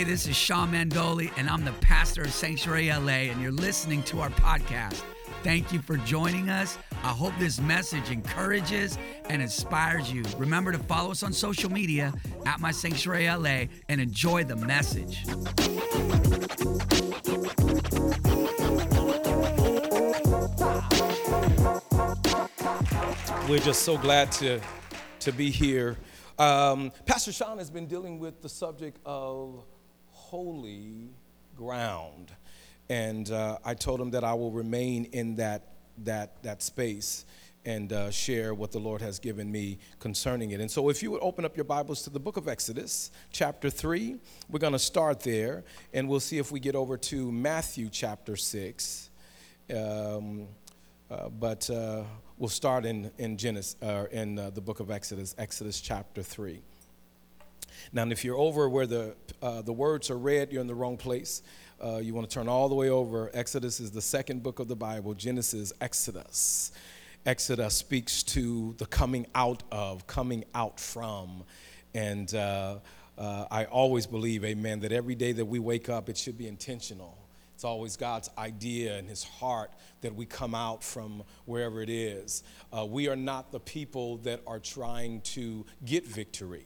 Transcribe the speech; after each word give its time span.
Hey, 0.00 0.04
this 0.04 0.26
is 0.26 0.34
Sean 0.34 0.72
Mandoli, 0.72 1.30
and 1.36 1.46
I'm 1.46 1.62
the 1.62 1.74
pastor 1.82 2.22
of 2.22 2.32
Sanctuary 2.32 2.88
LA, 2.88 3.28
and 3.28 3.38
you're 3.42 3.52
listening 3.52 4.02
to 4.04 4.20
our 4.20 4.30
podcast. 4.30 5.02
Thank 5.42 5.74
you 5.74 5.82
for 5.82 5.98
joining 5.98 6.48
us. 6.48 6.78
I 7.04 7.08
hope 7.08 7.34
this 7.38 7.60
message 7.60 8.10
encourages 8.10 8.96
and 9.28 9.42
inspires 9.42 10.10
you. 10.10 10.22
Remember 10.38 10.72
to 10.72 10.78
follow 10.78 11.10
us 11.10 11.22
on 11.22 11.34
social 11.34 11.70
media 11.70 12.14
at 12.46 12.60
My 12.60 12.70
Sanctuary 12.70 13.28
LA 13.28 13.66
and 13.90 14.00
enjoy 14.00 14.42
the 14.42 14.56
message. 14.56 15.26
We're 23.50 23.58
just 23.58 23.82
so 23.82 23.98
glad 23.98 24.32
to, 24.32 24.62
to 25.18 25.30
be 25.30 25.50
here. 25.50 25.98
Um, 26.38 26.90
Pastor 27.04 27.32
Sean 27.32 27.58
has 27.58 27.68
been 27.68 27.86
dealing 27.86 28.18
with 28.18 28.40
the 28.40 28.48
subject 28.48 28.98
of 29.04 29.62
holy 30.30 31.08
ground. 31.56 32.30
And 32.88 33.28
uh, 33.32 33.58
I 33.64 33.74
told 33.74 34.00
him 34.00 34.12
that 34.12 34.22
I 34.22 34.32
will 34.34 34.52
remain 34.52 35.06
in 35.06 35.34
that, 35.36 35.62
that, 36.04 36.40
that 36.44 36.62
space 36.62 37.24
and 37.64 37.92
uh, 37.92 38.12
share 38.12 38.54
what 38.54 38.70
the 38.70 38.78
Lord 38.78 39.02
has 39.02 39.18
given 39.18 39.50
me 39.50 39.78
concerning 39.98 40.52
it. 40.52 40.60
And 40.60 40.70
so, 40.70 40.88
if 40.88 41.02
you 41.02 41.10
would 41.10 41.20
open 41.20 41.44
up 41.44 41.56
your 41.56 41.64
Bibles 41.64 42.02
to 42.02 42.10
the 42.10 42.20
book 42.20 42.36
of 42.36 42.46
Exodus, 42.46 43.10
chapter 43.32 43.68
3, 43.68 44.16
we're 44.48 44.60
going 44.60 44.72
to 44.72 44.78
start 44.78 45.18
there, 45.18 45.64
and 45.92 46.08
we'll 46.08 46.20
see 46.20 46.38
if 46.38 46.52
we 46.52 46.60
get 46.60 46.76
over 46.76 46.96
to 46.96 47.32
Matthew 47.32 47.88
chapter 47.90 48.36
6. 48.36 49.10
Um, 49.74 50.46
uh, 51.10 51.28
but 51.28 51.68
uh, 51.68 52.04
we'll 52.38 52.48
start 52.48 52.86
in, 52.86 53.10
in, 53.18 53.36
Genesis, 53.36 53.74
uh, 53.82 54.04
in 54.12 54.38
uh, 54.38 54.50
the 54.50 54.60
book 54.60 54.78
of 54.78 54.92
Exodus, 54.92 55.34
Exodus 55.38 55.80
chapter 55.80 56.22
3. 56.22 56.62
Now, 57.92 58.06
if 58.06 58.24
you're 58.24 58.38
over 58.38 58.68
where 58.68 58.86
the, 58.86 59.16
uh, 59.42 59.62
the 59.62 59.72
words 59.72 60.10
are 60.10 60.18
read, 60.18 60.52
you're 60.52 60.60
in 60.60 60.66
the 60.66 60.74
wrong 60.74 60.96
place. 60.96 61.42
Uh, 61.82 61.96
you 61.96 62.12
want 62.12 62.28
to 62.28 62.34
turn 62.34 62.48
all 62.48 62.68
the 62.68 62.74
way 62.74 62.90
over. 62.90 63.30
Exodus 63.32 63.80
is 63.80 63.90
the 63.90 64.02
second 64.02 64.42
book 64.42 64.58
of 64.58 64.68
the 64.68 64.76
Bible, 64.76 65.14
Genesis, 65.14 65.72
Exodus. 65.80 66.72
Exodus 67.24 67.74
speaks 67.74 68.22
to 68.22 68.74
the 68.78 68.86
coming 68.86 69.26
out 69.34 69.62
of, 69.72 70.06
coming 70.06 70.44
out 70.54 70.78
from. 70.78 71.42
And 71.94 72.34
uh, 72.34 72.76
uh, 73.16 73.46
I 73.50 73.64
always 73.64 74.06
believe, 74.06 74.44
amen, 74.44 74.80
that 74.80 74.92
every 74.92 75.14
day 75.14 75.32
that 75.32 75.44
we 75.44 75.58
wake 75.58 75.88
up, 75.88 76.08
it 76.08 76.16
should 76.16 76.38
be 76.38 76.48
intentional. 76.48 77.16
It's 77.54 77.64
always 77.64 77.96
God's 77.96 78.30
idea 78.38 78.96
and 78.96 79.06
His 79.06 79.22
heart 79.22 79.70
that 80.00 80.14
we 80.14 80.24
come 80.24 80.54
out 80.54 80.82
from 80.82 81.22
wherever 81.44 81.82
it 81.82 81.90
is. 81.90 82.42
Uh, 82.72 82.86
we 82.86 83.08
are 83.08 83.16
not 83.16 83.52
the 83.52 83.60
people 83.60 84.16
that 84.18 84.40
are 84.46 84.58
trying 84.58 85.20
to 85.22 85.66
get 85.84 86.06
victory 86.06 86.64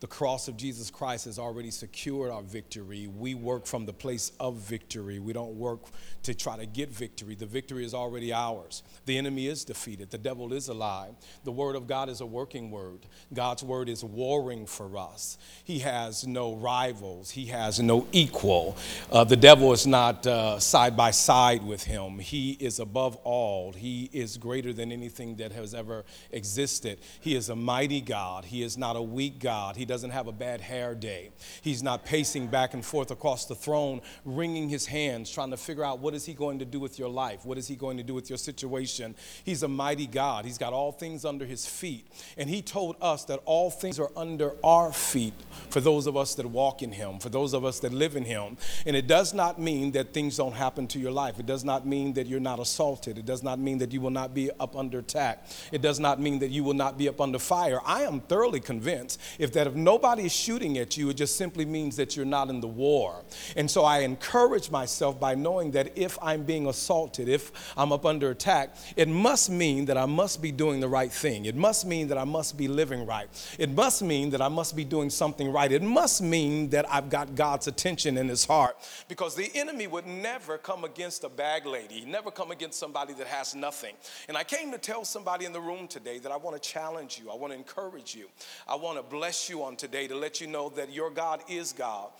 the 0.00 0.06
cross 0.06 0.48
of 0.48 0.56
Jesus 0.56 0.90
Christ 0.90 1.26
has 1.26 1.38
already 1.38 1.70
secured 1.70 2.30
our 2.30 2.42
victory. 2.42 3.06
We 3.06 3.34
work 3.34 3.66
from 3.66 3.84
the 3.84 3.92
place 3.92 4.32
of 4.40 4.56
victory. 4.56 5.18
We 5.18 5.34
don't 5.34 5.54
work 5.56 5.82
to 6.22 6.34
try 6.34 6.56
to 6.56 6.64
get 6.64 6.88
victory. 6.88 7.34
The 7.34 7.44
victory 7.44 7.84
is 7.84 7.92
already 7.92 8.32
ours. 8.32 8.82
The 9.04 9.18
enemy 9.18 9.46
is 9.46 9.62
defeated. 9.62 10.10
The 10.10 10.16
devil 10.16 10.54
is 10.54 10.68
alive. 10.68 11.14
The 11.44 11.52
word 11.52 11.76
of 11.76 11.86
God 11.86 12.08
is 12.08 12.22
a 12.22 12.26
working 12.26 12.70
word. 12.70 13.00
God's 13.34 13.62
word 13.62 13.90
is 13.90 14.02
warring 14.02 14.64
for 14.64 14.96
us. 14.96 15.36
He 15.64 15.80
has 15.80 16.26
no 16.26 16.54
rivals, 16.54 17.30
he 17.30 17.46
has 17.46 17.78
no 17.78 18.06
equal. 18.12 18.78
Uh, 19.12 19.24
the 19.24 19.36
devil 19.36 19.70
is 19.72 19.86
not 19.86 20.26
uh, 20.26 20.58
side 20.58 20.96
by 20.96 21.10
side 21.10 21.62
with 21.62 21.84
him. 21.84 22.18
He 22.18 22.52
is 22.52 22.80
above 22.80 23.16
all. 23.16 23.72
He 23.72 24.08
is 24.14 24.38
greater 24.38 24.72
than 24.72 24.92
anything 24.92 25.36
that 25.36 25.52
has 25.52 25.74
ever 25.74 26.06
existed. 26.30 27.00
He 27.20 27.36
is 27.36 27.50
a 27.50 27.56
mighty 27.56 28.00
God. 28.00 28.46
He 28.46 28.62
is 28.62 28.78
not 28.78 28.96
a 28.96 29.02
weak 29.02 29.40
God. 29.40 29.76
He 29.76 29.89
doesn't 29.90 30.10
have 30.10 30.28
a 30.28 30.32
bad 30.32 30.60
hair 30.60 30.94
day. 30.94 31.30
He's 31.62 31.82
not 31.82 32.04
pacing 32.04 32.46
back 32.46 32.74
and 32.74 32.84
forth 32.84 33.10
across 33.10 33.46
the 33.46 33.56
throne, 33.56 34.00
wringing 34.24 34.68
his 34.68 34.86
hands, 34.86 35.28
trying 35.28 35.50
to 35.50 35.56
figure 35.56 35.82
out 35.82 35.98
what 35.98 36.14
is 36.14 36.24
he 36.24 36.32
going 36.32 36.60
to 36.60 36.64
do 36.64 36.78
with 36.78 36.96
your 36.96 37.08
life? 37.08 37.44
What 37.44 37.58
is 37.58 37.66
he 37.66 37.74
going 37.74 37.96
to 37.96 38.04
do 38.04 38.14
with 38.14 38.30
your 38.30 38.38
situation? 38.38 39.16
He's 39.44 39.64
a 39.64 39.68
mighty 39.68 40.06
God. 40.06 40.44
He's 40.44 40.58
got 40.58 40.72
all 40.72 40.92
things 40.92 41.24
under 41.24 41.44
his 41.44 41.66
feet. 41.66 42.06
And 42.38 42.48
he 42.48 42.62
told 42.62 42.94
us 43.02 43.24
that 43.24 43.40
all 43.46 43.68
things 43.68 43.98
are 43.98 44.12
under 44.16 44.54
our 44.62 44.92
feet 44.92 45.34
for 45.70 45.80
those 45.80 46.06
of 46.06 46.16
us 46.16 46.36
that 46.36 46.46
walk 46.46 46.82
in 46.82 46.92
him, 46.92 47.18
for 47.18 47.28
those 47.28 47.52
of 47.52 47.64
us 47.64 47.80
that 47.80 47.92
live 47.92 48.14
in 48.14 48.24
him. 48.24 48.58
And 48.86 48.94
it 48.94 49.08
does 49.08 49.34
not 49.34 49.60
mean 49.60 49.90
that 49.92 50.14
things 50.14 50.36
don't 50.36 50.54
happen 50.54 50.86
to 50.86 51.00
your 51.00 51.10
life. 51.10 51.40
It 51.40 51.46
does 51.46 51.64
not 51.64 51.84
mean 51.84 52.12
that 52.12 52.28
you're 52.28 52.38
not 52.38 52.60
assaulted. 52.60 53.18
It 53.18 53.26
does 53.26 53.42
not 53.42 53.58
mean 53.58 53.78
that 53.78 53.90
you 53.90 54.00
will 54.00 54.10
not 54.10 54.34
be 54.34 54.52
up 54.60 54.76
under 54.76 55.00
attack. 55.00 55.46
It 55.72 55.82
does 55.82 55.98
not 55.98 56.20
mean 56.20 56.38
that 56.38 56.50
you 56.50 56.62
will 56.62 56.74
not 56.74 56.96
be 56.96 57.08
up 57.08 57.20
under 57.20 57.40
fire. 57.40 57.80
I 57.84 58.02
am 58.02 58.20
thoroughly 58.20 58.60
convinced 58.60 59.20
if 59.40 59.52
that 59.54 59.66
if 59.66 59.74
nobody 59.84 60.24
is 60.24 60.32
shooting 60.32 60.78
at 60.78 60.96
you, 60.96 61.10
it 61.10 61.14
just 61.14 61.36
simply 61.36 61.64
means 61.64 61.96
that 61.96 62.16
you're 62.16 62.26
not 62.26 62.48
in 62.48 62.60
the 62.60 62.68
war. 62.68 63.22
And 63.56 63.70
so 63.70 63.84
I 63.84 64.00
encourage 64.00 64.70
myself 64.70 65.18
by 65.18 65.34
knowing 65.34 65.70
that 65.72 65.96
if 65.96 66.18
I'm 66.22 66.44
being 66.44 66.66
assaulted, 66.66 67.28
if 67.28 67.72
I'm 67.76 67.92
up 67.92 68.06
under 68.06 68.30
attack, 68.30 68.76
it 68.96 69.08
must 69.08 69.50
mean 69.50 69.86
that 69.86 69.96
I 69.96 70.06
must 70.06 70.42
be 70.42 70.52
doing 70.52 70.80
the 70.80 70.88
right 70.88 71.12
thing. 71.12 71.44
It 71.44 71.56
must 71.56 71.86
mean 71.86 72.08
that 72.08 72.18
I 72.18 72.24
must 72.24 72.56
be 72.56 72.68
living 72.68 73.06
right. 73.06 73.28
It 73.58 73.70
must 73.70 74.02
mean 74.02 74.30
that 74.30 74.40
I 74.40 74.48
must 74.48 74.76
be 74.76 74.84
doing 74.84 75.10
something 75.10 75.52
right. 75.52 75.70
It 75.70 75.82
must 75.82 76.22
mean 76.22 76.70
that 76.70 76.90
I've 76.92 77.10
got 77.10 77.34
God's 77.34 77.66
attention 77.66 78.16
in 78.16 78.28
his 78.28 78.44
heart. 78.44 78.76
Because 79.08 79.34
the 79.34 79.50
enemy 79.54 79.86
would 79.86 80.06
never 80.06 80.58
come 80.58 80.84
against 80.84 81.24
a 81.24 81.28
bag 81.28 81.66
lady, 81.66 82.00
He 82.00 82.04
never 82.04 82.30
come 82.30 82.50
against 82.50 82.78
somebody 82.78 83.14
that 83.14 83.26
has 83.26 83.54
nothing. 83.54 83.94
And 84.28 84.36
I 84.36 84.44
came 84.44 84.70
to 84.72 84.78
tell 84.78 85.04
somebody 85.04 85.44
in 85.44 85.52
the 85.52 85.60
room 85.60 85.88
today 85.88 86.18
that 86.18 86.32
I 86.32 86.36
want 86.36 86.60
to 86.60 86.68
challenge 86.68 87.20
you, 87.22 87.30
I 87.30 87.34
want 87.34 87.52
to 87.52 87.58
encourage 87.58 88.14
you, 88.14 88.28
I 88.68 88.76
want 88.76 88.96
to 88.98 89.02
bless 89.02 89.48
you 89.48 89.62
on 89.62 89.69
today 89.76 90.06
to 90.08 90.14
let 90.14 90.40
you 90.40 90.46
know 90.46 90.68
that 90.70 90.92
your 90.92 91.10
God 91.10 91.42
is 91.48 91.72
God. 91.72 92.10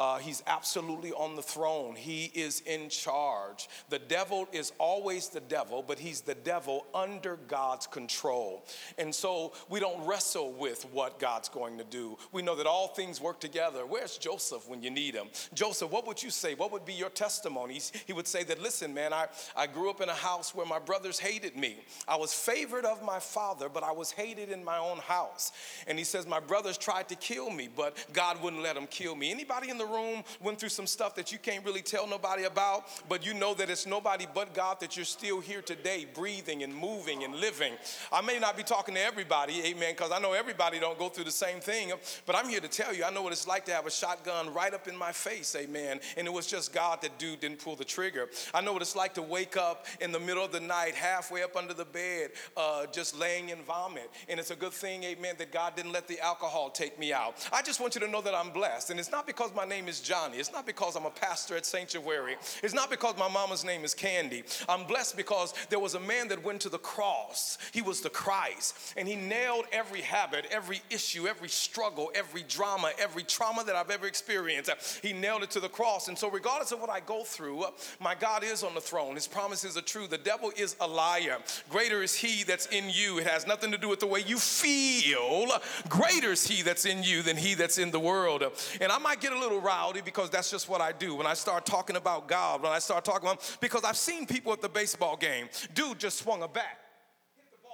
Uh, 0.00 0.16
he's 0.16 0.42
absolutely 0.46 1.12
on 1.12 1.36
the 1.36 1.42
throne. 1.42 1.94
He 1.94 2.32
is 2.34 2.60
in 2.60 2.88
charge. 2.88 3.68
The 3.90 3.98
devil 3.98 4.48
is 4.50 4.72
always 4.78 5.28
the 5.28 5.40
devil, 5.40 5.84
but 5.86 5.98
he's 5.98 6.22
the 6.22 6.34
devil 6.34 6.86
under 6.94 7.36
God's 7.36 7.86
control. 7.86 8.64
And 8.96 9.14
so 9.14 9.52
we 9.68 9.78
don't 9.78 10.06
wrestle 10.06 10.52
with 10.54 10.86
what 10.90 11.18
God's 11.18 11.50
going 11.50 11.76
to 11.76 11.84
do. 11.84 12.16
We 12.32 12.40
know 12.40 12.56
that 12.56 12.66
all 12.66 12.88
things 12.88 13.20
work 13.20 13.40
together. 13.40 13.84
Where's 13.84 14.16
Joseph 14.16 14.66
when 14.66 14.82
you 14.82 14.90
need 14.90 15.14
him? 15.14 15.26
Joseph, 15.52 15.90
what 15.90 16.06
would 16.06 16.22
you 16.22 16.30
say? 16.30 16.54
What 16.54 16.72
would 16.72 16.86
be 16.86 16.94
your 16.94 17.10
testimony? 17.10 17.78
He 18.06 18.14
would 18.14 18.26
say 18.26 18.42
that, 18.44 18.62
listen, 18.62 18.94
man, 18.94 19.12
I, 19.12 19.26
I 19.54 19.66
grew 19.66 19.90
up 19.90 20.00
in 20.00 20.08
a 20.08 20.14
house 20.14 20.54
where 20.54 20.64
my 20.64 20.78
brothers 20.78 21.18
hated 21.18 21.56
me. 21.56 21.76
I 22.08 22.16
was 22.16 22.32
favored 22.32 22.86
of 22.86 23.02
my 23.02 23.18
father, 23.18 23.68
but 23.68 23.82
I 23.82 23.92
was 23.92 24.12
hated 24.12 24.48
in 24.48 24.64
my 24.64 24.78
own 24.78 24.96
house. 24.96 25.52
And 25.86 25.98
he 25.98 26.04
says, 26.04 26.26
my 26.26 26.40
brothers 26.40 26.78
tried 26.78 27.10
to 27.10 27.16
kill 27.16 27.50
me, 27.50 27.68
but 27.76 28.02
God 28.14 28.42
wouldn't 28.42 28.62
let 28.62 28.76
them 28.76 28.86
kill 28.86 29.14
me. 29.14 29.30
Anybody 29.30 29.68
in 29.68 29.76
the 29.76 29.89
room 29.90 30.22
went 30.40 30.58
through 30.58 30.68
some 30.70 30.86
stuff 30.86 31.14
that 31.16 31.32
you 31.32 31.38
can't 31.38 31.64
really 31.64 31.82
tell 31.82 32.06
nobody 32.06 32.44
about, 32.44 32.84
but 33.08 33.24
you 33.24 33.34
know 33.34 33.54
that 33.54 33.70
it's 33.70 33.86
nobody 33.86 34.26
but 34.32 34.54
God 34.54 34.80
that 34.80 34.96
you're 34.96 35.04
still 35.04 35.40
here 35.40 35.62
today, 35.62 36.06
breathing 36.14 36.62
and 36.62 36.74
moving 36.74 37.24
and 37.24 37.34
living. 37.36 37.74
I 38.12 38.20
may 38.20 38.38
not 38.38 38.56
be 38.56 38.62
talking 38.62 38.94
to 38.94 39.00
everybody, 39.00 39.62
amen, 39.66 39.94
because 39.96 40.12
I 40.12 40.18
know 40.18 40.32
everybody 40.32 40.80
don't 40.80 40.98
go 40.98 41.08
through 41.08 41.24
the 41.24 41.30
same 41.30 41.60
thing, 41.60 41.92
but 42.26 42.36
I'm 42.36 42.48
here 42.48 42.60
to 42.60 42.68
tell 42.68 42.94
you, 42.94 43.04
I 43.04 43.10
know 43.10 43.22
what 43.22 43.32
it's 43.32 43.46
like 43.46 43.64
to 43.66 43.72
have 43.72 43.86
a 43.86 43.90
shotgun 43.90 44.52
right 44.52 44.72
up 44.72 44.88
in 44.88 44.96
my 44.96 45.12
face, 45.12 45.54
amen, 45.56 46.00
and 46.16 46.26
it 46.26 46.32
was 46.32 46.46
just 46.46 46.72
God 46.72 47.02
that 47.02 47.18
dude 47.18 47.40
didn't 47.40 47.62
pull 47.62 47.76
the 47.76 47.84
trigger. 47.84 48.28
I 48.54 48.60
know 48.60 48.72
what 48.72 48.82
it's 48.82 48.96
like 48.96 49.14
to 49.14 49.22
wake 49.22 49.56
up 49.56 49.86
in 50.00 50.12
the 50.12 50.20
middle 50.20 50.44
of 50.44 50.52
the 50.52 50.60
night, 50.60 50.94
halfway 50.94 51.42
up 51.42 51.56
under 51.56 51.74
the 51.74 51.84
bed, 51.84 52.30
uh, 52.56 52.86
just 52.86 53.18
laying 53.18 53.48
in 53.48 53.58
vomit, 53.62 54.10
and 54.28 54.38
it's 54.38 54.50
a 54.50 54.56
good 54.56 54.72
thing, 54.72 55.04
amen, 55.04 55.34
that 55.38 55.52
God 55.52 55.76
didn't 55.76 55.92
let 55.92 56.06
the 56.08 56.20
alcohol 56.20 56.70
take 56.70 56.98
me 56.98 57.12
out. 57.12 57.48
I 57.52 57.62
just 57.62 57.80
want 57.80 57.94
you 57.94 58.00
to 58.02 58.08
know 58.08 58.20
that 58.20 58.34
I'm 58.34 58.50
blessed, 58.50 58.90
and 58.90 59.00
it's 59.00 59.10
not 59.10 59.26
because 59.26 59.54
my 59.54 59.64
name 59.64 59.79
is 59.88 60.00
Johnny. 60.00 60.38
It's 60.38 60.52
not 60.52 60.66
because 60.66 60.96
I'm 60.96 61.06
a 61.06 61.10
pastor 61.10 61.56
at 61.56 61.66
Sanctuary. 61.66 62.36
It's 62.62 62.74
not 62.74 62.90
because 62.90 63.16
my 63.18 63.28
mama's 63.28 63.64
name 63.64 63.84
is 63.84 63.94
Candy. 63.94 64.44
I'm 64.68 64.84
blessed 64.84 65.16
because 65.16 65.54
there 65.68 65.78
was 65.78 65.94
a 65.94 66.00
man 66.00 66.28
that 66.28 66.42
went 66.42 66.60
to 66.62 66.68
the 66.68 66.78
cross. 66.78 67.58
He 67.72 67.82
was 67.82 68.00
the 68.00 68.10
Christ, 68.10 68.94
and 68.96 69.06
he 69.06 69.16
nailed 69.16 69.64
every 69.72 70.00
habit, 70.00 70.46
every 70.50 70.82
issue, 70.90 71.26
every 71.26 71.48
struggle, 71.48 72.10
every 72.14 72.42
drama, 72.42 72.92
every 72.98 73.22
trauma 73.22 73.64
that 73.64 73.76
I've 73.76 73.90
ever 73.90 74.06
experienced. 74.06 74.70
He 75.02 75.12
nailed 75.12 75.42
it 75.42 75.50
to 75.52 75.60
the 75.60 75.68
cross. 75.68 76.08
And 76.08 76.18
so, 76.18 76.30
regardless 76.30 76.72
of 76.72 76.80
what 76.80 76.90
I 76.90 77.00
go 77.00 77.24
through, 77.24 77.64
my 78.00 78.14
God 78.14 78.44
is 78.44 78.62
on 78.62 78.74
the 78.74 78.80
throne. 78.80 79.14
His 79.14 79.26
promises 79.26 79.76
are 79.76 79.82
true. 79.82 80.06
The 80.06 80.18
devil 80.18 80.52
is 80.56 80.76
a 80.80 80.86
liar. 80.86 81.38
Greater 81.68 82.02
is 82.02 82.14
he 82.14 82.44
that's 82.44 82.66
in 82.66 82.90
you. 82.90 83.18
It 83.18 83.26
has 83.26 83.46
nothing 83.46 83.70
to 83.72 83.78
do 83.78 83.88
with 83.88 84.00
the 84.00 84.06
way 84.06 84.20
you 84.26 84.38
feel. 84.38 85.48
Greater 85.88 86.32
is 86.32 86.46
he 86.46 86.62
that's 86.62 86.84
in 86.84 87.02
you 87.02 87.22
than 87.22 87.36
he 87.36 87.54
that's 87.54 87.78
in 87.78 87.90
the 87.90 88.00
world. 88.00 88.42
And 88.80 88.92
I 88.92 88.98
might 88.98 89.20
get 89.20 89.32
a 89.32 89.38
little 89.38 89.59
rowdy 89.60 90.00
because 90.00 90.30
that's 90.30 90.50
just 90.50 90.68
what 90.68 90.80
I 90.80 90.92
do. 90.92 91.14
When 91.14 91.26
I 91.26 91.34
start 91.34 91.66
talking 91.66 91.96
about 91.96 92.28
God, 92.28 92.62
when 92.62 92.72
I 92.72 92.78
start 92.78 93.04
talking 93.04 93.28
about, 93.28 93.58
because 93.60 93.84
I've 93.84 93.96
seen 93.96 94.26
people 94.26 94.52
at 94.52 94.60
the 94.60 94.68
baseball 94.68 95.16
game, 95.16 95.48
dude 95.74 95.98
just 95.98 96.18
swung 96.18 96.42
a 96.42 96.48
bat 96.48 96.78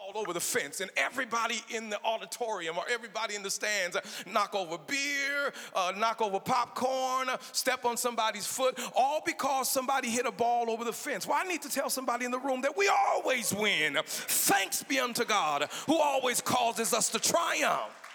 all 0.07 0.21
over 0.21 0.33
the 0.33 0.41
fence, 0.41 0.81
and 0.81 0.91
everybody 0.97 1.63
in 1.75 1.91
the 1.91 1.99
auditorium 2.05 2.79
or 2.79 2.85
everybody 2.89 3.35
in 3.35 3.43
the 3.43 3.51
stands 3.51 3.97
knock 4.31 4.55
over 4.55 4.79
beer, 4.79 5.53
uh, 5.75 5.93
knock 5.97 6.21
over 6.21 6.39
popcorn, 6.39 7.29
step 7.53 7.85
on 7.85 7.97
somebody's 7.97 8.47
foot, 8.47 8.79
all 8.95 9.23
because 9.27 9.69
somebody 9.69 10.09
hit 10.09 10.27
a 10.27 10.33
ball 10.33 10.71
over 10.71 10.85
the 10.85 10.93
fence. 10.93 11.27
Well, 11.27 11.39
I 11.43 11.49
need 11.49 11.63
to 11.63 11.69
tell 11.69 11.91
somebody 11.91 12.25
in 12.25 12.31
the 12.31 12.39
room 12.39 12.61
that 12.61 12.77
we 12.77 12.89
always 12.89 13.53
win. 13.53 13.99
Thanks 14.05 14.83
be 14.83 15.01
unto 15.01 15.25
God 15.25 15.69
who 15.87 15.97
always 15.97 16.41
causes 16.41 16.93
us 16.93 17.09
to 17.11 17.19
triumph. 17.19 18.06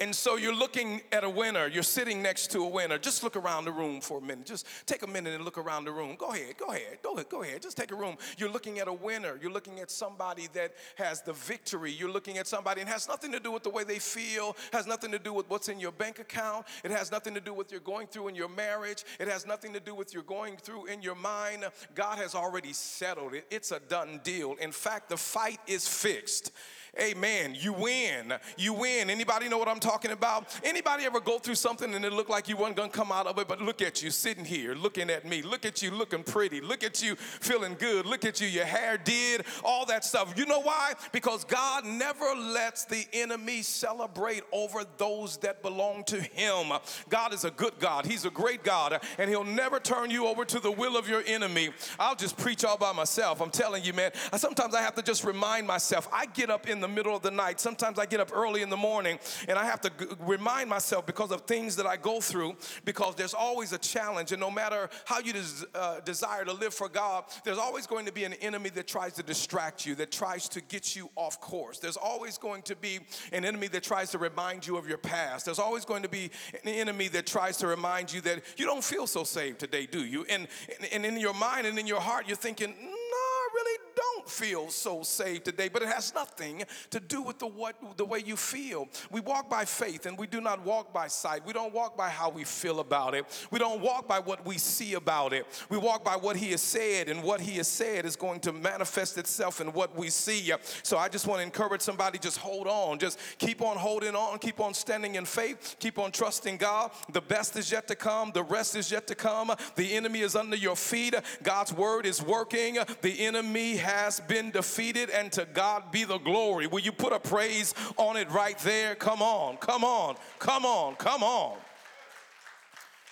And 0.00 0.14
so 0.14 0.36
you're 0.36 0.54
looking 0.54 1.02
at 1.12 1.24
a 1.24 1.28
winner, 1.28 1.66
you're 1.66 1.82
sitting 1.82 2.22
next 2.22 2.50
to 2.52 2.64
a 2.64 2.66
winner. 2.66 2.96
Just 2.96 3.22
look 3.22 3.36
around 3.36 3.66
the 3.66 3.70
room 3.70 4.00
for 4.00 4.16
a 4.16 4.22
minute. 4.22 4.46
Just 4.46 4.66
take 4.86 5.02
a 5.02 5.06
minute 5.06 5.34
and 5.34 5.44
look 5.44 5.58
around 5.58 5.84
the 5.84 5.92
room. 5.92 6.16
Go 6.16 6.32
ahead, 6.32 6.56
go 6.56 6.68
ahead, 6.68 6.98
go 7.02 7.12
ahead, 7.12 7.28
go 7.28 7.42
ahead. 7.42 7.60
Just 7.60 7.76
take 7.76 7.92
a 7.92 7.94
room. 7.94 8.16
You're 8.38 8.50
looking 8.50 8.78
at 8.78 8.88
a 8.88 8.92
winner. 8.94 9.38
You're 9.42 9.52
looking 9.52 9.78
at 9.80 9.90
somebody 9.90 10.48
that 10.54 10.72
has 10.94 11.20
the 11.20 11.34
victory. 11.34 11.92
You're 11.92 12.10
looking 12.10 12.38
at 12.38 12.46
somebody 12.46 12.80
and 12.80 12.88
has 12.88 13.08
nothing 13.08 13.30
to 13.32 13.40
do 13.40 13.52
with 13.52 13.62
the 13.62 13.68
way 13.68 13.84
they 13.84 13.98
feel, 13.98 14.56
has 14.72 14.86
nothing 14.86 15.12
to 15.12 15.18
do 15.18 15.34
with 15.34 15.50
what's 15.50 15.68
in 15.68 15.78
your 15.78 15.92
bank 15.92 16.18
account. 16.18 16.64
It 16.82 16.90
has 16.92 17.12
nothing 17.12 17.34
to 17.34 17.40
do 17.40 17.52
with 17.52 17.70
you're 17.70 17.80
going 17.80 18.06
through 18.06 18.28
in 18.28 18.34
your 18.34 18.48
marriage. 18.48 19.04
It 19.18 19.28
has 19.28 19.46
nothing 19.46 19.74
to 19.74 19.80
do 19.80 19.94
with 19.94 20.14
you're 20.14 20.22
going 20.22 20.56
through 20.56 20.86
in 20.86 21.02
your 21.02 21.14
mind. 21.14 21.66
God 21.94 22.16
has 22.16 22.34
already 22.34 22.72
settled 22.72 23.34
it. 23.34 23.44
It's 23.50 23.70
a 23.70 23.80
done 23.80 24.22
deal. 24.24 24.54
In 24.62 24.72
fact, 24.72 25.10
the 25.10 25.18
fight 25.18 25.60
is 25.66 25.86
fixed. 25.86 26.52
Amen. 26.98 27.54
You 27.58 27.72
win. 27.72 28.34
You 28.56 28.72
win. 28.72 29.10
Anybody 29.10 29.48
know 29.48 29.58
what 29.58 29.68
I'm 29.68 29.80
talking 29.80 30.10
about? 30.10 30.58
Anybody 30.64 31.04
ever 31.04 31.20
go 31.20 31.38
through 31.38 31.54
something 31.54 31.94
and 31.94 32.04
it 32.04 32.12
looked 32.12 32.30
like 32.30 32.48
you 32.48 32.56
weren't 32.56 32.76
gonna 32.76 32.88
come 32.88 33.12
out 33.12 33.26
of 33.26 33.38
it, 33.38 33.46
but 33.46 33.60
look 33.60 33.80
at 33.80 34.02
you 34.02 34.10
sitting 34.10 34.44
here, 34.44 34.74
looking 34.74 35.08
at 35.08 35.24
me. 35.24 35.42
Look 35.42 35.64
at 35.64 35.82
you 35.82 35.90
looking 35.90 36.24
pretty. 36.24 36.60
Look 36.60 36.82
at 36.82 37.02
you 37.02 37.14
feeling 37.16 37.76
good. 37.78 38.06
Look 38.06 38.24
at 38.24 38.40
you, 38.40 38.48
your 38.48 38.64
hair 38.64 38.98
did, 38.98 39.44
all 39.62 39.86
that 39.86 40.04
stuff. 40.04 40.34
You 40.36 40.46
know 40.46 40.60
why? 40.60 40.94
Because 41.12 41.44
God 41.44 41.84
never 41.84 42.34
lets 42.34 42.84
the 42.84 43.06
enemy 43.12 43.62
celebrate 43.62 44.42
over 44.52 44.82
those 44.96 45.36
that 45.38 45.62
belong 45.62 46.04
to 46.04 46.20
him. 46.20 46.72
God 47.08 47.32
is 47.32 47.44
a 47.44 47.50
good 47.50 47.78
God. 47.78 48.04
He's 48.04 48.24
a 48.24 48.30
great 48.30 48.64
God, 48.64 49.00
and 49.18 49.30
he'll 49.30 49.44
never 49.44 49.78
turn 49.78 50.10
you 50.10 50.26
over 50.26 50.44
to 50.44 50.58
the 50.58 50.70
will 50.70 50.96
of 50.96 51.08
your 51.08 51.22
enemy. 51.26 51.70
I'll 51.98 52.16
just 52.16 52.36
preach 52.36 52.64
all 52.64 52.76
by 52.76 52.92
myself. 52.92 53.40
I'm 53.40 53.50
telling 53.50 53.84
you, 53.84 53.92
man. 53.92 54.10
Sometimes 54.36 54.74
I 54.74 54.82
have 54.82 54.94
to 54.96 55.02
just 55.02 55.24
remind 55.24 55.66
myself. 55.66 56.08
I 56.12 56.26
get 56.26 56.50
up 56.50 56.68
in 56.68 56.79
the 56.80 56.88
middle 56.88 57.14
of 57.14 57.22
the 57.22 57.30
night. 57.30 57.60
Sometimes 57.60 57.98
I 57.98 58.06
get 58.06 58.20
up 58.20 58.30
early 58.34 58.62
in 58.62 58.70
the 58.70 58.76
morning 58.76 59.18
and 59.48 59.58
I 59.58 59.64
have 59.64 59.80
to 59.82 59.90
g- 59.90 60.06
remind 60.20 60.68
myself 60.68 61.06
because 61.06 61.30
of 61.30 61.42
things 61.42 61.76
that 61.76 61.86
I 61.86 61.96
go 61.96 62.20
through, 62.20 62.56
because 62.84 63.14
there's 63.14 63.34
always 63.34 63.72
a 63.72 63.78
challenge. 63.78 64.32
And 64.32 64.40
no 64.40 64.50
matter 64.50 64.88
how 65.04 65.20
you 65.20 65.32
des- 65.32 65.66
uh, 65.74 66.00
desire 66.00 66.44
to 66.44 66.52
live 66.52 66.74
for 66.74 66.88
God, 66.88 67.24
there's 67.44 67.58
always 67.58 67.86
going 67.86 68.06
to 68.06 68.12
be 68.12 68.24
an 68.24 68.34
enemy 68.34 68.70
that 68.70 68.86
tries 68.86 69.14
to 69.14 69.22
distract 69.22 69.86
you, 69.86 69.94
that 69.96 70.10
tries 70.10 70.48
to 70.50 70.60
get 70.60 70.96
you 70.96 71.10
off 71.16 71.40
course. 71.40 71.78
There's 71.78 71.96
always 71.96 72.38
going 72.38 72.62
to 72.62 72.76
be 72.76 73.00
an 73.32 73.44
enemy 73.44 73.68
that 73.68 73.82
tries 73.82 74.10
to 74.10 74.18
remind 74.18 74.66
you 74.66 74.76
of 74.76 74.88
your 74.88 74.98
past. 74.98 75.44
There's 75.44 75.58
always 75.58 75.84
going 75.84 76.02
to 76.02 76.08
be 76.08 76.30
an 76.64 76.68
enemy 76.68 77.08
that 77.08 77.26
tries 77.26 77.56
to 77.58 77.66
remind 77.66 78.12
you 78.12 78.20
that 78.22 78.42
you 78.56 78.66
don't 78.66 78.84
feel 78.84 79.06
so 79.06 79.24
saved 79.24 79.58
today, 79.58 79.86
do 79.86 80.04
you? 80.04 80.24
And, 80.28 80.48
and, 80.78 80.92
and 80.92 81.06
in 81.06 81.20
your 81.20 81.34
mind 81.34 81.66
and 81.66 81.78
in 81.78 81.86
your 81.86 82.00
heart, 82.00 82.26
you're 82.26 82.36
thinking, 82.36 82.74
no, 82.80 82.88
I 82.88 83.48
really 83.54 83.78
don't 84.00 84.28
feel 84.28 84.70
so 84.70 85.02
saved 85.02 85.44
today, 85.44 85.68
but 85.68 85.82
it 85.82 85.88
has 85.88 86.14
nothing 86.14 86.62
to 86.90 87.00
do 87.00 87.22
with 87.22 87.38
the 87.38 87.46
what 87.46 87.76
the 87.96 88.04
way 88.04 88.22
you 88.24 88.36
feel. 88.36 88.88
We 89.10 89.20
walk 89.20 89.50
by 89.50 89.64
faith 89.64 90.06
and 90.06 90.16
we 90.16 90.26
do 90.26 90.40
not 90.40 90.64
walk 90.64 90.92
by 90.92 91.08
sight. 91.08 91.44
We 91.44 91.52
don't 91.52 91.72
walk 91.72 91.96
by 91.96 92.08
how 92.08 92.30
we 92.30 92.44
feel 92.44 92.80
about 92.80 93.14
it. 93.14 93.26
We 93.50 93.58
don't 93.58 93.80
walk 93.80 94.06
by 94.06 94.20
what 94.20 94.46
we 94.46 94.58
see 94.58 94.94
about 94.94 95.32
it. 95.32 95.46
We 95.68 95.78
walk 95.78 96.04
by 96.04 96.16
what 96.16 96.36
he 96.36 96.52
has 96.52 96.60
said, 96.60 97.08
and 97.08 97.22
what 97.22 97.40
he 97.40 97.56
has 97.56 97.68
said 97.68 98.04
is 98.06 98.16
going 98.16 98.40
to 98.40 98.52
manifest 98.52 99.18
itself 99.18 99.60
in 99.60 99.72
what 99.72 99.96
we 99.96 100.10
see. 100.10 100.52
So 100.82 100.98
I 100.98 101.08
just 101.08 101.26
want 101.26 101.40
to 101.40 101.44
encourage 101.44 101.82
somebody 101.82 102.18
just 102.18 102.38
hold 102.38 102.66
on. 102.66 102.98
Just 102.98 103.18
keep 103.38 103.62
on 103.62 103.76
holding 103.76 104.14
on, 104.14 104.38
keep 104.38 104.60
on 104.60 104.74
standing 104.74 105.16
in 105.16 105.24
faith, 105.24 105.76
keep 105.78 105.98
on 105.98 106.12
trusting 106.12 106.56
God. 106.56 106.92
The 107.12 107.20
best 107.20 107.56
is 107.56 107.72
yet 107.72 107.88
to 107.88 107.96
come, 107.96 108.30
the 108.32 108.44
rest 108.44 108.76
is 108.76 108.90
yet 108.90 109.06
to 109.08 109.14
come. 109.14 109.52
The 109.74 109.92
enemy 109.94 110.20
is 110.20 110.36
under 110.36 110.56
your 110.56 110.76
feet. 110.76 111.14
God's 111.42 111.72
word 111.72 112.06
is 112.06 112.22
working. 112.22 112.78
The 113.00 113.26
enemy 113.26 113.40
enemy 113.40 113.76
has 113.90 114.20
been 114.20 114.50
defeated, 114.52 115.10
and 115.10 115.32
to 115.32 115.46
God 115.52 115.90
be 115.90 116.04
the 116.04 116.18
glory. 116.18 116.66
Will 116.68 116.80
you 116.80 116.92
put 116.92 117.12
a 117.12 117.18
praise 117.18 117.74
on 117.96 118.16
it 118.16 118.30
right 118.30 118.58
there? 118.60 118.94
Come 118.94 119.20
on, 119.20 119.56
come 119.56 119.82
on, 119.82 120.16
come 120.38 120.64
on, 120.64 120.94
come 120.94 121.22
on. 121.24 121.58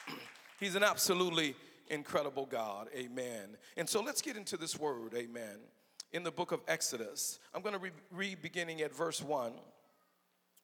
He's 0.61 0.77
an 0.77 0.85
absolutely 0.85 1.57
incredible 1.89 2.47
God. 2.47 2.89
Amen. 2.95 3.57
And 3.77 3.89
so 3.89 4.01
let's 4.01 4.23
get 4.23 4.37
into 4.37 4.57
this 4.57 4.79
word. 4.79 5.15
Amen. 5.15 5.59
In 6.13 6.23
the 6.23 6.31
book 6.31 6.53
of 6.53 6.61
Exodus, 6.69 7.41
I'm 7.53 7.61
going 7.61 7.75
to 7.75 7.81
re- 7.81 7.91
read 8.13 8.41
beginning 8.41 8.81
at 8.81 8.95
verse 8.95 9.21
1, 9.21 9.53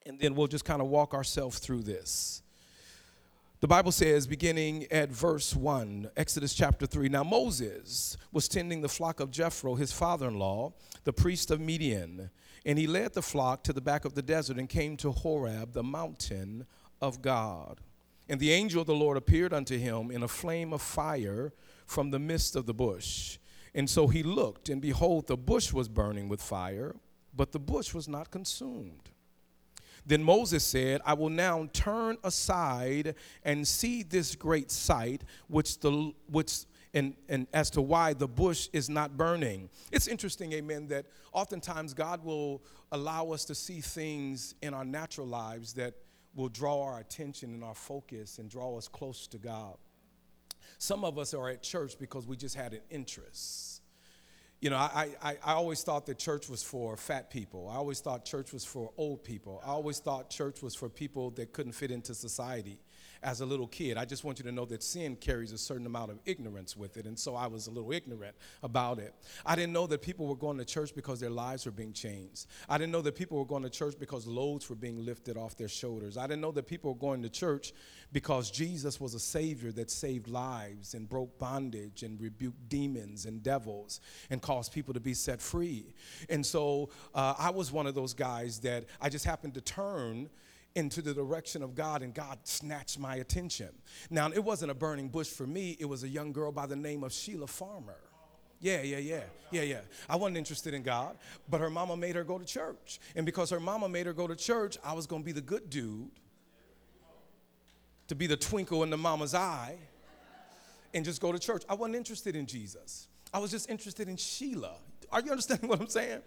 and 0.06 0.18
then 0.20 0.36
we'll 0.36 0.46
just 0.46 0.64
kind 0.64 0.80
of 0.80 0.88
walk 0.88 1.12
ourselves 1.12 1.58
through 1.58 1.82
this. 1.82 2.43
The 3.64 3.68
Bible 3.68 3.92
says, 3.92 4.26
beginning 4.26 4.86
at 4.90 5.08
verse 5.08 5.56
1, 5.56 6.10
Exodus 6.18 6.52
chapter 6.52 6.84
3 6.84 7.08
Now 7.08 7.24
Moses 7.24 8.14
was 8.30 8.46
tending 8.46 8.82
the 8.82 8.90
flock 8.90 9.20
of 9.20 9.30
Jethro, 9.30 9.74
his 9.74 9.90
father 9.90 10.28
in 10.28 10.38
law, 10.38 10.74
the 11.04 11.14
priest 11.14 11.50
of 11.50 11.62
Midian, 11.62 12.28
and 12.66 12.78
he 12.78 12.86
led 12.86 13.14
the 13.14 13.22
flock 13.22 13.64
to 13.64 13.72
the 13.72 13.80
back 13.80 14.04
of 14.04 14.12
the 14.12 14.20
desert 14.20 14.58
and 14.58 14.68
came 14.68 14.98
to 14.98 15.12
Horeb, 15.12 15.72
the 15.72 15.82
mountain 15.82 16.66
of 17.00 17.22
God. 17.22 17.80
And 18.28 18.38
the 18.38 18.52
angel 18.52 18.82
of 18.82 18.86
the 18.86 18.94
Lord 18.94 19.16
appeared 19.16 19.54
unto 19.54 19.78
him 19.78 20.10
in 20.10 20.22
a 20.22 20.28
flame 20.28 20.74
of 20.74 20.82
fire 20.82 21.54
from 21.86 22.10
the 22.10 22.18
midst 22.18 22.56
of 22.56 22.66
the 22.66 22.74
bush. 22.74 23.38
And 23.74 23.88
so 23.88 24.08
he 24.08 24.22
looked, 24.22 24.68
and 24.68 24.82
behold, 24.82 25.26
the 25.26 25.38
bush 25.38 25.72
was 25.72 25.88
burning 25.88 26.28
with 26.28 26.42
fire, 26.42 26.96
but 27.34 27.52
the 27.52 27.60
bush 27.60 27.94
was 27.94 28.08
not 28.08 28.30
consumed. 28.30 29.08
Then 30.06 30.22
Moses 30.22 30.64
said, 30.64 31.00
I 31.04 31.14
will 31.14 31.30
now 31.30 31.68
turn 31.72 32.18
aside 32.22 33.14
and 33.42 33.66
see 33.66 34.02
this 34.02 34.34
great 34.34 34.70
sight, 34.70 35.24
which 35.48 35.80
the 35.80 36.12
which 36.28 36.66
and, 36.92 37.14
and 37.28 37.46
as 37.52 37.70
to 37.70 37.82
why 37.82 38.14
the 38.14 38.28
bush 38.28 38.68
is 38.72 38.88
not 38.88 39.16
burning. 39.16 39.68
It's 39.90 40.06
interesting, 40.06 40.52
amen, 40.52 40.88
that 40.88 41.06
oftentimes 41.32 41.92
God 41.92 42.24
will 42.24 42.62
allow 42.92 43.30
us 43.30 43.44
to 43.46 43.54
see 43.54 43.80
things 43.80 44.54
in 44.62 44.74
our 44.74 44.84
natural 44.84 45.26
lives 45.26 45.72
that 45.74 45.94
will 46.36 46.48
draw 46.48 46.82
our 46.82 47.00
attention 47.00 47.52
and 47.52 47.64
our 47.64 47.74
focus 47.74 48.38
and 48.38 48.48
draw 48.48 48.76
us 48.76 48.86
close 48.86 49.26
to 49.28 49.38
God. 49.38 49.76
Some 50.78 51.04
of 51.04 51.18
us 51.18 51.34
are 51.34 51.48
at 51.48 51.62
church 51.62 51.98
because 51.98 52.26
we 52.26 52.36
just 52.36 52.54
had 52.54 52.74
an 52.74 52.80
interest 52.90 53.73
you 54.64 54.70
know, 54.70 54.78
I, 54.78 55.10
I, 55.22 55.36
I 55.44 55.52
always 55.52 55.82
thought 55.82 56.06
that 56.06 56.18
church 56.18 56.48
was 56.48 56.62
for 56.62 56.96
fat 56.96 57.28
people. 57.28 57.68
I 57.70 57.74
always 57.74 58.00
thought 58.00 58.24
church 58.24 58.50
was 58.50 58.64
for 58.64 58.92
old 58.96 59.22
people. 59.22 59.60
I 59.62 59.68
always 59.68 59.98
thought 59.98 60.30
church 60.30 60.62
was 60.62 60.74
for 60.74 60.88
people 60.88 61.32
that 61.32 61.52
couldn't 61.52 61.72
fit 61.72 61.90
into 61.90 62.14
society 62.14 62.78
as 63.24 63.40
a 63.40 63.46
little 63.46 63.66
kid. 63.66 63.96
I 63.96 64.04
just 64.04 64.22
want 64.22 64.38
you 64.38 64.44
to 64.44 64.52
know 64.52 64.66
that 64.66 64.82
sin 64.82 65.16
carries 65.16 65.50
a 65.52 65.58
certain 65.58 65.86
amount 65.86 66.10
of 66.10 66.20
ignorance 66.26 66.76
with 66.76 66.96
it. 66.98 67.06
And 67.06 67.18
so 67.18 67.34
I 67.34 67.46
was 67.46 67.66
a 67.66 67.70
little 67.70 67.92
ignorant 67.92 68.36
about 68.62 68.98
it. 68.98 69.14
I 69.44 69.56
didn't 69.56 69.72
know 69.72 69.86
that 69.86 70.02
people 70.02 70.26
were 70.26 70.36
going 70.36 70.58
to 70.58 70.64
church 70.64 70.94
because 70.94 71.20
their 71.20 71.30
lives 71.30 71.64
were 71.64 71.72
being 71.72 71.94
changed. 71.94 72.46
I 72.68 72.76
didn't 72.76 72.92
know 72.92 73.02
that 73.02 73.14
people 73.16 73.38
were 73.38 73.46
going 73.46 73.62
to 73.62 73.70
church 73.70 73.94
because 73.98 74.26
loads 74.26 74.68
were 74.68 74.76
being 74.76 75.04
lifted 75.04 75.36
off 75.36 75.56
their 75.56 75.68
shoulders. 75.68 76.16
I 76.18 76.26
didn't 76.26 76.42
know 76.42 76.52
that 76.52 76.66
people 76.66 76.92
were 76.92 76.98
going 76.98 77.22
to 77.22 77.30
church 77.30 77.72
because 78.12 78.50
Jesus 78.50 79.00
was 79.00 79.14
a 79.14 79.20
Savior 79.20 79.72
that 79.72 79.90
saved 79.90 80.28
lives 80.28 80.94
and 80.94 81.08
broke 81.08 81.38
bondage 81.38 82.02
and 82.02 82.20
rebuked 82.20 82.68
demons 82.68 83.24
and 83.24 83.42
devils 83.42 84.00
and 84.28 84.42
caused 84.42 84.72
people 84.72 84.92
to 84.92 85.00
be 85.00 85.14
set 85.14 85.40
free. 85.40 85.94
And 86.28 86.44
so 86.44 86.90
uh, 87.14 87.34
I 87.38 87.50
was 87.50 87.72
one 87.72 87.86
of 87.86 87.94
those 87.94 88.12
guys 88.12 88.60
that 88.60 88.84
I 89.00 89.08
just 89.08 89.24
happened 89.24 89.54
to 89.54 89.62
turn 89.62 90.28
into 90.74 91.02
the 91.02 91.14
direction 91.14 91.62
of 91.62 91.74
God, 91.74 92.02
and 92.02 92.12
God 92.12 92.38
snatched 92.44 92.98
my 92.98 93.16
attention. 93.16 93.68
Now, 94.10 94.30
it 94.30 94.42
wasn't 94.42 94.70
a 94.70 94.74
burning 94.74 95.08
bush 95.08 95.28
for 95.28 95.46
me, 95.46 95.76
it 95.78 95.84
was 95.84 96.02
a 96.02 96.08
young 96.08 96.32
girl 96.32 96.50
by 96.52 96.66
the 96.66 96.76
name 96.76 97.04
of 97.04 97.12
Sheila 97.12 97.46
Farmer. 97.46 97.96
Yeah, 98.60 98.80
yeah, 98.82 98.98
yeah, 98.98 99.24
yeah, 99.50 99.62
yeah. 99.62 99.80
I 100.08 100.16
wasn't 100.16 100.38
interested 100.38 100.72
in 100.72 100.82
God, 100.82 101.16
but 101.50 101.60
her 101.60 101.68
mama 101.68 101.96
made 101.96 102.16
her 102.16 102.24
go 102.24 102.38
to 102.38 102.44
church. 102.44 102.98
And 103.14 103.26
because 103.26 103.50
her 103.50 103.60
mama 103.60 103.88
made 103.88 104.06
her 104.06 104.14
go 104.14 104.26
to 104.26 104.34
church, 104.34 104.78
I 104.82 104.94
was 104.94 105.06
gonna 105.06 105.22
be 105.22 105.32
the 105.32 105.42
good 105.42 105.68
dude, 105.68 106.10
to 108.08 108.14
be 108.14 108.26
the 108.26 108.36
twinkle 108.36 108.82
in 108.82 108.90
the 108.90 108.96
mama's 108.96 109.34
eye, 109.34 109.76
and 110.94 111.04
just 111.04 111.20
go 111.20 111.30
to 111.30 111.38
church. 111.38 111.62
I 111.68 111.74
wasn't 111.74 111.96
interested 111.96 112.36
in 112.36 112.46
Jesus. 112.46 113.08
I 113.32 113.38
was 113.38 113.50
just 113.50 113.68
interested 113.68 114.08
in 114.08 114.16
Sheila. 114.16 114.76
Are 115.12 115.20
you 115.20 115.30
understanding 115.30 115.68
what 115.68 115.80
I'm 115.80 115.88
saying? 115.88 116.22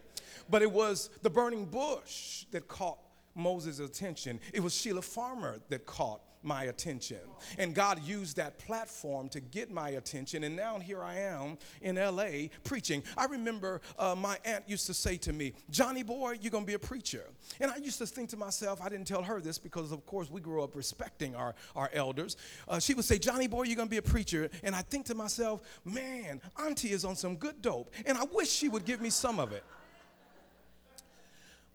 But 0.50 0.62
it 0.62 0.72
was 0.72 1.10
the 1.24 1.30
burning 1.30 1.66
bush 1.66 2.46
that 2.52 2.68
caught 2.68 3.00
Moses' 3.38 3.80
attention. 3.80 4.40
It 4.54 4.62
was 4.62 4.76
Sheila 4.76 5.02
Farmer 5.02 5.60
that 5.70 5.86
caught 5.86 6.22
my 6.44 6.66
attention. 6.66 7.20
And 7.58 7.76
God 7.76 8.02
used 8.04 8.38
that 8.38 8.58
platform 8.58 9.30
to 9.30 9.40
get 9.40 9.72
my 9.72 9.90
attention. 9.92 10.44
And 10.44 10.56
now 10.56 10.80
here 10.80 11.04
I 11.04 11.20
am 11.20 11.58
in 11.82 11.96
LA 11.96 12.48
preaching. 12.64 13.04
I 13.18 13.26
remember 13.26 13.82
uh, 14.00 14.16
my 14.16 14.38
aunt 14.46 14.64
used 14.68 14.88
to 14.88 14.94
say 14.94 15.18
to 15.18 15.34
me, 15.34 15.54
Johnny 15.70 16.04
boy, 16.04 16.38
you're 16.42 16.52
going 16.52 16.64
to 16.64 16.68
be 16.68 16.76
a 16.76 16.80
preacher. 16.80 17.26
And 17.60 17.72
I 17.72 17.78
used 17.78 17.98
to 18.00 18.06
think 18.08 18.30
to 18.30 18.38
myself, 18.38 18.82
I 18.82 18.90
didn't 18.90 19.08
tell 19.08 19.24
her 19.24 19.42
this 19.42 19.58
because, 19.58 19.92
of 19.92 20.06
course, 20.06 20.30
we 20.32 20.42
grew 20.42 20.64
up 20.64 20.76
respecting 20.76 21.36
our, 21.36 21.54
our 21.76 21.90
elders. 21.94 22.38
Uh, 22.68 22.80
she 22.80 22.94
would 22.94 23.06
say, 23.06 23.20
Johnny 23.20 23.48
boy, 23.48 23.64
you're 23.64 23.76
going 23.76 23.90
to 23.90 23.92
be 23.92 23.98
a 23.98 24.02
preacher. 24.02 24.50
And 24.64 24.76
I 24.76 24.82
think 24.82 25.06
to 25.08 25.16
myself, 25.16 25.62
man, 25.84 26.42
Auntie 26.60 26.92
is 26.92 27.04
on 27.04 27.16
some 27.16 27.36
good 27.36 27.62
dope. 27.62 27.94
And 28.06 28.18
I 28.18 28.24
wish 28.32 28.50
she 28.50 28.70
would 28.70 28.86
give 28.86 29.02
me 29.02 29.10
some 29.10 29.40
of 29.40 29.52
it. 29.52 29.64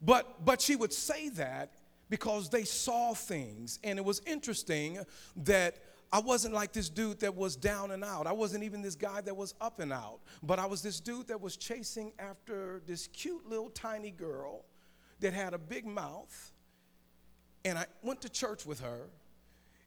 But, 0.03 0.45
but 0.45 0.61
she 0.61 0.77
would 0.77 0.93
say 0.93 1.29
that 1.31 1.73
because 2.11 2.51
they 2.51 2.65
saw 2.65 3.15
things. 3.15 3.79
And 3.85 3.99
it 3.99 4.05
was 4.05 4.21
interesting 4.27 4.99
that 5.37 5.79
I 6.13 6.21
wasn't 6.21 6.55
like 6.55 6.73
this 6.73 6.91
dude 6.91 7.21
that 7.21 7.35
was 7.35 7.57
down 7.57 7.93
and 7.93 8.05
out. 8.05 8.27
I 8.27 8.33
wasn't 8.33 8.65
even 8.65 8.83
this 8.83 8.97
guy 8.97 9.23
that 9.23 9.35
was 9.35 9.55
up 9.61 9.81
and 9.81 9.93
out. 9.93 10.21
But 10.43 10.59
I 10.59 10.67
was 10.67 10.83
this 10.83 11.01
dude 11.01 11.29
that 11.29 11.41
was 11.41 11.57
chasing 11.57 12.13
after 12.19 12.83
this 12.87 13.07
cute 13.07 13.49
little 13.49 13.71
tiny 13.71 14.11
girl 14.11 14.65
that 15.21 15.33
had 15.33 15.55
a 15.55 15.59
big 15.59 15.87
mouth 15.87 16.53
And 17.65 17.79
I 17.79 17.87
went 18.03 18.21
to 18.23 18.29
church 18.29 18.67
with 18.67 18.81
her, 18.81 19.09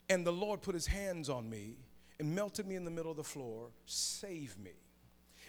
and 0.10 0.25
the 0.25 0.31
Lord 0.31 0.62
put 0.62 0.74
his 0.74 0.88
hands 0.88 1.29
on 1.29 1.50
me 1.50 1.75
and 2.19 2.34
melted 2.34 2.65
me 2.65 2.75
in 2.75 2.86
the 2.86 2.91
middle 2.91 3.12
of 3.12 3.17
the 3.17 3.24
floor, 3.24 3.69
saved 3.86 4.57
me. 4.60 4.72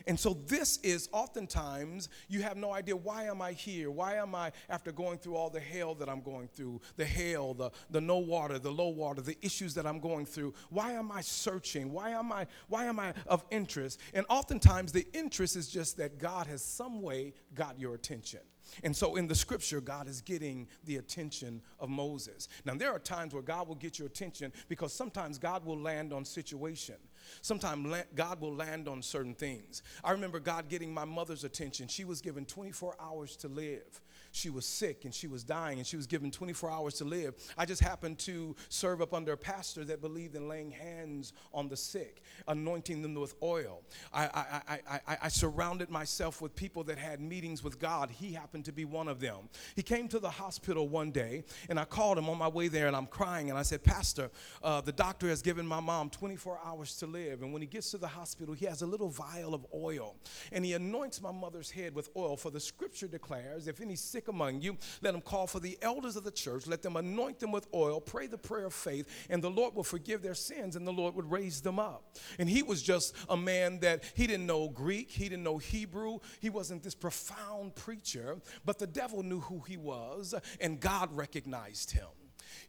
And 0.07 0.19
so 0.19 0.35
this 0.47 0.79
is 0.79 1.09
oftentimes 1.13 2.09
you 2.29 2.43
have 2.43 2.57
no 2.57 2.73
idea 2.73 2.97
why 2.97 3.25
am 3.25 3.43
I 3.43 3.53
here? 3.53 3.91
Why 3.91 4.15
am 4.15 4.35
I 4.35 4.53
after 4.69 4.93
going 4.93 5.19
through 5.19 5.37
all 5.37 5.51
the 5.51 5.61
hell 5.61 5.95
that 5.97 6.09
I'm 6.09 6.21
going 6.21 6.49
through, 6.49 6.81
the 6.97 7.05
hell, 7.05 7.55
the, 7.55 7.71
the 7.91 8.01
no 8.01 8.19
water, 8.19 8.59
the 8.59 8.71
low 8.71 8.89
water, 8.89 9.21
the 9.21 9.37
issues 9.43 9.75
that 9.75 9.87
I'm 9.87 9.99
going 9.99 10.27
through? 10.27 10.55
Why 10.71 10.93
am 10.93 11.11
I 11.11 11.23
searching? 11.23 11.93
Why 11.93 12.11
am 12.11 12.31
I 12.31 12.47
why 12.69 12.85
am 12.85 13.01
I 13.01 13.15
of 13.27 13.45
interest? 13.51 14.01
And 14.15 14.25
oftentimes 14.29 14.93
the 14.93 15.07
interest 15.13 15.57
is 15.57 15.69
just 15.69 15.97
that 15.97 16.19
God 16.19 16.47
has 16.47 16.63
some 16.63 17.03
way 17.03 17.35
got 17.55 17.79
your 17.81 17.95
attention. 17.95 18.41
And 18.83 18.95
so 18.95 19.17
in 19.17 19.27
the 19.27 19.35
scripture, 19.35 19.81
God 19.81 20.09
is 20.09 20.21
getting 20.21 20.67
the 20.85 20.97
attention 20.97 21.63
of 21.79 21.89
Moses. 21.89 22.49
Now, 22.65 22.75
there 22.75 22.91
are 22.91 22.99
times 22.99 23.33
where 23.33 23.43
God 23.43 23.69
will 23.69 23.75
get 23.75 23.99
your 23.99 24.07
attention 24.07 24.53
because 24.69 24.93
sometimes 24.93 25.39
God 25.39 25.65
will 25.65 25.79
land 25.79 26.13
on 26.13 26.25
situation. 26.25 26.97
Sometimes 27.43 27.95
God 28.15 28.41
will 28.41 28.55
land 28.55 28.89
on 28.89 29.03
certain 29.03 29.35
things. 29.35 29.83
I 30.03 30.13
remember 30.13 30.41
God 30.41 30.69
getting 30.69 30.93
my 30.93 31.05
mother's 31.05 31.45
attention. 31.45 31.89
She 31.89 32.05
was 32.05 32.21
given 32.21 32.45
24 32.45 32.97
hours 33.01 33.37
to 33.37 33.49
live. 33.49 34.01
She 34.37 34.51
was 34.51 34.67
sick 34.67 35.07
and 35.07 35.15
she 35.15 35.27
was 35.27 35.43
dying 35.43 35.79
and 35.79 35.87
she 35.87 35.97
was 35.97 36.07
given 36.07 36.31
24 36.31 36.71
hours 36.71 36.95
to 36.95 37.05
live. 37.05 37.35
I 37.57 37.65
just 37.65 37.83
happened 37.83 38.19
to 38.21 38.55
serve 38.69 39.01
up 39.01 39.15
under 39.15 39.33
a 39.33 39.37
pastor 39.37 39.83
that 39.87 40.03
believed 40.03 40.35
in 40.35 40.47
laying 40.47 40.71
hands 40.71 41.33
on 41.55 41.69
the 41.69 41.77
sick, 41.77 42.21
anointing 42.47 43.01
them 43.01 43.15
with 43.15 43.35
oil. 43.43 43.81
I, 44.13 44.25
I, 44.27 44.61
I, 44.69 45.01
I, 45.09 45.19
I 45.23 45.29
surrounded 45.29 45.89
myself 45.89 46.43
with 46.43 46.55
people 46.55 46.85
that 46.85 46.99
had 46.99 47.19
meetings 47.19 47.65
with 47.65 47.79
God. 47.79 48.11
He 48.11 48.31
happened 48.35 48.67
to 48.67 48.73
be 48.73 48.85
one 48.85 49.09
of 49.09 49.21
them. 49.21 49.49
He 49.75 49.83
came 49.83 50.07
to 50.09 50.19
the 50.19 50.29
hospital 50.29 50.87
one 50.87 51.13
day 51.13 51.43
and 51.71 51.81
I 51.81 51.87
called 51.87 52.19
him 52.19 52.29
on 52.29 52.37
my 52.37 52.49
way 52.49 52.69
there 52.69 52.89
and 52.89 52.95
I'm 52.95 53.07
crying 53.07 53.49
and 53.49 53.59
I 53.59 53.63
said, 53.63 53.85
Pastor, 53.85 54.31
uh, 54.63 54.83
the 54.83 54.93
doctor 54.93 55.29
has 55.29 55.41
given 55.41 55.67
my 55.67 55.81
mom 55.81 56.11
24 56.11 56.61
hours 56.63 56.95
to 56.99 57.07
live. 57.07 57.41
And 57.41 57.55
when 57.55 57.63
he 57.63 57.69
gets 57.69 57.91
to 57.93 57.99
the 57.99 58.07
hospital, 58.07 58.53
he 58.53 58.67
has 58.67 58.83
a 58.83 58.87
little 58.87 59.09
vial 59.09 59.55
of 59.55 59.65
oil 59.73 60.17
and 60.53 60.63
he 60.63 60.75
anoints 60.75 61.23
my 61.23 61.33
mother's 61.33 61.71
head 61.71 61.95
with 61.95 62.11
oil. 62.15 62.37
For 62.37 62.51
the 62.51 62.61
scripture 62.61 63.09
declares, 63.09 63.67
if 63.67 63.81
any 63.81 63.97
sick 63.97 64.26
among 64.29 64.61
you, 64.61 64.77
let 65.03 65.13
them 65.13 65.21
call 65.21 65.47
for 65.47 65.61
the 65.61 65.79
elders 65.83 66.17
of 66.17 66.25
the 66.25 66.31
church, 66.31 66.67
let 66.67 66.83
them 66.83 66.97
anoint 66.97 67.39
them 67.39 67.53
with 67.53 67.67
oil, 67.75 68.01
pray 68.01 68.27
the 68.27 68.39
prayer 68.39 68.67
of 68.67 68.75
faith, 68.75 69.09
and 69.31 69.43
the 69.43 69.51
Lord 69.51 69.75
will 69.75 69.85
forgive 69.85 70.23
their 70.23 70.35
sins 70.35 70.77
and 70.77 70.87
the 70.87 70.93
Lord 70.93 71.15
would 71.15 71.31
raise 71.31 71.61
them 71.61 71.79
up. 71.79 72.17
And 72.39 72.49
he 72.49 72.63
was 72.63 72.83
just 72.83 73.15
a 73.29 73.37
man 73.37 73.81
that 73.81 74.05
he 74.15 74.27
didn't 74.27 74.47
know 74.47 74.69
Greek, 74.69 75.11
he 75.11 75.29
didn't 75.29 75.45
know 75.45 75.59
Hebrew, 75.59 76.19
he 76.41 76.51
wasn't 76.51 76.83
this 76.83 76.95
profound 76.95 77.75
preacher, 77.75 78.37
but 78.65 78.79
the 78.79 78.87
devil 78.87 79.23
knew 79.23 79.41
who 79.41 79.61
he 79.61 79.77
was 79.77 80.35
and 80.61 80.81
God 80.81 81.15
recognized 81.17 81.93
him. 81.93 82.09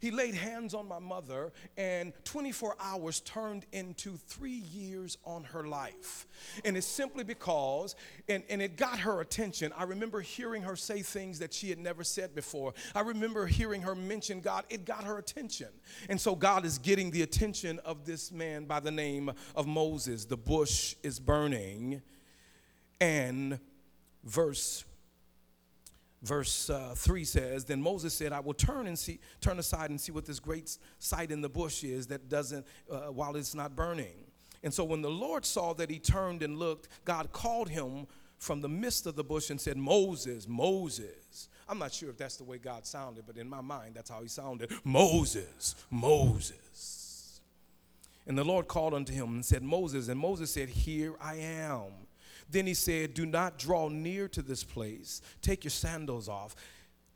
He 0.00 0.10
laid 0.10 0.34
hands 0.34 0.74
on 0.74 0.86
my 0.86 0.98
mother, 0.98 1.52
and 1.76 2.12
24 2.24 2.76
hours 2.80 3.20
turned 3.20 3.66
into 3.72 4.16
three 4.16 4.62
years 4.72 5.18
on 5.24 5.44
her 5.44 5.64
life. 5.64 6.26
And 6.64 6.76
it's 6.76 6.86
simply 6.86 7.24
because, 7.24 7.96
and, 8.28 8.42
and 8.48 8.62
it 8.62 8.76
got 8.76 9.00
her 9.00 9.20
attention. 9.20 9.72
I 9.76 9.84
remember 9.84 10.20
hearing 10.20 10.62
her 10.62 10.76
say 10.76 11.02
things 11.02 11.38
that 11.40 11.52
she 11.52 11.70
had 11.70 11.78
never 11.78 12.04
said 12.04 12.34
before. 12.34 12.74
I 12.94 13.00
remember 13.00 13.46
hearing 13.46 13.82
her 13.82 13.94
mention 13.94 14.40
God. 14.40 14.64
It 14.70 14.84
got 14.84 15.04
her 15.04 15.18
attention. 15.18 15.68
And 16.08 16.20
so 16.20 16.34
God 16.34 16.64
is 16.64 16.78
getting 16.78 17.10
the 17.10 17.22
attention 17.22 17.78
of 17.80 18.04
this 18.04 18.30
man 18.30 18.64
by 18.64 18.80
the 18.80 18.90
name 18.90 19.32
of 19.54 19.66
Moses. 19.66 20.24
The 20.24 20.36
bush 20.36 20.94
is 21.02 21.18
burning. 21.18 22.02
And 23.00 23.58
verse 24.24 24.84
verse 26.22 26.68
uh, 26.68 26.94
3 26.96 27.24
says 27.24 27.64
then 27.64 27.80
moses 27.80 28.12
said 28.12 28.32
i 28.32 28.40
will 28.40 28.54
turn 28.54 28.86
and 28.86 28.98
see 28.98 29.20
turn 29.40 29.58
aside 29.58 29.90
and 29.90 30.00
see 30.00 30.10
what 30.10 30.24
this 30.24 30.40
great 30.40 30.76
sight 30.98 31.30
in 31.30 31.40
the 31.40 31.48
bush 31.48 31.84
is 31.84 32.06
that 32.08 32.28
doesn't 32.28 32.66
uh, 32.90 33.02
while 33.12 33.36
it's 33.36 33.54
not 33.54 33.76
burning. 33.76 34.24
And 34.64 34.74
so 34.74 34.82
when 34.82 35.02
the 35.02 35.10
lord 35.10 35.46
saw 35.46 35.72
that 35.74 35.90
he 35.90 35.98
turned 35.98 36.42
and 36.42 36.58
looked 36.58 36.88
god 37.04 37.32
called 37.32 37.68
him 37.68 38.06
from 38.38 38.60
the 38.60 38.68
midst 38.68 39.06
of 39.06 39.14
the 39.16 39.24
bush 39.24 39.50
and 39.50 39.60
said 39.60 39.76
moses 39.76 40.48
moses. 40.48 41.48
I'm 41.68 41.78
not 41.78 41.92
sure 41.92 42.08
if 42.08 42.16
that's 42.16 42.36
the 42.36 42.44
way 42.44 42.58
god 42.58 42.84
sounded 42.86 43.24
but 43.26 43.36
in 43.36 43.48
my 43.48 43.60
mind 43.60 43.94
that's 43.94 44.10
how 44.10 44.20
he 44.20 44.28
sounded. 44.28 44.72
Moses 44.82 45.76
moses. 45.90 47.40
And 48.26 48.36
the 48.36 48.44
lord 48.44 48.66
called 48.66 48.92
unto 48.92 49.12
him 49.12 49.28
and 49.34 49.44
said 49.44 49.62
moses 49.62 50.08
and 50.08 50.18
moses 50.18 50.50
said 50.50 50.68
here 50.68 51.14
i 51.20 51.36
am 51.36 52.07
then 52.50 52.66
he 52.66 52.74
said, 52.74 53.14
Do 53.14 53.26
not 53.26 53.58
draw 53.58 53.88
near 53.88 54.28
to 54.28 54.42
this 54.42 54.64
place. 54.64 55.22
Take 55.42 55.64
your 55.64 55.70
sandals 55.70 56.28
off 56.28 56.54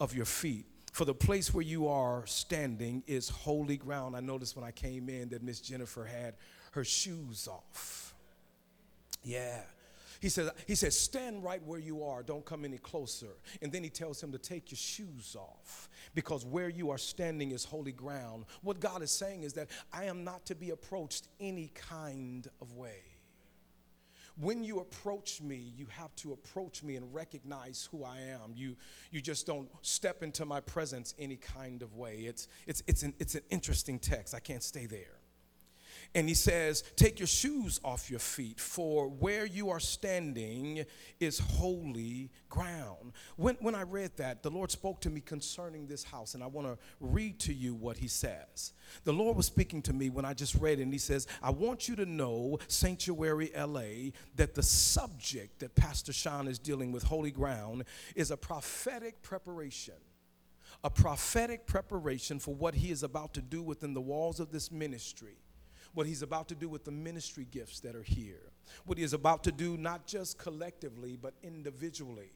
of 0.00 0.14
your 0.14 0.26
feet. 0.26 0.66
For 0.92 1.06
the 1.06 1.14
place 1.14 1.54
where 1.54 1.64
you 1.64 1.88
are 1.88 2.26
standing 2.26 3.02
is 3.06 3.30
holy 3.30 3.78
ground. 3.78 4.14
I 4.14 4.20
noticed 4.20 4.56
when 4.56 4.64
I 4.64 4.72
came 4.72 5.08
in 5.08 5.30
that 5.30 5.42
Miss 5.42 5.60
Jennifer 5.60 6.04
had 6.04 6.34
her 6.72 6.84
shoes 6.84 7.48
off. 7.48 8.14
Yeah. 9.24 9.60
He 10.20 10.28
says, 10.28 10.50
he 10.68 10.74
says, 10.76 10.96
stand 10.98 11.42
right 11.42 11.60
where 11.66 11.80
you 11.80 12.04
are, 12.04 12.22
don't 12.22 12.44
come 12.44 12.64
any 12.64 12.78
closer. 12.78 13.34
And 13.60 13.72
then 13.72 13.82
he 13.82 13.90
tells 13.90 14.22
him 14.22 14.30
to 14.32 14.38
take 14.38 14.70
your 14.70 14.78
shoes 14.78 15.36
off 15.36 15.88
because 16.14 16.44
where 16.44 16.68
you 16.68 16.90
are 16.90 16.98
standing 16.98 17.50
is 17.50 17.64
holy 17.64 17.90
ground. 17.90 18.44
What 18.62 18.78
God 18.78 19.02
is 19.02 19.10
saying 19.10 19.42
is 19.42 19.52
that 19.54 19.68
I 19.92 20.04
am 20.04 20.22
not 20.22 20.46
to 20.46 20.54
be 20.54 20.70
approached 20.70 21.26
any 21.40 21.72
kind 21.74 22.46
of 22.60 22.74
way. 22.74 23.00
When 24.42 24.64
you 24.64 24.80
approach 24.80 25.40
me, 25.40 25.72
you 25.76 25.86
have 25.86 26.12
to 26.16 26.32
approach 26.32 26.82
me 26.82 26.96
and 26.96 27.14
recognize 27.14 27.88
who 27.92 28.02
I 28.02 28.18
am. 28.18 28.54
You, 28.56 28.74
you 29.12 29.20
just 29.20 29.46
don't 29.46 29.68
step 29.82 30.24
into 30.24 30.44
my 30.44 30.58
presence 30.58 31.14
any 31.16 31.36
kind 31.36 31.80
of 31.80 31.94
way. 31.94 32.24
It's, 32.26 32.48
it's, 32.66 32.82
it's, 32.88 33.04
an, 33.04 33.14
it's 33.20 33.36
an 33.36 33.42
interesting 33.50 34.00
text. 34.00 34.34
I 34.34 34.40
can't 34.40 34.64
stay 34.64 34.86
there. 34.86 35.21
And 36.14 36.28
he 36.28 36.34
says, 36.34 36.84
Take 36.94 37.18
your 37.20 37.26
shoes 37.26 37.80
off 37.82 38.10
your 38.10 38.18
feet, 38.18 38.60
for 38.60 39.08
where 39.08 39.46
you 39.46 39.70
are 39.70 39.80
standing 39.80 40.84
is 41.20 41.38
holy 41.38 42.30
ground. 42.50 43.12
When, 43.36 43.56
when 43.60 43.74
I 43.74 43.82
read 43.82 44.16
that, 44.16 44.42
the 44.42 44.50
Lord 44.50 44.70
spoke 44.70 45.00
to 45.02 45.10
me 45.10 45.22
concerning 45.22 45.86
this 45.86 46.04
house, 46.04 46.34
and 46.34 46.42
I 46.42 46.48
want 46.48 46.66
to 46.66 46.76
read 47.00 47.38
to 47.40 47.54
you 47.54 47.74
what 47.74 47.96
he 47.96 48.08
says. 48.08 48.74
The 49.04 49.12
Lord 49.12 49.36
was 49.36 49.46
speaking 49.46 49.80
to 49.82 49.94
me 49.94 50.10
when 50.10 50.26
I 50.26 50.34
just 50.34 50.54
read 50.56 50.80
it, 50.80 50.82
and 50.82 50.92
he 50.92 50.98
says, 50.98 51.26
I 51.42 51.50
want 51.50 51.88
you 51.88 51.96
to 51.96 52.04
know, 52.04 52.58
Sanctuary 52.68 53.50
LA, 53.56 54.10
that 54.36 54.54
the 54.54 54.62
subject 54.62 55.60
that 55.60 55.74
Pastor 55.74 56.12
Sean 56.12 56.46
is 56.46 56.58
dealing 56.58 56.92
with, 56.92 57.04
holy 57.04 57.30
ground, 57.30 57.84
is 58.14 58.30
a 58.30 58.36
prophetic 58.36 59.22
preparation 59.22 59.94
a 60.84 60.90
prophetic 60.90 61.66
preparation 61.66 62.40
for 62.40 62.54
what 62.54 62.74
he 62.74 62.90
is 62.90 63.02
about 63.02 63.34
to 63.34 63.42
do 63.42 63.62
within 63.62 63.94
the 63.94 64.00
walls 64.00 64.40
of 64.40 64.50
this 64.50 64.72
ministry 64.72 65.36
what 65.94 66.06
he's 66.06 66.22
about 66.22 66.48
to 66.48 66.54
do 66.54 66.68
with 66.68 66.84
the 66.84 66.90
ministry 66.90 67.46
gifts 67.50 67.80
that 67.80 67.94
are 67.94 68.02
here, 68.02 68.52
what 68.86 68.98
he 68.98 69.04
is 69.04 69.12
about 69.12 69.44
to 69.44 69.52
do 69.52 69.76
not 69.76 70.06
just 70.06 70.38
collectively, 70.38 71.16
but 71.20 71.34
individually. 71.42 72.32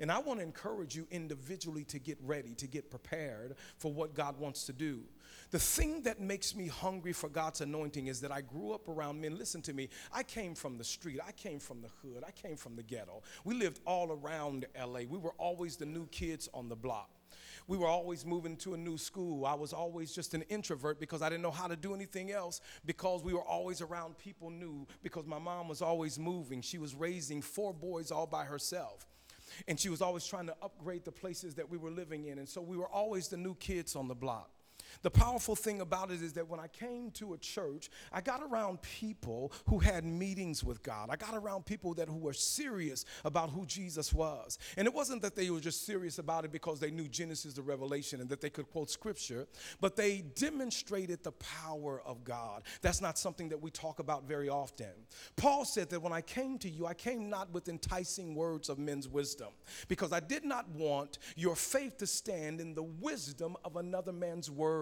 And 0.00 0.10
I 0.10 0.18
want 0.18 0.40
to 0.40 0.44
encourage 0.44 0.96
you 0.96 1.06
individually 1.10 1.84
to 1.84 1.98
get 1.98 2.18
ready, 2.22 2.54
to 2.54 2.66
get 2.66 2.90
prepared 2.90 3.56
for 3.76 3.92
what 3.92 4.14
God 4.14 4.38
wants 4.38 4.64
to 4.64 4.72
do. 4.72 5.02
The 5.50 5.58
thing 5.58 6.02
that 6.02 6.20
makes 6.20 6.54
me 6.54 6.66
hungry 6.66 7.12
for 7.12 7.28
God's 7.28 7.60
anointing 7.60 8.06
is 8.06 8.20
that 8.22 8.32
I 8.32 8.40
grew 8.40 8.72
up 8.72 8.88
around 8.88 9.20
men. 9.20 9.36
Listen 9.36 9.60
to 9.62 9.72
me. 9.72 9.90
I 10.12 10.22
came 10.22 10.54
from 10.54 10.78
the 10.78 10.84
street. 10.84 11.20
I 11.26 11.32
came 11.32 11.58
from 11.58 11.82
the 11.82 11.88
hood. 12.02 12.24
I 12.26 12.30
came 12.30 12.56
from 12.56 12.74
the 12.74 12.82
ghetto. 12.82 13.22
We 13.44 13.54
lived 13.54 13.80
all 13.86 14.10
around 14.10 14.66
LA. 14.78 15.00
We 15.08 15.18
were 15.18 15.34
always 15.38 15.76
the 15.76 15.86
new 15.86 16.06
kids 16.06 16.48
on 16.54 16.68
the 16.68 16.76
block 16.76 17.10
we 17.66 17.76
were 17.76 17.86
always 17.86 18.24
moving 18.24 18.56
to 18.58 18.74
a 18.74 18.76
new 18.76 18.98
school. 18.98 19.46
I 19.46 19.54
was 19.54 19.72
always 19.72 20.14
just 20.14 20.34
an 20.34 20.42
introvert 20.42 21.00
because 21.00 21.22
I 21.22 21.28
didn't 21.28 21.42
know 21.42 21.50
how 21.50 21.66
to 21.66 21.76
do 21.76 21.94
anything 21.94 22.30
else 22.30 22.60
because 22.84 23.22
we 23.22 23.32
were 23.32 23.42
always 23.44 23.80
around 23.80 24.18
people 24.18 24.50
new 24.50 24.86
because 25.02 25.26
my 25.26 25.38
mom 25.38 25.68
was 25.68 25.82
always 25.82 26.18
moving. 26.18 26.62
She 26.62 26.78
was 26.78 26.94
raising 26.94 27.42
four 27.42 27.72
boys 27.72 28.10
all 28.10 28.26
by 28.26 28.44
herself. 28.44 29.06
And 29.68 29.78
she 29.78 29.88
was 29.88 30.00
always 30.00 30.26
trying 30.26 30.46
to 30.46 30.56
upgrade 30.62 31.04
the 31.04 31.12
places 31.12 31.54
that 31.56 31.68
we 31.68 31.76
were 31.76 31.90
living 31.90 32.26
in. 32.26 32.38
And 32.38 32.48
so 32.48 32.60
we 32.60 32.76
were 32.76 32.88
always 32.88 33.28
the 33.28 33.36
new 33.36 33.54
kids 33.56 33.96
on 33.96 34.08
the 34.08 34.14
block. 34.14 34.50
The 35.00 35.10
powerful 35.10 35.56
thing 35.56 35.80
about 35.80 36.10
it 36.10 36.22
is 36.22 36.34
that 36.34 36.48
when 36.48 36.60
I 36.60 36.68
came 36.68 37.10
to 37.12 37.32
a 37.32 37.38
church, 37.38 37.90
I 38.12 38.20
got 38.20 38.42
around 38.42 38.82
people 38.82 39.52
who 39.68 39.78
had 39.78 40.04
meetings 40.04 40.62
with 40.62 40.82
God. 40.82 41.08
I 41.10 41.16
got 41.16 41.34
around 41.34 41.64
people 41.64 41.94
that 41.94 42.08
who 42.08 42.18
were 42.18 42.34
serious 42.34 43.04
about 43.24 43.50
who 43.50 43.64
Jesus 43.64 44.12
was. 44.12 44.58
And 44.76 44.86
it 44.86 44.92
wasn't 44.92 45.22
that 45.22 45.34
they 45.34 45.50
were 45.50 45.60
just 45.60 45.86
serious 45.86 46.18
about 46.18 46.44
it 46.44 46.52
because 46.52 46.78
they 46.78 46.90
knew 46.90 47.08
Genesis 47.08 47.54
to 47.54 47.62
Revelation 47.62 48.20
and 48.20 48.28
that 48.28 48.40
they 48.40 48.50
could 48.50 48.70
quote 48.70 48.90
scripture, 48.90 49.46
but 49.80 49.96
they 49.96 50.24
demonstrated 50.34 51.22
the 51.22 51.32
power 51.32 52.02
of 52.04 52.24
God. 52.24 52.62
That's 52.82 53.00
not 53.00 53.18
something 53.18 53.48
that 53.48 53.60
we 53.60 53.70
talk 53.70 53.98
about 53.98 54.24
very 54.24 54.48
often. 54.48 54.92
Paul 55.36 55.64
said 55.64 55.88
that 55.90 56.02
when 56.02 56.12
I 56.12 56.20
came 56.20 56.58
to 56.58 56.68
you, 56.68 56.86
I 56.86 56.94
came 56.94 57.30
not 57.30 57.50
with 57.52 57.68
enticing 57.68 58.34
words 58.34 58.68
of 58.68 58.78
men's 58.78 59.08
wisdom, 59.08 59.48
because 59.88 60.12
I 60.12 60.20
did 60.20 60.44
not 60.44 60.68
want 60.70 61.18
your 61.36 61.56
faith 61.56 61.98
to 61.98 62.06
stand 62.06 62.60
in 62.60 62.74
the 62.74 62.82
wisdom 62.82 63.56
of 63.64 63.76
another 63.76 64.12
man's 64.12 64.50
word 64.50 64.81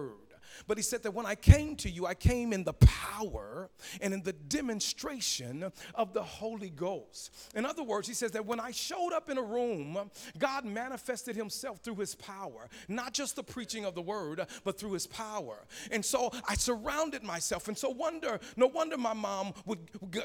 But 0.67 0.77
he 0.77 0.83
said 0.83 1.03
that 1.03 1.13
when 1.13 1.25
I 1.25 1.35
came 1.35 1.75
to 1.77 1.89
you, 1.89 2.05
I 2.05 2.13
came 2.13 2.53
in 2.53 2.63
the 2.63 2.73
power 2.73 3.69
and 4.01 4.13
in 4.13 4.23
the 4.23 4.33
demonstration 4.33 5.71
of 5.95 6.13
the 6.13 6.23
Holy 6.23 6.69
Ghost. 6.69 7.33
In 7.55 7.65
other 7.65 7.83
words, 7.83 8.07
he 8.07 8.13
says 8.13 8.31
that 8.31 8.45
when 8.45 8.59
I 8.59 8.71
showed 8.71 9.13
up 9.13 9.29
in 9.29 9.37
a 9.37 9.43
room, 9.43 9.97
God 10.37 10.65
manifested 10.65 11.35
himself 11.35 11.79
through 11.79 11.95
his 11.95 12.15
power, 12.15 12.69
not 12.87 13.13
just 13.13 13.35
the 13.35 13.43
preaching 13.43 13.85
of 13.85 13.95
the 13.95 14.01
word, 14.01 14.45
but 14.63 14.77
through 14.77 14.93
his 14.93 15.07
power. 15.07 15.65
And 15.91 16.03
so 16.03 16.31
I 16.47 16.55
surrounded 16.55 17.23
myself. 17.23 17.67
And 17.67 17.77
so 17.77 17.89
wonder, 17.89 18.39
no 18.55 18.67
wonder 18.67 18.97
my 18.97 19.13
mom 19.13 19.53
would, 19.65 19.79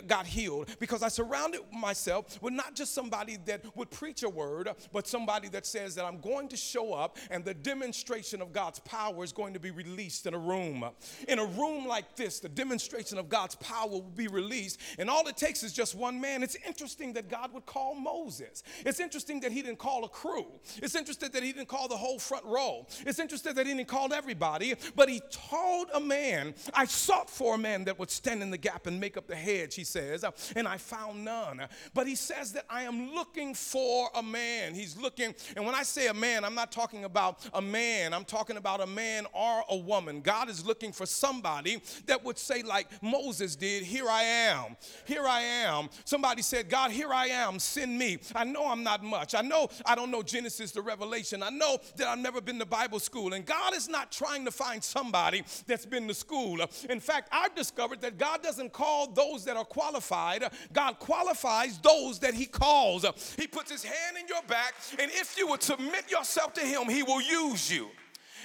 got 0.07 0.27
healed 0.27 0.69
because 0.79 1.03
I 1.03 1.09
surrounded 1.09 1.61
myself 1.73 2.41
with 2.43 2.53
not 2.53 2.75
just 2.75 2.95
somebody 2.95 3.37
that 3.47 3.65
would 3.77 3.91
preach 3.91 4.23
a 4.23 4.29
word, 4.29 4.71
but 4.93 5.07
somebody 5.07 5.49
that 5.49 5.67
says 5.67 5.95
that 5.95 6.05
I'm 6.05 6.21
going 6.21 6.49
to 6.49 6.57
show 6.57 6.93
up 6.93 7.19
and 7.31 7.45
the 7.45 7.55
demonstration 7.55 8.41
of 8.41 8.53
God's 8.53 8.79
power 8.81 9.25
is 9.25 9.33
going 9.33 9.55
to 9.55 9.61
be 9.61 9.71
released 9.71 10.16
in 10.25 10.35
a 10.35 10.39
room. 10.39 10.85
Uh, 10.85 10.91
in 11.29 11.39
a 11.39 11.45
room 11.45 11.87
like 11.87 12.17
this, 12.17 12.39
the 12.39 12.49
demonstration 12.49 13.19
of 13.19 13.29
God's 13.29 13.57
power 13.57 13.89
will 13.89 14.03
be 14.03 14.29
released, 14.29 14.81
and 14.99 15.11
all 15.11 15.27
it 15.27 15.37
takes 15.37 15.63
is 15.63 15.73
just 15.73 15.95
one 15.95 16.21
man. 16.21 16.43
It's 16.43 16.57
interesting 16.67 17.13
that 17.15 17.29
God 17.29 17.53
would 17.53 17.67
call 17.67 17.95
Moses. 17.95 18.63
It's 18.85 19.01
interesting 19.01 19.41
that 19.41 19.53
he 19.53 19.63
didn't 19.63 19.79
call 19.79 20.05
a 20.05 20.09
crew. 20.09 20.47
It's 20.77 20.95
interesting 20.95 21.31
that 21.33 21.43
he 21.43 21.53
didn't 21.53 21.69
call 21.69 21.89
the 21.89 21.97
whole 21.97 22.19
front 22.19 22.45
row. 22.45 22.87
It's 23.05 23.19
interesting 23.19 23.55
that 23.55 23.67
he 23.67 23.75
didn't 23.75 23.89
call 23.89 24.13
everybody, 24.13 24.75
but 24.95 25.09
he 25.09 25.21
told 25.31 25.89
a 25.93 26.01
man, 26.01 26.55
I 26.73 26.85
sought 26.85 27.29
for 27.29 27.57
a 27.57 27.59
man 27.59 27.85
that 27.85 27.99
would 27.99 28.11
stand 28.11 28.43
in 28.43 28.51
the 28.51 28.59
gap 28.59 28.87
and 28.87 29.01
make 29.01 29.17
up 29.17 29.27
the 29.27 29.35
hedge, 29.35 29.75
he 29.75 29.85
says, 29.85 30.25
and 30.55 30.69
I 30.69 30.77
found 30.77 31.25
none. 31.25 31.67
But 31.93 32.07
he 32.07 32.15
says 32.15 32.53
that 32.53 32.65
I 32.71 32.83
am 32.83 33.13
looking 33.13 33.55
for 33.55 34.09
a 34.15 34.23
man. 34.23 34.75
He's 34.75 34.97
looking, 34.97 35.35
and 35.57 35.67
when 35.67 35.75
I 35.75 35.83
say 35.83 36.07
a 36.07 36.15
man, 36.15 36.45
I'm 36.45 36.55
not 36.55 36.71
talking 36.71 37.05
about 37.05 37.45
a 37.53 37.63
man, 37.63 38.15
I'm 38.15 38.25
talking 38.25 38.57
about 38.57 38.81
a 38.81 38.87
man 38.87 39.27
or 39.33 39.65
a 39.69 39.77
woman. 39.77 40.06
God 40.23 40.49
is 40.49 40.65
looking 40.65 40.93
for 40.93 41.07
somebody 41.07 41.81
that 42.07 42.25
would 42.25 42.39
say, 42.39 42.63
like 42.63 42.89
Moses 43.03 43.57
did, 43.57 43.83
Here 43.83 44.09
I 44.09 44.23
am, 44.23 44.77
here 45.05 45.27
I 45.27 45.41
am. 45.41 45.89
Somebody 46.05 46.43
said, 46.43 46.69
God, 46.69 46.91
here 46.91 47.13
I 47.13 47.27
am, 47.27 47.59
send 47.59 47.99
me. 47.99 48.19
I 48.35 48.45
know 48.45 48.69
I'm 48.69 48.83
not 48.83 49.03
much. 49.03 49.35
I 49.35 49.43
know 49.43 49.69
I 49.85 49.95
don't 49.95 50.11
know 50.11 50.23
Genesis 50.23 50.73
to 50.73 50.83
Revelation. 50.83 51.43
I 51.43 51.51
know 51.51 51.79
that 51.97 52.09
I've 52.09 52.19
never 52.19 52.41
been 52.41 52.59
to 52.59 52.67
Bible 52.67 53.01
school. 53.01 53.35
And 53.35 53.45
God 53.45 53.75
is 53.75 53.89
not 53.89 54.13
trying 54.13 54.45
to 54.45 54.51
find 54.51 54.83
somebody 54.83 55.45
that's 55.67 55.87
been 55.87 56.09
to 56.09 56.15
school. 56.15 56.61
In 56.89 57.01
fact, 57.01 57.29
I've 57.33 57.55
discovered 57.55 58.01
that 58.03 58.19
God 58.19 58.43
doesn't 58.43 58.73
call 58.73 59.09
those 59.09 59.45
that 59.45 59.57
are 59.57 59.65
qualified, 59.65 60.45
God 60.73 60.99
qualifies 60.99 61.79
those 61.79 62.19
that 62.21 62.35
He 62.35 62.47
calls. 62.47 63.05
He 63.37 63.47
puts 63.47 63.71
His 63.71 63.85
hand 63.85 64.17
in 64.21 64.27
your 64.29 64.43
back, 64.43 64.75
and 64.99 65.11
if 65.13 65.37
you 65.37 65.47
would 65.49 65.63
submit 65.63 66.11
yourself 66.11 66.53
to 66.55 66.61
Him, 66.61 66.89
He 66.89 67.03
will 67.03 67.21
use 67.21 67.71
you. 67.71 67.89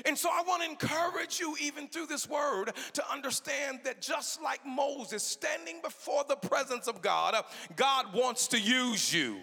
And 0.05 0.17
so 0.17 0.29
I 0.31 0.43
want 0.47 0.63
to 0.63 0.69
encourage 0.69 1.39
you, 1.39 1.55
even 1.61 1.87
through 1.87 2.07
this 2.07 2.27
word, 2.27 2.71
to 2.93 3.11
understand 3.11 3.81
that 3.83 4.01
just 4.01 4.41
like 4.41 4.65
Moses 4.65 5.23
standing 5.23 5.81
before 5.83 6.23
the 6.27 6.35
presence 6.35 6.87
of 6.87 7.01
God, 7.01 7.35
God 7.75 8.13
wants 8.13 8.47
to 8.49 8.59
use 8.59 9.13
you. 9.13 9.37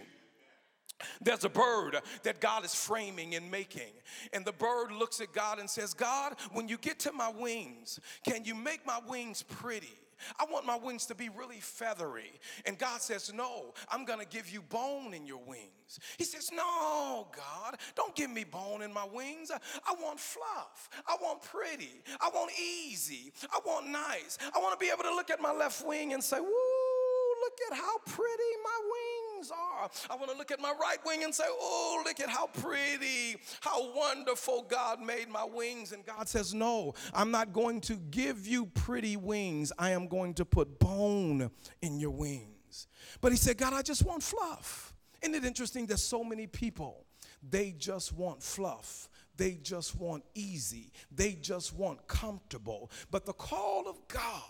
There's 1.20 1.44
a 1.44 1.48
bird 1.48 2.00
that 2.24 2.40
God 2.40 2.64
is 2.64 2.74
framing 2.74 3.34
and 3.34 3.50
making. 3.50 3.92
And 4.32 4.44
the 4.44 4.52
bird 4.52 4.90
looks 4.90 5.20
at 5.20 5.32
God 5.32 5.60
and 5.60 5.70
says, 5.70 5.94
God, 5.94 6.34
when 6.52 6.68
you 6.68 6.76
get 6.76 6.98
to 7.00 7.12
my 7.12 7.30
wings, 7.30 8.00
can 8.24 8.44
you 8.44 8.54
make 8.54 8.84
my 8.84 8.98
wings 9.06 9.42
pretty? 9.42 9.94
I 10.38 10.44
want 10.50 10.66
my 10.66 10.76
wings 10.76 11.06
to 11.06 11.14
be 11.14 11.28
really 11.28 11.60
feathery. 11.60 12.32
And 12.66 12.78
God 12.78 13.00
says, 13.02 13.32
No, 13.34 13.74
I'm 13.90 14.04
gonna 14.04 14.24
give 14.24 14.48
you 14.48 14.62
bone 14.62 15.14
in 15.14 15.26
your 15.26 15.42
wings. 15.46 16.00
He 16.16 16.24
says, 16.24 16.50
No, 16.52 17.28
God, 17.34 17.76
don't 17.94 18.14
give 18.14 18.30
me 18.30 18.44
bone 18.44 18.82
in 18.82 18.92
my 18.92 19.06
wings. 19.12 19.50
I 19.50 19.94
want 20.02 20.20
fluff. 20.20 20.88
I 21.06 21.16
want 21.22 21.42
pretty. 21.42 22.02
I 22.20 22.28
want 22.28 22.52
easy. 22.58 23.32
I 23.50 23.60
want 23.66 23.88
nice. 23.88 24.38
I 24.54 24.58
wanna 24.58 24.76
be 24.76 24.90
able 24.92 25.04
to 25.04 25.14
look 25.14 25.30
at 25.30 25.40
my 25.40 25.52
left 25.52 25.86
wing 25.86 26.12
and 26.12 26.22
say, 26.22 26.40
Woo, 26.40 26.46
look 26.46 27.58
at 27.70 27.76
how 27.76 27.98
pretty 28.06 28.52
my 28.64 28.78
wings 28.82 29.17
wings 29.38 29.50
are. 29.50 29.90
I 30.10 30.16
want 30.16 30.30
to 30.30 30.36
look 30.36 30.50
at 30.50 30.60
my 30.60 30.72
right 30.80 30.98
wing 31.04 31.24
and 31.24 31.34
say, 31.34 31.44
Oh, 31.48 32.02
look 32.04 32.20
at 32.20 32.28
how 32.28 32.46
pretty, 32.46 33.36
how 33.60 33.94
wonderful 33.94 34.66
God 34.68 35.00
made 35.00 35.28
my 35.28 35.44
wings. 35.44 35.92
And 35.92 36.04
God 36.04 36.28
says, 36.28 36.54
No, 36.54 36.94
I'm 37.14 37.30
not 37.30 37.52
going 37.52 37.80
to 37.82 37.96
give 38.10 38.46
you 38.46 38.66
pretty 38.66 39.16
wings. 39.16 39.72
I 39.78 39.90
am 39.90 40.08
going 40.08 40.34
to 40.34 40.44
put 40.44 40.78
bone 40.78 41.50
in 41.82 42.00
your 42.00 42.10
wings. 42.10 42.86
But 43.20 43.32
he 43.32 43.38
said, 43.38 43.58
God, 43.58 43.72
I 43.72 43.82
just 43.82 44.04
want 44.04 44.22
fluff. 44.22 44.94
Isn't 45.22 45.34
it 45.34 45.44
interesting 45.44 45.86
that 45.86 45.98
so 45.98 46.22
many 46.22 46.46
people, 46.46 47.04
they 47.48 47.72
just 47.72 48.12
want 48.12 48.42
fluff. 48.42 49.08
They 49.36 49.52
just 49.62 49.96
want 49.96 50.24
easy. 50.34 50.92
They 51.14 51.34
just 51.34 51.72
want 51.72 52.06
comfortable. 52.08 52.90
But 53.10 53.24
the 53.24 53.32
call 53.32 53.88
of 53.88 53.96
God 54.08 54.42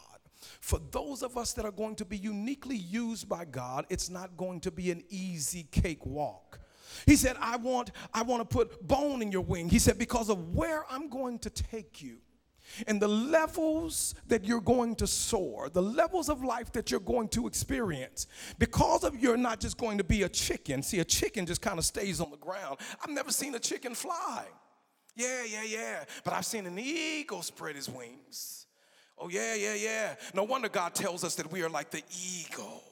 for 0.60 0.80
those 0.90 1.22
of 1.22 1.36
us 1.36 1.52
that 1.54 1.64
are 1.64 1.72
going 1.72 1.96
to 1.96 2.04
be 2.04 2.16
uniquely 2.16 2.76
used 2.76 3.28
by 3.28 3.44
God, 3.44 3.86
it's 3.88 4.08
not 4.08 4.36
going 4.36 4.60
to 4.60 4.70
be 4.70 4.90
an 4.90 5.02
easy 5.08 5.66
cakewalk. 5.70 6.60
He 7.06 7.16
said, 7.16 7.36
I 7.40 7.56
want, 7.56 7.90
I 8.12 8.22
want 8.22 8.48
to 8.48 8.56
put 8.56 8.86
bone 8.86 9.22
in 9.22 9.30
your 9.30 9.42
wing. 9.42 9.68
He 9.68 9.78
said, 9.78 9.98
because 9.98 10.28
of 10.28 10.54
where 10.54 10.84
I'm 10.90 11.08
going 11.08 11.38
to 11.40 11.50
take 11.50 12.02
you 12.02 12.18
and 12.86 13.00
the 13.00 13.08
levels 13.08 14.14
that 14.26 14.44
you're 14.44 14.60
going 14.60 14.94
to 14.96 15.06
soar, 15.06 15.68
the 15.70 15.82
levels 15.82 16.28
of 16.28 16.44
life 16.44 16.70
that 16.72 16.90
you're 16.90 17.00
going 17.00 17.28
to 17.28 17.46
experience, 17.46 18.26
because 18.58 19.04
of 19.04 19.18
you're 19.18 19.36
not 19.36 19.60
just 19.60 19.78
going 19.78 19.98
to 19.98 20.04
be 20.04 20.22
a 20.22 20.28
chicken. 20.28 20.82
See, 20.82 21.00
a 21.00 21.04
chicken 21.04 21.46
just 21.46 21.62
kind 21.62 21.78
of 21.78 21.84
stays 21.84 22.20
on 22.20 22.30
the 22.30 22.36
ground. 22.36 22.78
I've 23.02 23.10
never 23.10 23.30
seen 23.30 23.54
a 23.54 23.58
chicken 23.58 23.94
fly. 23.94 24.44
Yeah, 25.16 25.44
yeah, 25.44 25.64
yeah. 25.64 26.04
But 26.24 26.34
I've 26.34 26.46
seen 26.46 26.66
an 26.66 26.78
eagle 26.78 27.42
spread 27.42 27.74
his 27.74 27.88
wings. 27.88 28.66
Oh, 29.20 29.28
yeah, 29.28 29.54
yeah, 29.54 29.74
yeah. 29.74 30.14
No 30.34 30.44
wonder 30.44 30.68
God 30.68 30.94
tells 30.94 31.24
us 31.24 31.34
that 31.36 31.50
we 31.50 31.62
are 31.62 31.68
like 31.68 31.90
the 31.90 32.02
eagle. 32.10 32.82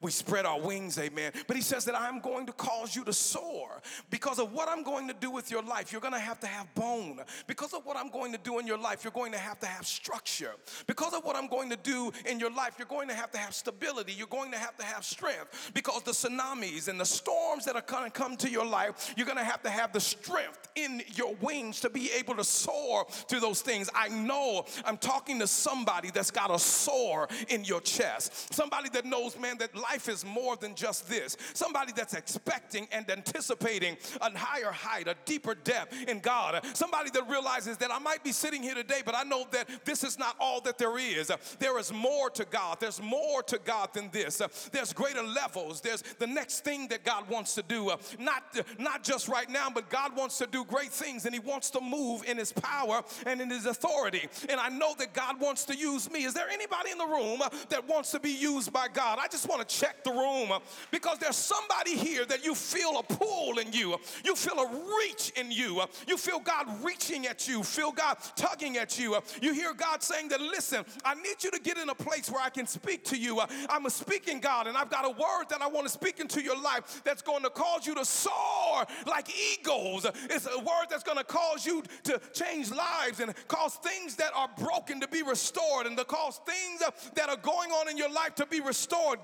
We 0.00 0.10
spread 0.10 0.46
our 0.46 0.60
wings, 0.60 0.98
amen. 0.98 1.32
But 1.46 1.56
he 1.56 1.62
says 1.62 1.84
that 1.86 1.98
I'm 1.98 2.20
going 2.20 2.46
to 2.46 2.52
cause 2.52 2.94
you 2.94 3.04
to 3.04 3.12
soar 3.12 3.80
because 4.10 4.38
of 4.38 4.52
what 4.52 4.68
I'm 4.68 4.82
going 4.82 5.08
to 5.08 5.14
do 5.14 5.30
with 5.30 5.50
your 5.50 5.62
life. 5.62 5.92
You're 5.92 6.00
going 6.00 6.14
to 6.14 6.20
have 6.20 6.40
to 6.40 6.46
have 6.46 6.72
bone. 6.74 7.20
Because 7.46 7.72
of 7.72 7.86
what 7.86 7.96
I'm 7.96 8.10
going 8.10 8.32
to 8.32 8.38
do 8.38 8.58
in 8.58 8.66
your 8.66 8.78
life, 8.78 9.04
you're 9.04 9.12
going 9.12 9.32
to 9.32 9.38
have 9.38 9.58
to 9.60 9.66
have 9.66 9.86
structure. 9.86 10.52
Because 10.86 11.14
of 11.14 11.24
what 11.24 11.36
I'm 11.36 11.48
going 11.48 11.70
to 11.70 11.76
do 11.76 12.12
in 12.26 12.38
your 12.38 12.50
life, 12.50 12.74
you're 12.78 12.86
going 12.86 13.08
to 13.08 13.14
have 13.14 13.30
to 13.32 13.38
have 13.38 13.54
stability. 13.54 14.12
You're 14.12 14.26
going 14.26 14.52
to 14.52 14.58
have 14.58 14.76
to 14.76 14.84
have 14.84 15.04
strength. 15.04 15.70
Because 15.74 16.02
the 16.02 16.12
tsunamis 16.12 16.88
and 16.88 17.00
the 17.00 17.06
storms 17.06 17.64
that 17.64 17.76
are 17.76 17.82
going 17.82 18.04
to 18.04 18.10
come 18.10 18.36
to 18.38 18.50
your 18.50 18.66
life, 18.66 19.14
you're 19.16 19.26
going 19.26 19.38
to 19.38 19.44
have 19.44 19.62
to 19.62 19.70
have 19.70 19.92
the 19.92 20.00
strength 20.00 20.68
in 20.74 21.02
your 21.14 21.34
wings 21.36 21.80
to 21.80 21.90
be 21.90 22.10
able 22.12 22.34
to 22.36 22.44
soar 22.44 23.06
through 23.08 23.40
those 23.40 23.62
things. 23.62 23.88
I 23.94 24.08
know 24.08 24.66
I'm 24.84 24.98
talking 24.98 25.38
to 25.40 25.46
somebody 25.46 26.10
that's 26.10 26.30
got 26.30 26.50
a 26.50 26.58
soar 26.58 27.28
in 27.48 27.64
your 27.64 27.80
chest. 27.80 28.52
Somebody 28.52 28.88
that 28.90 29.04
knows, 29.04 29.38
man, 29.38 29.58
that 29.58 29.74
life 29.74 29.85
is 30.08 30.24
more 30.24 30.56
than 30.56 30.74
just 30.74 31.08
this. 31.08 31.36
Somebody 31.54 31.92
that's 31.94 32.14
expecting 32.14 32.86
and 32.92 33.08
anticipating 33.10 33.96
a 34.20 34.36
higher 34.36 34.70
height, 34.70 35.08
a 35.08 35.16
deeper 35.24 35.54
depth 35.54 35.94
in 36.08 36.20
God. 36.20 36.64
Somebody 36.74 37.10
that 37.10 37.28
realizes 37.28 37.76
that 37.78 37.90
I 37.90 37.98
might 37.98 38.22
be 38.22 38.32
sitting 38.32 38.62
here 38.62 38.74
today, 38.74 39.02
but 39.04 39.14
I 39.14 39.22
know 39.22 39.46
that 39.52 39.68
this 39.84 40.04
is 40.04 40.18
not 40.18 40.36
all 40.40 40.60
that 40.62 40.78
there 40.78 40.98
is. 40.98 41.30
There 41.58 41.78
is 41.78 41.92
more 41.92 42.30
to 42.30 42.44
God. 42.44 42.78
There's 42.80 43.00
more 43.00 43.42
to 43.44 43.58
God 43.64 43.92
than 43.94 44.10
this. 44.10 44.40
There's 44.72 44.92
greater 44.92 45.22
levels. 45.22 45.80
There's 45.80 46.02
the 46.18 46.26
next 46.26 46.60
thing 46.64 46.88
that 46.88 47.04
God 47.04 47.28
wants 47.28 47.54
to 47.54 47.62
do. 47.62 47.92
Not, 48.18 48.60
not 48.78 49.02
just 49.02 49.28
right 49.28 49.48
now, 49.48 49.68
but 49.72 49.90
God 49.90 50.16
wants 50.16 50.38
to 50.38 50.46
do 50.46 50.64
great 50.64 50.92
things 50.92 51.24
and 51.24 51.34
He 51.34 51.40
wants 51.40 51.70
to 51.70 51.80
move 51.80 52.24
in 52.26 52.36
His 52.38 52.52
power 52.52 53.02
and 53.26 53.40
in 53.40 53.50
His 53.50 53.66
authority. 53.66 54.28
And 54.48 54.60
I 54.60 54.68
know 54.68 54.94
that 54.98 55.12
God 55.12 55.40
wants 55.40 55.64
to 55.66 55.76
use 55.76 56.10
me. 56.10 56.24
Is 56.24 56.34
there 56.34 56.48
anybody 56.48 56.90
in 56.90 56.98
the 56.98 57.06
room 57.06 57.40
that 57.68 57.88
wants 57.88 58.10
to 58.12 58.20
be 58.20 58.32
used 58.32 58.72
by 58.72 58.88
God? 58.88 59.18
I 59.20 59.28
just 59.28 59.48
want 59.48 59.66
to 59.66 59.75
check 59.76 60.02
the 60.04 60.10
room 60.10 60.50
uh, 60.52 60.60
because 60.90 61.18
there's 61.18 61.36
somebody 61.36 61.96
here 61.96 62.24
that 62.24 62.44
you 62.44 62.54
feel 62.54 62.98
a 62.98 63.02
pull 63.02 63.58
in 63.58 63.72
you. 63.72 63.94
Uh, 63.94 63.98
you 64.24 64.34
feel 64.34 64.58
a 64.58 64.96
reach 64.98 65.32
in 65.36 65.50
you. 65.50 65.80
Uh, 65.80 65.86
you 66.06 66.16
feel 66.16 66.40
God 66.40 66.66
reaching 66.82 67.26
at 67.26 67.46
you, 67.46 67.62
feel 67.62 67.92
God 67.92 68.16
tugging 68.36 68.76
at 68.76 68.98
you. 68.98 69.16
You 69.42 69.52
hear 69.52 69.74
God 69.74 70.02
saying 70.02 70.28
that, 70.28 70.40
listen, 70.40 70.84
I 71.04 71.14
need 71.14 71.42
you 71.42 71.50
to 71.50 71.60
get 71.60 71.78
in 71.78 71.88
a 71.88 71.94
place 71.94 72.30
where 72.30 72.42
I 72.42 72.50
can 72.50 72.66
speak 72.66 73.04
to 73.04 73.16
you. 73.16 73.40
I'm 73.68 73.86
a 73.86 73.90
speaking 73.90 74.40
God, 74.40 74.66
and 74.66 74.76
I've 74.76 74.90
got 74.90 75.04
a 75.04 75.10
word 75.10 75.46
that 75.50 75.60
I 75.60 75.68
want 75.68 75.86
to 75.86 75.92
speak 75.92 76.20
into 76.20 76.42
your 76.42 76.60
life 76.60 77.02
that's 77.04 77.22
going 77.22 77.42
to 77.42 77.50
cause 77.50 77.86
you 77.86 77.94
to 77.94 78.04
soar 78.04 78.86
like 79.06 79.28
eagles. 79.52 80.06
It's 80.30 80.46
a 80.46 80.58
word 80.58 80.86
that's 80.90 81.02
going 81.02 81.18
to 81.18 81.24
cause 81.24 81.66
you 81.66 81.82
to 82.04 82.20
change 82.32 82.70
lives 82.70 83.20
and 83.20 83.34
cause 83.48 83.74
things 83.76 84.16
that 84.16 84.32
are 84.34 84.48
broken 84.58 85.00
to 85.00 85.08
be 85.08 85.22
restored 85.22 85.86
and 85.86 85.96
to 85.96 86.04
cause 86.04 86.40
things 86.46 86.82
that 87.14 87.28
are 87.28 87.36
going 87.36 87.70
on 87.70 87.88
in 87.88 87.96
your 87.96 88.10
life 88.10 88.34
to 88.36 88.46
be 88.46 88.60
restored. 88.60 89.20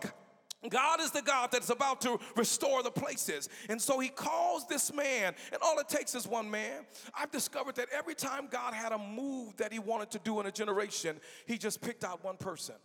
God 0.71 1.01
is 1.01 1.11
the 1.11 1.23
God 1.23 1.51
that's 1.51 1.71
about 1.71 2.01
to 2.03 2.19
restore 2.37 2.83
the 2.83 2.91
places. 2.91 3.49
And 3.69 3.81
so 3.81 3.99
he 3.99 4.09
calls 4.09 4.67
this 4.69 4.93
man, 4.93 5.35
and 5.53 5.61
all 5.63 5.79
it 5.79 5.89
takes 5.89 6.15
is 6.15 6.27
one 6.27 6.51
man. 6.51 6.85
I've 7.19 7.31
discovered 7.31 7.75
that 7.77 7.89
every 7.93 8.15
time 8.15 8.49
God 8.51 8.75
had 8.75 8.93
a 8.93 8.99
move 8.99 9.57
that 9.57 9.73
he 9.73 9.79
wanted 9.79 10.11
to 10.13 10.21
do 10.21 10.39
in 10.41 10.47
a 10.47 10.53
generation, 10.53 11.17
he 11.47 11.59
just 11.59 11.81
picked 11.81 12.05
out 12.05 12.25
one 12.25 12.37
person. 12.37 12.77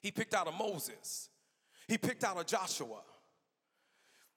He 0.00 0.10
picked 0.10 0.34
out 0.34 0.48
a 0.48 0.52
Moses, 0.52 1.28
he 1.86 1.98
picked 1.98 2.24
out 2.24 2.40
a 2.40 2.44
Joshua. 2.44 3.02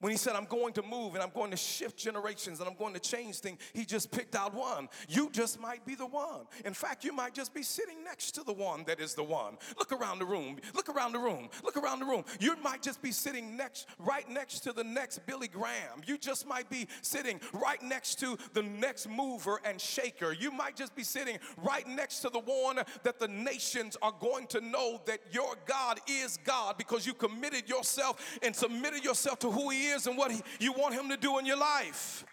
When 0.04 0.10
he 0.10 0.18
said, 0.18 0.36
I'm 0.36 0.44
going 0.44 0.74
to 0.74 0.82
move 0.82 1.14
and 1.14 1.22
I'm 1.22 1.30
going 1.30 1.50
to 1.50 1.56
shift 1.56 1.96
generations 1.96 2.60
and 2.60 2.68
I'm 2.68 2.76
going 2.76 2.92
to 2.92 3.00
change 3.00 3.38
things, 3.38 3.58
he 3.72 3.86
just 3.86 4.10
picked 4.10 4.36
out 4.36 4.52
one. 4.52 4.90
You 5.08 5.30
just 5.32 5.58
might 5.58 5.86
be 5.86 5.94
the 5.94 6.04
one. 6.04 6.40
In 6.66 6.74
fact, 6.74 7.04
you 7.04 7.12
might 7.14 7.32
just 7.32 7.54
be 7.54 7.62
sitting 7.62 8.04
next 8.04 8.32
to 8.32 8.42
the 8.42 8.52
one 8.52 8.84
that 8.86 9.00
is 9.00 9.14
the 9.14 9.22
one. 9.22 9.56
Look 9.78 9.92
around 9.92 10.18
the 10.18 10.26
room. 10.26 10.58
Look 10.74 10.90
around 10.90 11.12
the 11.12 11.18
room. 11.18 11.48
Look 11.62 11.78
around 11.78 12.00
the 12.00 12.04
room. 12.04 12.22
You 12.38 12.54
might 12.62 12.82
just 12.82 13.00
be 13.00 13.12
sitting 13.12 13.56
next, 13.56 13.86
right 13.98 14.28
next 14.28 14.60
to 14.64 14.74
the 14.74 14.84
next 14.84 15.24
Billy 15.24 15.48
Graham. 15.48 16.02
You 16.06 16.18
just 16.18 16.46
might 16.46 16.68
be 16.68 16.86
sitting 17.00 17.40
right 17.54 17.82
next 17.82 18.16
to 18.16 18.36
the 18.52 18.62
next 18.62 19.08
mover 19.08 19.58
and 19.64 19.80
shaker. 19.80 20.34
You 20.34 20.50
might 20.50 20.76
just 20.76 20.94
be 20.94 21.02
sitting 21.02 21.38
right 21.56 21.88
next 21.88 22.20
to 22.20 22.28
the 22.28 22.40
one 22.40 22.76
that 23.04 23.18
the 23.18 23.28
nations 23.28 23.96
are 24.02 24.12
going 24.20 24.48
to 24.48 24.60
know 24.60 25.00
that 25.06 25.20
your 25.32 25.54
God 25.64 25.98
is 26.06 26.38
God 26.44 26.76
because 26.76 27.06
you 27.06 27.14
committed 27.14 27.70
yourself 27.70 28.38
and 28.42 28.54
submitted 28.54 29.02
yourself 29.02 29.38
to 29.38 29.50
who 29.50 29.70
he 29.70 29.86
is 29.86 29.93
is 29.94 30.06
and 30.06 30.16
what 30.16 30.30
he, 30.30 30.42
you 30.58 30.72
want 30.72 30.94
him 30.94 31.08
to 31.08 31.16
do 31.16 31.38
in 31.38 31.46
your 31.46 31.56
life. 31.58 32.24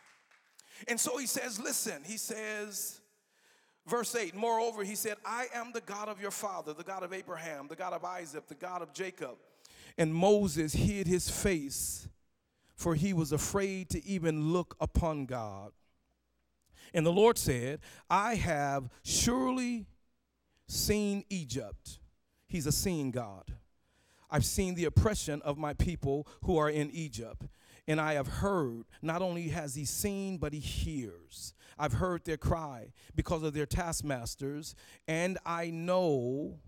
And 0.87 0.99
so 0.99 1.17
he 1.17 1.27
says, 1.27 1.59
listen, 1.59 2.01
he 2.03 2.17
says, 2.17 3.01
verse 3.87 4.15
8, 4.15 4.35
moreover, 4.35 4.83
he 4.83 4.95
said, 4.95 5.17
I 5.25 5.47
am 5.53 5.71
the 5.73 5.81
God 5.81 6.09
of 6.09 6.21
your 6.21 6.31
father, 6.31 6.73
the 6.73 6.83
God 6.83 7.03
of 7.03 7.13
Abraham, 7.13 7.67
the 7.67 7.75
God 7.75 7.93
of 7.93 8.03
Isaac, 8.03 8.47
the 8.47 8.55
God 8.55 8.81
of 8.81 8.93
Jacob. 8.93 9.35
And 9.97 10.13
Moses 10.13 10.73
hid 10.73 11.07
his 11.07 11.29
face, 11.29 12.07
for 12.75 12.95
he 12.95 13.13
was 13.13 13.31
afraid 13.31 13.89
to 13.89 14.03
even 14.05 14.51
look 14.51 14.75
upon 14.79 15.25
God. 15.25 15.71
And 16.93 17.05
the 17.05 17.11
Lord 17.11 17.37
said, 17.37 17.79
I 18.09 18.35
have 18.35 18.89
surely 19.03 19.85
seen 20.67 21.23
Egypt. 21.29 21.99
He's 22.47 22.65
a 22.65 22.71
seeing 22.71 23.11
God. 23.11 23.53
I've 24.31 24.45
seen 24.45 24.75
the 24.75 24.85
oppression 24.85 25.41
of 25.41 25.57
my 25.57 25.73
people 25.73 26.25
who 26.43 26.57
are 26.57 26.69
in 26.69 26.89
Egypt. 26.91 27.43
And 27.87 27.99
I 27.99 28.13
have 28.13 28.27
heard, 28.27 28.85
not 29.01 29.21
only 29.21 29.49
has 29.49 29.75
he 29.75 29.85
seen, 29.85 30.37
but 30.37 30.53
he 30.53 30.59
hears. 30.59 31.53
I've 31.77 31.93
heard 31.93 32.23
their 32.23 32.37
cry 32.37 32.93
because 33.15 33.43
of 33.43 33.53
their 33.53 33.65
taskmasters, 33.65 34.75
and 35.07 35.37
I 35.45 35.71
know 35.71 36.59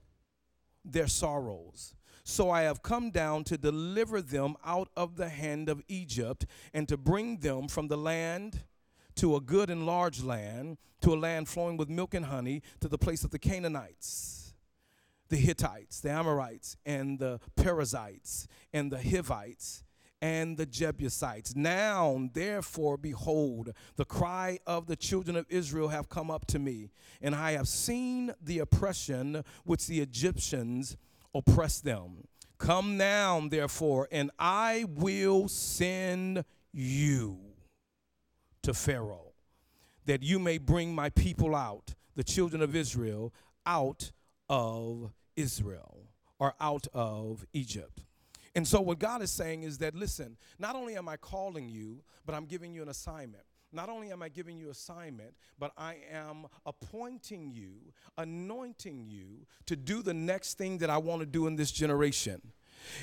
their 0.83 1.07
sorrows. 1.07 1.95
So 2.25 2.49
I 2.49 2.63
have 2.63 2.83
come 2.83 3.11
down 3.11 3.43
to 3.45 3.57
deliver 3.57 4.21
them 4.21 4.55
out 4.65 4.89
of 4.97 5.15
the 5.15 5.29
hand 5.29 5.69
of 5.69 5.83
Egypt 5.87 6.45
and 6.73 6.87
to 6.87 6.97
bring 6.97 7.37
them 7.37 7.67
from 7.67 7.87
the 7.87 7.97
land 7.97 8.63
to 9.15 9.35
a 9.35 9.41
good 9.41 9.69
and 9.69 9.85
large 9.85 10.23
land, 10.23 10.77
to 11.01 11.13
a 11.13 11.15
land 11.15 11.47
flowing 11.47 11.77
with 11.77 11.89
milk 11.89 12.13
and 12.13 12.25
honey, 12.25 12.63
to 12.79 12.87
the 12.87 12.97
place 12.97 13.23
of 13.23 13.31
the 13.31 13.39
Canaanites 13.39 14.42
the 15.33 15.39
Hittites, 15.39 15.99
the 15.99 16.11
Amorites, 16.11 16.77
and 16.85 17.17
the 17.17 17.39
Perizzites, 17.55 18.47
and 18.71 18.91
the 18.91 19.01
Hivites, 19.01 19.83
and 20.21 20.57
the 20.57 20.67
Jebusites. 20.67 21.55
Now, 21.55 22.29
therefore, 22.33 22.97
behold, 22.97 23.73
the 23.95 24.05
cry 24.05 24.59
of 24.67 24.85
the 24.85 24.95
children 24.95 25.35
of 25.35 25.47
Israel 25.49 25.87
have 25.87 26.07
come 26.07 26.29
up 26.29 26.45
to 26.47 26.59
me, 26.59 26.91
and 27.19 27.33
I 27.33 27.53
have 27.53 27.67
seen 27.67 28.35
the 28.39 28.59
oppression 28.59 29.43
which 29.63 29.87
the 29.87 30.01
Egyptians 30.01 30.97
oppress 31.33 31.79
them. 31.79 32.27
Come 32.59 32.95
now, 32.95 33.41
therefore, 33.49 34.07
and 34.11 34.29
I 34.37 34.85
will 34.87 35.47
send 35.47 36.45
you 36.71 37.39
to 38.61 38.75
Pharaoh, 38.75 39.33
that 40.05 40.21
you 40.21 40.37
may 40.37 40.59
bring 40.59 40.93
my 40.93 41.09
people 41.09 41.55
out, 41.55 41.95
the 42.15 42.23
children 42.23 42.61
of 42.61 42.75
Israel, 42.75 43.33
out 43.65 44.11
of 44.47 45.11
Israel 45.35 46.07
or 46.39 46.53
out 46.59 46.87
of 46.93 47.45
Egypt. 47.53 48.03
And 48.55 48.67
so, 48.67 48.81
what 48.81 48.99
God 48.99 49.21
is 49.21 49.31
saying 49.31 49.63
is 49.63 49.79
that, 49.79 49.95
listen, 49.95 50.37
not 50.59 50.75
only 50.75 50.95
am 50.95 51.09
I 51.09 51.17
calling 51.17 51.69
you, 51.69 52.03
but 52.25 52.35
I'm 52.35 52.45
giving 52.45 52.73
you 52.73 52.83
an 52.83 52.89
assignment. 52.89 53.43
Not 53.71 53.89
only 53.89 54.11
am 54.11 54.21
I 54.21 54.29
giving 54.29 54.57
you 54.57 54.69
assignment, 54.69 55.33
but 55.57 55.71
I 55.75 55.97
am 56.11 56.45
appointing 56.65 57.51
you, 57.51 57.73
anointing 58.17 59.07
you 59.07 59.47
to 59.65 59.75
do 59.75 60.03
the 60.03 60.13
next 60.13 60.59
thing 60.59 60.77
that 60.77 60.91
I 60.91 60.97
want 60.97 61.21
to 61.21 61.25
do 61.25 61.47
in 61.47 61.55
this 61.55 61.71
generation. 61.71 62.39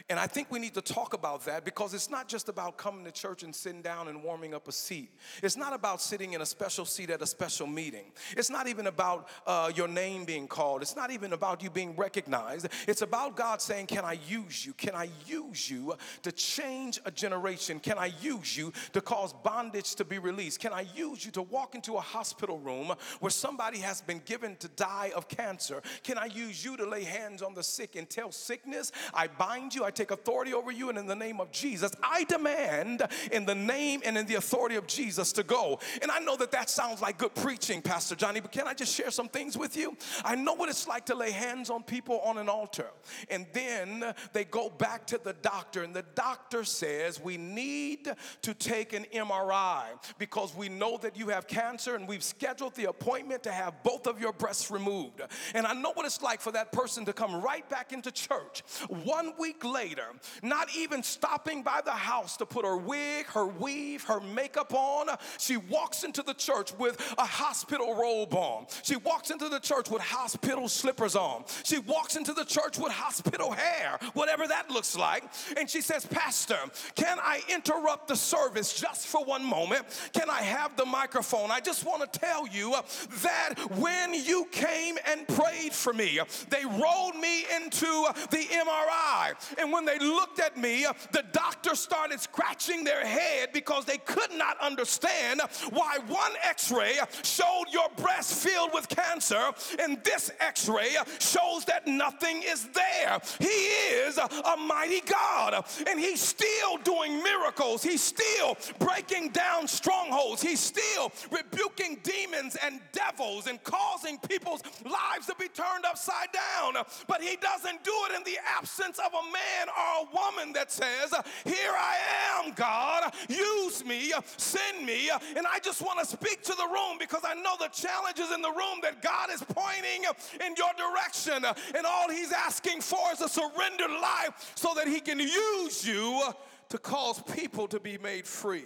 And 0.08 0.18
I 0.18 0.26
think 0.26 0.50
we 0.50 0.58
need 0.58 0.74
to 0.74 0.82
talk 0.82 1.14
about 1.14 1.44
that 1.46 1.64
because 1.64 1.94
it's 1.94 2.10
not 2.10 2.28
just 2.28 2.48
about 2.48 2.76
coming 2.76 3.04
to 3.04 3.12
church 3.12 3.42
and 3.42 3.54
sitting 3.54 3.82
down 3.82 4.08
and 4.08 4.22
warming 4.22 4.54
up 4.54 4.68
a 4.68 4.72
seat. 4.72 5.10
It's 5.42 5.56
not 5.56 5.72
about 5.72 6.00
sitting 6.00 6.32
in 6.32 6.40
a 6.40 6.46
special 6.46 6.84
seat 6.84 7.10
at 7.10 7.22
a 7.22 7.26
special 7.26 7.66
meeting. 7.66 8.12
It's 8.36 8.50
not 8.50 8.68
even 8.68 8.86
about 8.86 9.28
uh, 9.46 9.72
your 9.74 9.88
name 9.88 10.24
being 10.24 10.48
called. 10.48 10.82
It's 10.82 10.96
not 10.96 11.10
even 11.10 11.32
about 11.32 11.62
you 11.62 11.70
being 11.70 11.96
recognized. 11.96 12.68
It's 12.86 13.02
about 13.02 13.36
God 13.36 13.60
saying, 13.60 13.86
Can 13.86 14.04
I 14.04 14.18
use 14.28 14.64
you? 14.64 14.72
Can 14.74 14.94
I 14.94 15.08
use 15.26 15.70
you 15.70 15.94
to 16.22 16.32
change 16.32 17.00
a 17.04 17.10
generation? 17.10 17.80
Can 17.80 17.98
I 17.98 18.12
use 18.20 18.56
you 18.56 18.72
to 18.92 19.00
cause 19.00 19.32
bondage 19.32 19.94
to 19.96 20.04
be 20.04 20.18
released? 20.18 20.60
Can 20.60 20.72
I 20.72 20.86
use 20.94 21.24
you 21.24 21.30
to 21.32 21.42
walk 21.42 21.74
into 21.74 21.96
a 21.96 22.00
hospital 22.00 22.58
room 22.58 22.92
where 23.20 23.30
somebody 23.30 23.78
has 23.78 24.00
been 24.00 24.20
given 24.24 24.56
to 24.56 24.68
die 24.68 25.12
of 25.14 25.28
cancer? 25.28 25.82
Can 26.02 26.18
I 26.18 26.26
use 26.26 26.64
you 26.64 26.76
to 26.76 26.86
lay 26.86 27.04
hands 27.04 27.42
on 27.42 27.54
the 27.54 27.62
sick 27.62 27.96
and 27.96 28.08
tell 28.08 28.32
sickness, 28.32 28.92
I 29.14 29.26
bind 29.26 29.69
you, 29.74 29.84
I 29.84 29.90
take 29.90 30.10
authority 30.10 30.54
over 30.54 30.70
you, 30.70 30.88
and 30.88 30.98
in 30.98 31.06
the 31.06 31.16
name 31.16 31.40
of 31.40 31.50
Jesus, 31.52 31.92
I 32.02 32.24
demand 32.24 33.02
in 33.32 33.44
the 33.46 33.54
name 33.54 34.02
and 34.04 34.16
in 34.16 34.26
the 34.26 34.34
authority 34.36 34.76
of 34.76 34.86
Jesus 34.86 35.32
to 35.32 35.42
go. 35.42 35.78
And 36.02 36.10
I 36.10 36.18
know 36.18 36.36
that 36.36 36.50
that 36.52 36.70
sounds 36.70 37.00
like 37.00 37.18
good 37.18 37.34
preaching, 37.34 37.82
Pastor 37.82 38.14
Johnny, 38.14 38.40
but 38.40 38.52
can 38.52 38.66
I 38.66 38.74
just 38.74 38.94
share 38.94 39.10
some 39.10 39.28
things 39.28 39.56
with 39.56 39.76
you? 39.76 39.96
I 40.24 40.34
know 40.34 40.54
what 40.54 40.68
it's 40.68 40.86
like 40.86 41.06
to 41.06 41.14
lay 41.14 41.30
hands 41.30 41.70
on 41.70 41.82
people 41.82 42.20
on 42.20 42.38
an 42.38 42.48
altar, 42.48 42.88
and 43.28 43.46
then 43.52 44.14
they 44.32 44.44
go 44.44 44.68
back 44.68 45.06
to 45.08 45.20
the 45.22 45.32
doctor, 45.34 45.82
and 45.82 45.94
the 45.94 46.04
doctor 46.14 46.64
says, 46.64 47.20
We 47.20 47.36
need 47.36 48.08
to 48.42 48.54
take 48.54 48.92
an 48.92 49.06
MRI 49.14 49.84
because 50.18 50.54
we 50.54 50.68
know 50.68 50.98
that 50.98 51.16
you 51.16 51.28
have 51.28 51.46
cancer, 51.46 51.94
and 51.94 52.08
we've 52.08 52.24
scheduled 52.24 52.74
the 52.74 52.88
appointment 52.88 53.42
to 53.44 53.52
have 53.52 53.82
both 53.82 54.06
of 54.06 54.20
your 54.20 54.32
breasts 54.32 54.70
removed. 54.70 55.20
And 55.54 55.66
I 55.66 55.74
know 55.74 55.92
what 55.92 56.06
it's 56.06 56.22
like 56.22 56.40
for 56.40 56.52
that 56.52 56.72
person 56.72 57.04
to 57.04 57.12
come 57.12 57.40
right 57.40 57.68
back 57.68 57.92
into 57.92 58.10
church 58.10 58.62
one 58.88 59.32
week 59.38 59.59
later, 59.64 60.06
not 60.42 60.68
even 60.76 61.02
stopping 61.02 61.62
by 61.62 61.80
the 61.84 61.90
house 61.90 62.36
to 62.38 62.46
put 62.46 62.64
her 62.64 62.76
wig, 62.76 63.26
her 63.26 63.46
weave, 63.46 64.04
her 64.04 64.20
makeup 64.20 64.72
on, 64.74 65.08
she 65.38 65.56
walks 65.56 66.04
into 66.04 66.22
the 66.22 66.34
church 66.34 66.72
with 66.78 67.14
a 67.18 67.24
hospital 67.24 67.94
robe 67.94 68.34
on. 68.34 68.66
She 68.82 68.96
walks 68.96 69.30
into 69.30 69.48
the 69.48 69.60
church 69.60 69.90
with 69.90 70.02
hospital 70.02 70.68
slippers 70.68 71.16
on. 71.16 71.44
She 71.64 71.78
walks 71.78 72.16
into 72.16 72.32
the 72.32 72.44
church 72.44 72.78
with 72.78 72.92
hospital 72.92 73.52
hair, 73.52 73.98
whatever 74.14 74.46
that 74.46 74.70
looks 74.70 74.96
like. 74.96 75.24
And 75.56 75.68
she 75.68 75.80
says, 75.80 76.06
Pastor, 76.06 76.58
can 76.94 77.18
I 77.20 77.40
interrupt 77.48 78.08
the 78.08 78.16
service 78.16 78.78
just 78.78 79.06
for 79.06 79.24
one 79.24 79.44
moment? 79.44 79.84
Can 80.12 80.30
I 80.30 80.42
have 80.42 80.76
the 80.76 80.86
microphone? 80.86 81.50
I 81.50 81.60
just 81.60 81.84
want 81.84 82.10
to 82.12 82.18
tell 82.18 82.46
you 82.46 82.74
that 83.22 83.54
when 83.76 84.14
you 84.14 84.46
came 84.50 84.96
and 85.06 85.26
prayed 85.28 85.72
for 85.72 85.92
me, 85.92 86.20
they 86.48 86.64
rolled 86.64 87.16
me 87.16 87.44
into 87.56 88.06
the 88.30 88.46
MRI 88.50 89.34
and 89.58 89.72
when 89.72 89.84
they 89.84 89.98
looked 89.98 90.40
at 90.40 90.56
me, 90.56 90.86
the 91.12 91.24
doctor 91.32 91.74
started 91.74 92.20
scratching 92.20 92.84
their 92.84 93.04
head 93.04 93.50
because 93.52 93.84
they 93.84 93.98
could 93.98 94.32
not 94.32 94.60
understand 94.60 95.40
why 95.70 95.98
one 96.06 96.32
x 96.44 96.70
ray 96.70 96.98
showed 97.22 97.64
your 97.70 97.88
breast 97.96 98.34
filled 98.34 98.70
with 98.72 98.88
cancer 98.88 99.50
and 99.78 100.02
this 100.04 100.30
x 100.40 100.68
ray 100.68 100.96
shows 101.18 101.64
that 101.66 101.86
nothing 101.86 102.42
is 102.44 102.68
there. 102.68 103.18
He 103.38 103.46
is 103.46 104.18
a 104.18 104.56
mighty 104.56 105.00
God 105.00 105.64
and 105.86 105.98
He's 105.98 106.20
still 106.20 106.76
doing 106.84 107.22
miracles. 107.22 107.82
He's 107.82 108.02
still 108.02 108.56
breaking 108.78 109.30
down 109.30 109.68
strongholds. 109.68 110.42
He's 110.42 110.60
still 110.60 111.12
rebuking 111.30 111.98
demons 112.02 112.56
and 112.64 112.80
devils 112.92 113.46
and 113.46 113.62
causing 113.64 114.18
people's 114.18 114.62
lives 114.84 115.26
to 115.26 115.34
be 115.38 115.48
turned 115.48 115.84
upside 115.84 116.28
down. 116.32 116.84
But 117.06 117.22
He 117.22 117.36
doesn't 117.36 117.84
do 117.84 117.92
it 118.10 118.16
in 118.16 118.24
the 118.24 118.38
absence 118.56 118.98
of 118.98 119.12
a 119.12 119.29
man 119.32 119.68
or 119.68 120.06
a 120.06 120.14
woman 120.14 120.52
that 120.54 120.70
says, 120.70 121.12
Here 121.44 121.72
I 121.72 121.96
am, 122.38 122.52
God, 122.52 123.14
use 123.28 123.84
me, 123.84 124.12
send 124.36 124.84
me. 124.84 125.10
And 125.36 125.46
I 125.46 125.58
just 125.60 125.82
want 125.82 125.98
to 126.00 126.06
speak 126.06 126.42
to 126.44 126.54
the 126.54 126.66
room 126.66 126.98
because 126.98 127.22
I 127.24 127.34
know 127.34 127.54
the 127.58 127.68
challenges 127.68 128.30
in 128.32 128.42
the 128.42 128.50
room 128.50 128.80
that 128.82 129.02
God 129.02 129.30
is 129.30 129.42
pointing 129.42 130.04
in 130.44 130.54
your 130.56 130.72
direction. 130.76 131.44
And 131.74 131.86
all 131.86 132.10
He's 132.10 132.32
asking 132.32 132.80
for 132.80 133.12
is 133.12 133.20
a 133.20 133.28
surrendered 133.28 133.90
life 133.90 134.52
so 134.54 134.72
that 134.74 134.86
He 134.86 135.00
can 135.00 135.18
use 135.18 135.86
you 135.86 136.22
to 136.68 136.78
cause 136.78 137.22
people 137.34 137.68
to 137.68 137.80
be 137.80 137.98
made 137.98 138.26
free. 138.26 138.64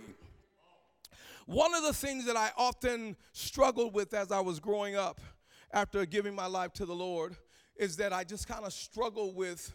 One 1.47 1.75
of 1.75 1.83
the 1.83 1.93
things 1.93 2.25
that 2.27 2.37
I 2.37 2.51
often 2.57 3.17
struggled 3.33 3.93
with 3.93 4.15
as 4.15 4.33
I 4.33 4.41
was 4.41 4.61
growing 4.61 4.97
up 4.97 5.21
after 5.73 6.07
giving 6.07 6.35
my 6.35 6.47
life 6.47 6.73
to 6.75 6.87
the 6.87 6.95
Lord 6.95 7.37
is 7.77 7.97
that 7.97 8.13
I 8.13 8.25
just 8.25 8.47
kind 8.47 8.65
of 8.65 8.73
struggle 8.73 9.35
with 9.35 9.73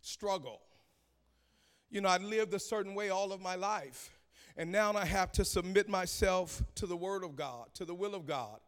struggle. 0.00 0.60
You 1.90 2.00
know, 2.00 2.08
I 2.08 2.18
lived 2.18 2.54
a 2.54 2.58
certain 2.58 2.94
way 2.94 3.10
all 3.10 3.32
of 3.32 3.40
my 3.40 3.56
life. 3.56 4.10
And 4.56 4.70
now 4.72 4.92
I 4.94 5.04
have 5.04 5.32
to 5.32 5.44
submit 5.44 5.88
myself 5.88 6.62
to 6.74 6.86
the 6.86 6.96
Word 6.96 7.24
of 7.24 7.36
God, 7.36 7.66
to 7.74 7.84
the 7.84 7.94
will 7.94 8.14
of 8.14 8.26
God. 8.26 8.58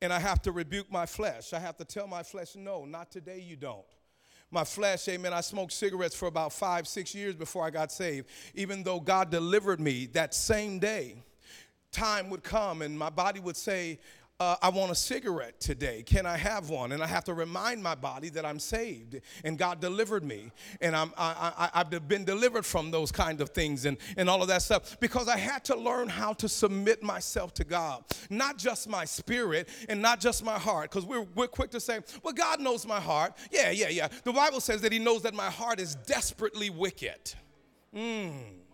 And 0.00 0.12
I 0.12 0.18
have 0.18 0.40
to 0.42 0.52
rebuke 0.52 0.90
my 0.90 1.06
flesh. 1.06 1.52
I 1.52 1.58
have 1.58 1.76
to 1.78 1.84
tell 1.84 2.06
my 2.06 2.22
flesh, 2.22 2.54
no, 2.54 2.84
not 2.84 3.10
today 3.10 3.40
you 3.40 3.56
don't. 3.56 3.84
my 4.50 4.64
flesh, 4.64 5.08
amen. 5.08 5.32
I 5.32 5.40
smoked 5.40 5.72
cigarettes 5.72 6.14
for 6.14 6.26
about 6.26 6.52
five, 6.52 6.86
six 6.86 7.14
years 7.14 7.34
before 7.34 7.64
I 7.64 7.70
got 7.70 7.90
saved. 7.90 8.28
Even 8.54 8.82
though 8.82 9.00
God 9.00 9.30
delivered 9.30 9.80
me 9.80 10.06
that 10.12 10.34
same 10.34 10.78
day, 10.78 11.16
time 11.90 12.30
would 12.30 12.42
come 12.42 12.82
and 12.82 12.98
my 12.98 13.10
body 13.10 13.40
would 13.40 13.56
say, 13.56 13.98
uh, 14.38 14.56
I 14.60 14.68
want 14.68 14.92
a 14.92 14.94
cigarette 14.94 15.60
today. 15.60 16.02
Can 16.02 16.26
I 16.26 16.36
have 16.36 16.68
one? 16.68 16.92
And 16.92 17.02
I 17.02 17.06
have 17.06 17.24
to 17.24 17.34
remind 17.34 17.82
my 17.82 17.94
body 17.94 18.28
that 18.30 18.44
I'm 18.44 18.58
saved 18.58 19.20
and 19.44 19.56
God 19.56 19.80
delivered 19.80 20.24
me. 20.24 20.52
And 20.82 20.94
I'm, 20.94 21.12
I, 21.16 21.70
I, 21.74 21.80
I've 21.80 22.08
been 22.08 22.24
delivered 22.24 22.66
from 22.66 22.90
those 22.90 23.10
kind 23.10 23.40
of 23.40 23.50
things 23.50 23.86
and, 23.86 23.96
and 24.18 24.28
all 24.28 24.42
of 24.42 24.48
that 24.48 24.60
stuff 24.60 25.00
because 25.00 25.28
I 25.28 25.38
had 25.38 25.64
to 25.66 25.76
learn 25.76 26.08
how 26.08 26.34
to 26.34 26.48
submit 26.48 27.02
myself 27.02 27.54
to 27.54 27.64
God. 27.64 28.04
Not 28.28 28.58
just 28.58 28.88
my 28.88 29.06
spirit 29.06 29.70
and 29.88 30.02
not 30.02 30.20
just 30.20 30.44
my 30.44 30.58
heart 30.58 30.90
because 30.90 31.06
we're, 31.06 31.26
we're 31.34 31.48
quick 31.48 31.70
to 31.70 31.80
say, 31.80 32.00
well, 32.22 32.34
God 32.34 32.60
knows 32.60 32.86
my 32.86 33.00
heart. 33.00 33.32
Yeah, 33.50 33.70
yeah, 33.70 33.88
yeah. 33.88 34.08
The 34.24 34.32
Bible 34.32 34.60
says 34.60 34.82
that 34.82 34.92
He 34.92 34.98
knows 34.98 35.22
that 35.22 35.32
my 35.32 35.50
heart 35.50 35.80
is 35.80 35.94
desperately 35.94 36.68
wicked. 36.68 37.34
Mm. 37.94 38.65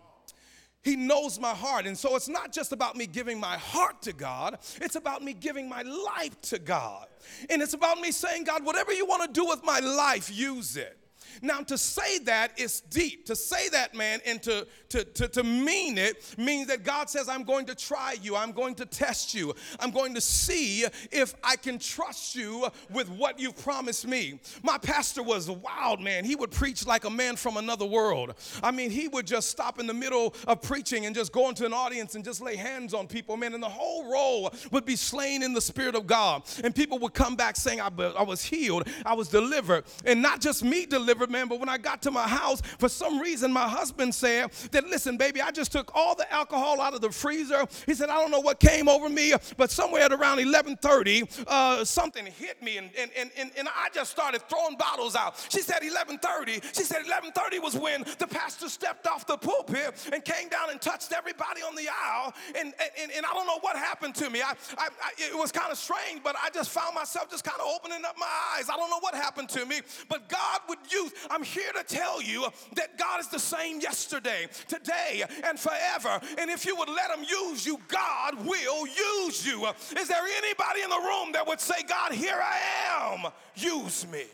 He 0.83 0.97
knows 0.97 1.38
my 1.38 1.55
heart. 1.55 1.87
And 1.87 1.97
so 1.97 2.16
it's 2.16 2.29
not 2.29 2.53
just 2.53 2.73
about 2.73 2.97
me 2.97 3.07
giving 3.07 3.38
my 3.38 3.57
heart 3.57 4.03
to 4.03 4.12
God, 4.12 4.59
it's 4.81 4.97
about 4.97 5.23
me 5.23 5.33
giving 5.33 5.68
my 5.68 5.83
life 5.83 6.40
to 6.42 6.59
God. 6.59 7.07
And 7.49 7.62
it's 7.62 7.75
about 7.75 7.99
me 7.99 8.11
saying, 8.11 8.45
God, 8.45 8.64
whatever 8.64 8.92
you 8.92 9.07
want 9.07 9.23
to 9.23 9.40
do 9.40 9.47
with 9.47 9.62
my 9.64 9.79
life, 9.79 10.31
use 10.35 10.77
it. 10.77 10.99
Now, 11.40 11.61
to 11.61 11.79
say 11.79 12.18
that 12.21 12.59
is 12.59 12.81
deep. 12.81 13.27
To 13.27 13.37
say 13.37 13.68
that, 13.71 13.95
man, 13.95 14.21
and 14.27 14.42
to, 14.42 14.66
to, 14.90 15.05
to, 15.05 15.29
to 15.29 15.42
mean 15.42 15.99
it 15.99 16.35
means 16.37 16.68
that 16.68 16.85
God 16.85 17.09
says, 17.09 17.29
I'm 17.29 17.45
going 17.45 17.66
to 17.66 17.75
try 17.75 18.16
you. 18.21 18.37
I'm 18.37 18.53
going 18.53 18.75
to 18.77 18.87
test 18.87 19.35
you. 19.35 19.55
I'm 19.81 19.90
going 19.90 20.14
to 20.14 20.21
see 20.21 20.85
if 21.11 21.35
I 21.42 21.57
can 21.57 21.79
trust 21.79 22.35
you 22.35 22.68
with 22.90 23.09
what 23.09 23.38
you've 23.38 23.57
promised 23.57 24.07
me. 24.07 24.40
My 24.62 24.79
pastor 24.79 25.23
was 25.23 25.49
a 25.49 25.53
wild 25.53 26.01
man. 26.01 26.25
He 26.25 26.37
would 26.37 26.51
preach 26.51 26.87
like 26.87 27.05
a 27.05 27.11
man 27.11 27.37
from 27.37 27.57
another 27.57 27.87
world. 27.87 28.35
I 28.62 28.71
mean, 28.71 28.90
he 28.90 29.09
would 29.09 29.27
just 29.27 29.49
stop 29.49 29.79
in 29.79 29.87
the 29.87 29.95
middle 29.95 30.35
of 30.47 30.62
preaching 30.62 31.07
and 31.07 31.14
just 31.14 31.33
go 31.33 31.49
into 31.49 31.64
an 31.66 31.73
audience 31.73 32.14
and 32.14 32.25
just 32.25 32.40
lay 32.40 32.57
hands 32.57 32.95
on 32.95 33.07
people, 33.07 33.37
man, 33.37 33.55
and 33.55 33.62
the 33.62 33.68
whole 33.68 34.11
row 34.11 34.51
would 34.71 34.85
be 34.85 34.97
slain 34.97 35.42
in 35.42 35.53
the 35.53 35.61
Spirit 35.61 35.95
of 35.95 36.07
God. 36.07 36.42
And 36.64 36.75
people 36.75 36.99
would 37.01 37.14
come 37.14 37.37
back 37.37 37.57
saying, 37.57 37.81
I, 37.81 37.88
I 38.18 38.23
was 38.23 38.45
healed, 38.45 38.88
I 39.07 39.14
was 39.14 39.29
delivered. 39.29 39.85
And 40.05 40.21
not 40.23 40.40
just 40.40 40.64
me 40.64 40.87
delivered 40.87 41.21
man. 41.30 41.48
But 41.48 41.61
when 41.61 41.68
I 41.68 41.78
got 41.78 42.02
to 42.02 42.11
my 42.11 42.26
house, 42.26 42.61
for 42.78 42.88
some 42.88 43.18
reason, 43.18 43.52
my 43.52 43.68
husband 43.68 44.14
said 44.14 44.52
that, 44.70 44.87
listen, 44.87 45.16
baby, 45.16 45.40
I 45.40 45.50
just 45.50 45.72
took 45.72 45.94
all 45.94 46.14
the 46.14 46.30
alcohol 46.32 46.80
out 46.80 46.94
of 46.94 47.00
the 47.00 47.11
freezer. 47.11 47.66
He 47.87 47.94
said, 47.94 48.08
I 48.11 48.20
don't 48.20 48.30
know 48.30 48.40
what 48.40 48.61
came 48.61 48.88
over 48.88 49.08
me, 49.08 49.35
but 49.56 49.70
somewhere 49.70 50.02
at 50.02 50.12
around 50.12 50.38
11:30, 50.38 51.44
uh, 51.46 51.85
something 51.85 52.26
hit 52.26 52.62
me, 52.62 52.78
and, 52.78 52.90
and, 52.98 53.30
and, 53.37 53.50
and 53.56 53.68
I 53.68 53.88
just 53.92 54.11
started 54.11 54.42
throwing 54.48 54.76
bottles 54.76 55.16
out. 55.16 55.35
She 55.48 55.61
said 55.61 55.82
11:30. 55.82 56.74
She 56.74 56.82
said 56.82 57.02
11:30 57.04 57.62
was 57.62 57.76
when 57.76 58.04
the 58.18 58.26
pastor 58.26 58.68
stepped 58.68 59.06
off 59.06 59.26
the 59.26 59.37
pulpit 59.37 59.94
and 60.12 60.24
came 60.24 60.48
down 60.48 60.70
and 60.70 60.80
touched 60.80 61.12
everybody 61.12 61.62
on 61.62 61.74
the 61.74 61.88
aisle. 61.88 62.35
And, 62.58 62.72
and, 63.00 63.12
and 63.12 63.26
I 63.26 63.32
don't 63.32 63.46
know 63.46 63.58
what 63.61 63.76
happened 63.76 64.14
to 64.16 64.30
me. 64.30 64.42
I, 64.42 64.54
I, 64.78 64.88
I 65.02 65.11
it 65.18 65.38
was 65.38 65.52
kind 65.52 65.70
of 65.70 65.78
strange, 65.78 66.22
but 66.22 66.37
I 66.37 66.50
just 66.50 66.70
found 66.70 66.94
myself 66.94 67.30
just 67.30 67.44
kind 67.44 67.61
of 67.61 67.66
opening 67.66 68.04
up 68.04 68.16
my 68.18 68.30
eyes. 68.56 68.68
I 68.68 68.76
don't 68.76 68.90
know 68.90 69.00
what 69.00 69.14
happened 69.14 69.48
to 69.50 69.66
me, 69.66 69.80
but 70.08 70.28
God 70.28 70.61
would 70.68 70.78
use 70.90 71.12
I'm 71.31 71.42
here 71.42 71.72
to 71.72 71.85
tell 71.85 72.22
you 72.22 72.46
that 72.77 72.98
God 72.98 73.20
is 73.20 73.29
the 73.29 73.38
same 73.38 73.81
yesterday, 73.81 74.48
today, 74.68 75.25
and 75.44 75.59
forever. 75.59 76.20
And 76.38 76.51
if 76.51 76.66
you 76.66 76.77
would 76.77 76.88
let 76.88 77.16
Him 77.16 77.25
use 77.29 77.66
you, 77.66 77.79
God 77.88 78.44
will 78.44 78.87
use 78.87 79.46
you. 79.46 79.66
Is 79.96 80.09
there 80.09 80.25
anybody 80.38 80.83
in 80.83 80.90
the 80.90 80.96
room 80.96 81.33
that 81.33 81.46
would 81.46 81.61
say, 81.61 81.83
God, 81.88 82.12
here 82.12 82.40
I 82.40 83.14
am, 83.14 83.33
use 83.55 84.07
me? 84.09 84.25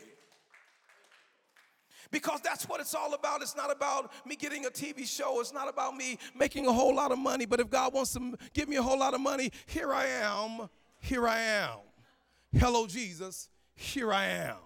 because 2.11 2.41
that's 2.41 2.67
what 2.67 2.79
it's 2.81 2.95
all 2.95 3.13
about. 3.13 3.41
It's 3.41 3.55
not 3.55 3.71
about 3.71 4.11
me 4.25 4.35
getting 4.35 4.65
a 4.65 4.69
TV 4.69 5.07
show, 5.07 5.39
it's 5.39 5.53
not 5.53 5.69
about 5.69 5.95
me 5.95 6.17
making 6.35 6.67
a 6.67 6.73
whole 6.73 6.95
lot 6.95 7.11
of 7.11 7.19
money. 7.19 7.45
But 7.45 7.59
if 7.59 7.69
God 7.69 7.93
wants 7.93 8.13
to 8.13 8.37
give 8.53 8.67
me 8.67 8.77
a 8.77 8.83
whole 8.83 8.99
lot 8.99 9.13
of 9.13 9.21
money, 9.21 9.51
here 9.65 9.93
I 9.93 10.05
am, 10.07 10.69
here 10.99 11.27
I 11.27 11.39
am. 11.39 11.77
Hello, 12.57 12.87
Jesus, 12.87 13.49
here 13.75 14.11
I 14.11 14.25
am. 14.25 14.57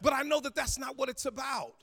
But 0.00 0.12
I 0.12 0.22
know 0.22 0.40
that 0.40 0.54
that's 0.54 0.78
not 0.78 0.96
what 0.96 1.08
it's 1.08 1.26
about. 1.26 1.74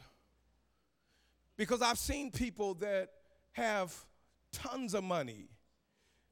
Because 1.58 1.82
I've 1.82 2.00
seen 2.00 2.32
people 2.32 2.74
that 2.76 3.10
have 3.54 3.94
tons 4.52 4.94
of 4.94 5.04
money, 5.04 5.50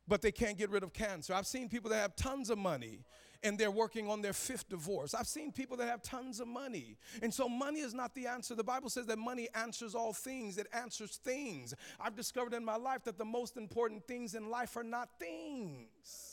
but 0.08 0.22
they 0.22 0.32
can't 0.32 0.58
get 0.58 0.70
rid 0.70 0.84
of 0.84 0.94
cancer. 0.94 1.34
I've 1.34 1.48
seen 1.48 1.70
people 1.70 1.90
that 1.92 1.98
have 1.98 2.16
tons 2.16 2.50
of 2.50 2.58
money 2.58 3.06
and 3.44 3.58
they're 3.58 3.72
working 3.72 4.10
on 4.10 4.22
their 4.22 4.34
fifth 4.34 4.70
divorce. 4.70 5.14
I've 5.14 5.28
seen 5.28 5.52
people 5.52 5.78
that 5.78 5.88
have 5.88 6.02
tons 6.04 6.40
of 6.40 6.48
money. 6.48 6.98
And 7.22 7.34
so 7.34 7.50
money 7.50 7.80
is 7.80 7.94
not 7.94 8.14
the 8.14 8.28
answer. 8.28 8.54
The 8.56 8.64
Bible 8.64 8.90
says 8.90 9.08
that 9.08 9.18
money 9.18 9.48
answers 9.56 9.96
all 9.96 10.14
things, 10.14 10.58
it 10.58 10.68
answers 10.74 11.18
things. 11.24 11.74
I've 12.00 12.16
discovered 12.16 12.54
in 12.54 12.64
my 12.64 12.76
life 12.76 13.04
that 13.06 13.18
the 13.18 13.26
most 13.26 13.58
important 13.58 14.08
things 14.08 14.36
in 14.36 14.50
life 14.50 14.78
are 14.78 14.84
not 14.84 15.10
things. 15.20 16.31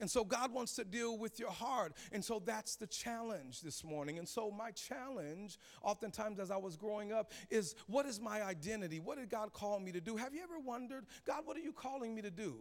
And 0.00 0.10
so 0.10 0.24
God 0.24 0.52
wants 0.52 0.74
to 0.76 0.84
deal 0.84 1.18
with 1.18 1.38
your 1.38 1.50
heart. 1.50 1.92
And 2.12 2.24
so 2.24 2.42
that's 2.44 2.76
the 2.76 2.86
challenge 2.86 3.60
this 3.60 3.84
morning. 3.84 4.18
And 4.18 4.28
so 4.28 4.50
my 4.50 4.70
challenge, 4.70 5.58
oftentimes 5.82 6.40
as 6.40 6.50
I 6.50 6.56
was 6.56 6.76
growing 6.76 7.12
up, 7.12 7.32
is 7.50 7.74
what 7.86 8.06
is 8.06 8.20
my 8.20 8.42
identity? 8.42 8.98
What 8.98 9.18
did 9.18 9.30
God 9.30 9.52
call 9.52 9.78
me 9.78 9.92
to 9.92 10.00
do? 10.00 10.16
Have 10.16 10.34
you 10.34 10.42
ever 10.42 10.58
wondered, 10.58 11.04
God, 11.26 11.42
what 11.44 11.56
are 11.56 11.60
you 11.60 11.72
calling 11.72 12.14
me 12.14 12.22
to 12.22 12.30
do? 12.30 12.56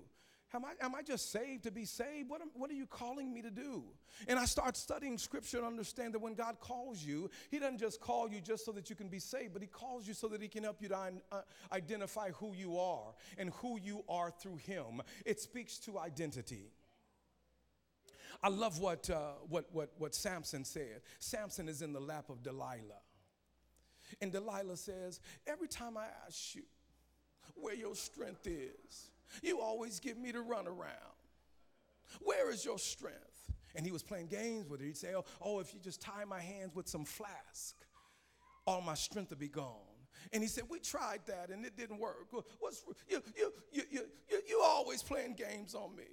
Am 0.52 0.66
I, 0.66 0.72
am 0.84 0.96
I 0.96 1.04
just 1.04 1.32
saved 1.32 1.64
to 1.64 1.72
be 1.72 1.86
saved? 1.86 2.28
What, 2.28 2.42
am, 2.42 2.50
what 2.56 2.72
are 2.72 2.76
you 2.76 2.88
calling 2.88 3.32
me 3.32 3.44
to 3.44 3.52
do? 3.52 3.84
And 4.28 4.40
I 4.40 4.46
start 4.46 4.76
studying 4.76 5.20
scripture 5.20 5.58
and 5.58 5.66
understand 5.66 6.16
that 6.16 6.20
when 6.20 6.34
God 6.34 6.60
calls 6.60 7.04
you, 7.04 7.30
He 7.52 7.60
doesn't 7.60 7.78
just 7.78 8.02
call 8.02 8.32
you 8.32 8.42
just 8.42 8.66
so 8.66 8.72
that 8.72 8.90
you 8.90 8.96
can 8.96 9.10
be 9.10 9.20
saved, 9.20 9.54
but 9.54 9.62
He 9.62 9.68
calls 9.68 10.08
you 10.08 10.16
so 10.16 10.28
that 10.30 10.42
He 10.42 10.48
can 10.48 10.64
help 10.64 10.82
you 10.82 10.88
to 10.90 10.98
uh, 11.32 11.42
identify 11.72 12.32
who 12.32 12.54
you 12.56 12.80
are 12.80 13.14
and 13.38 13.52
who 13.62 13.80
you 13.80 14.04
are 14.10 14.32
through 14.32 14.58
Him. 14.58 15.04
It 15.24 15.40
speaks 15.40 15.78
to 15.80 16.00
identity. 16.00 16.72
I 18.42 18.50
love 18.50 18.80
what, 18.80 19.10
uh, 19.10 19.34
what, 19.48 19.66
what, 19.72 19.92
what 19.98 20.16
Samson 20.16 20.64
said. 20.64 21.02
Samson 21.20 21.68
is 21.68 21.82
in 21.82 21.94
the 21.94 22.00
lap 22.00 22.30
of 22.30 22.44
Delilah. 22.44 23.02
And 24.22 24.32
Delilah 24.32 24.78
says, 24.78 25.20
Every 25.48 25.68
time 25.68 25.98
I 25.98 26.06
ask 26.26 26.56
you 26.56 26.64
where 27.56 27.76
your 27.76 27.96
strength 27.96 28.48
is, 28.48 29.12
you 29.44 29.60
always 29.60 30.00
give 30.00 30.18
me 30.18 30.32
to 30.32 30.42
run 30.42 30.68
around. 30.68 31.20
Where 32.22 32.50
is 32.50 32.66
your 32.66 32.80
strength? 32.80 33.18
And 33.76 33.86
he 33.86 33.92
was 33.92 34.02
playing 34.02 34.28
games 34.28 34.68
with 34.68 34.80
her. 34.80 34.88
He'd 34.88 34.98
say, 34.98 35.14
Oh, 35.16 35.26
oh 35.42 35.60
if 35.60 35.74
you 35.74 35.80
just 35.80 36.02
tie 36.02 36.26
my 36.26 36.42
hands 36.42 36.74
with 36.74 36.88
some 36.88 37.06
flask, 37.06 37.76
all 38.66 38.82
my 38.82 38.96
strength 38.96 39.30
will 39.30 39.38
be 39.38 39.48
gone. 39.48 39.76
And 40.34 40.42
he 40.44 40.50
said, 40.50 40.66
We 40.70 40.80
tried 40.80 41.22
that 41.28 41.50
and 41.50 41.66
it 41.66 41.78
didn't 41.78 42.00
work. 42.00 42.28
What's, 42.60 42.84
you, 43.08 43.22
you, 43.38 43.54
you, 43.72 43.84
you, 43.92 44.42
you 44.48 44.62
always 44.64 45.04
playing 45.04 45.36
games 45.36 45.76
on 45.76 45.96
me. 45.96 46.04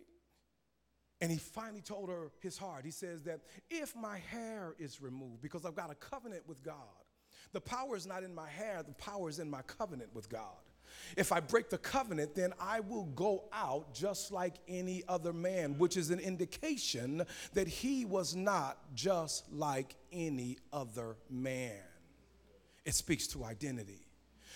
And 1.21 1.33
he 1.33 1.39
finally 1.39 1.81
told 1.81 2.11
her 2.11 2.31
his 2.41 2.59
heart. 2.59 2.85
He 2.85 2.91
says 2.91 3.23
that 3.23 3.41
if 3.71 3.97
my 3.97 4.19
hair 4.31 4.75
is 4.79 5.01
removed, 5.01 5.41
because 5.41 5.65
I've 5.65 5.75
got 5.75 5.91
a 5.91 5.95
covenant 5.95 6.43
with 6.47 6.63
God, 6.63 6.75
the 7.53 7.61
power 7.61 7.97
is 7.97 8.07
not 8.07 8.23
in 8.23 8.35
my 8.35 8.49
hair, 8.49 8.83
the 8.87 8.93
power 8.95 9.29
is 9.29 9.39
in 9.39 9.49
my 9.49 9.63
covenant 9.63 10.15
with 10.15 10.29
God. 10.29 10.57
If 11.17 11.33
I 11.33 11.41
break 11.41 11.71
the 11.71 11.79
covenant, 11.79 12.35
then 12.35 12.53
I 12.61 12.81
will 12.81 13.07
go 13.07 13.45
out 13.53 13.95
just 13.95 14.31
like 14.33 14.55
any 14.69 15.03
other 15.09 15.33
man, 15.33 15.79
which 15.79 15.97
is 15.97 16.11
an 16.11 16.19
indication 16.19 17.25
that 17.55 17.69
he 17.69 18.05
was 18.05 18.35
not 18.35 18.79
just 18.95 19.51
like 19.53 19.97
any 20.13 20.59
other 20.73 21.17
man. 21.31 21.81
It 22.85 22.95
speaks 22.95 23.27
to 23.29 23.45
identity. 23.45 24.07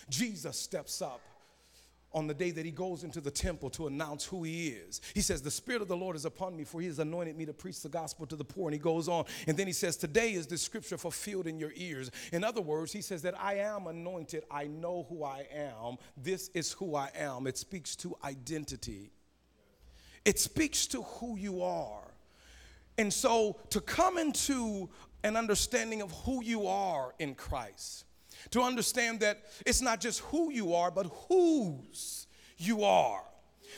Jesus 0.09 0.59
steps 0.59 1.03
up 1.03 1.21
on 2.13 2.27
the 2.27 2.35
day 2.35 2.51
that 2.51 2.65
he 2.65 2.71
goes 2.71 3.05
into 3.05 3.21
the 3.21 3.31
temple 3.31 3.71
to 3.71 3.87
announce 3.87 4.25
who 4.25 4.43
he 4.43 4.69
is. 4.69 5.01
He 5.15 5.21
says, 5.21 5.43
The 5.43 5.51
Spirit 5.51 5.83
of 5.83 5.89
the 5.89 5.97
Lord 5.97 6.17
is 6.17 6.25
upon 6.25 6.57
me, 6.57 6.65
for 6.65 6.81
he 6.81 6.89
has 6.89 6.99
anointed 6.99 7.37
me 7.37 7.47
to 7.47 7.53
preach 7.53 7.81
the 7.81 7.89
gospel 7.89 8.27
to 8.27 8.37
the 8.37 8.45
poor. 8.45 8.69
And 8.69 8.75
he 8.75 8.81
goes 8.81 9.09
on. 9.09 9.25
And 9.47 9.57
then 9.57 9.67
he 9.67 9.73
says, 9.73 9.97
Today 9.97 10.33
is 10.33 10.47
this 10.47 10.63
scripture 10.63 10.99
fulfilled 10.99 11.47
in 11.47 11.59
your 11.59 11.73
ears. 11.77 12.11
In 12.33 12.43
other 12.43 12.61
words, 12.61 12.93
he 12.93 13.01
says 13.01 13.23
that 13.23 13.41
I 13.41 13.55
am 13.55 13.87
anointed. 13.87 14.45
I 14.51 14.67
know 14.67 15.07
who 15.09 15.25
I 15.25 15.47
am. 15.55 15.97
This 16.17 16.49
is 16.55 16.73
who 16.73 16.97
I 16.97 17.11
am. 17.15 17.47
It 17.47 17.57
speaks 17.57 17.95
to 17.97 18.17
identity, 18.25 19.13
it 20.25 20.39
speaks 20.39 20.87
to 20.89 21.03
who 21.03 21.37
you 21.37 21.63
are. 21.63 22.03
And 22.99 23.13
so 23.13 23.57
to 23.71 23.81
come 23.81 24.19
into 24.19 24.91
an 25.23 25.37
understanding 25.37 26.03
of 26.03 26.11
who 26.25 26.43
you 26.43 26.67
are 26.67 27.15
in 27.19 27.35
Christ 27.35 28.05
to 28.51 28.63
understand 28.63 29.21
that 29.21 29.39
it's 29.67 29.81
not 29.81 30.01
just 30.01 30.21
who 30.21 30.51
you 30.51 30.75
are, 30.75 30.91
but 30.91 31.07
whose 31.29 32.27
you 32.57 32.85
are. 32.85 33.23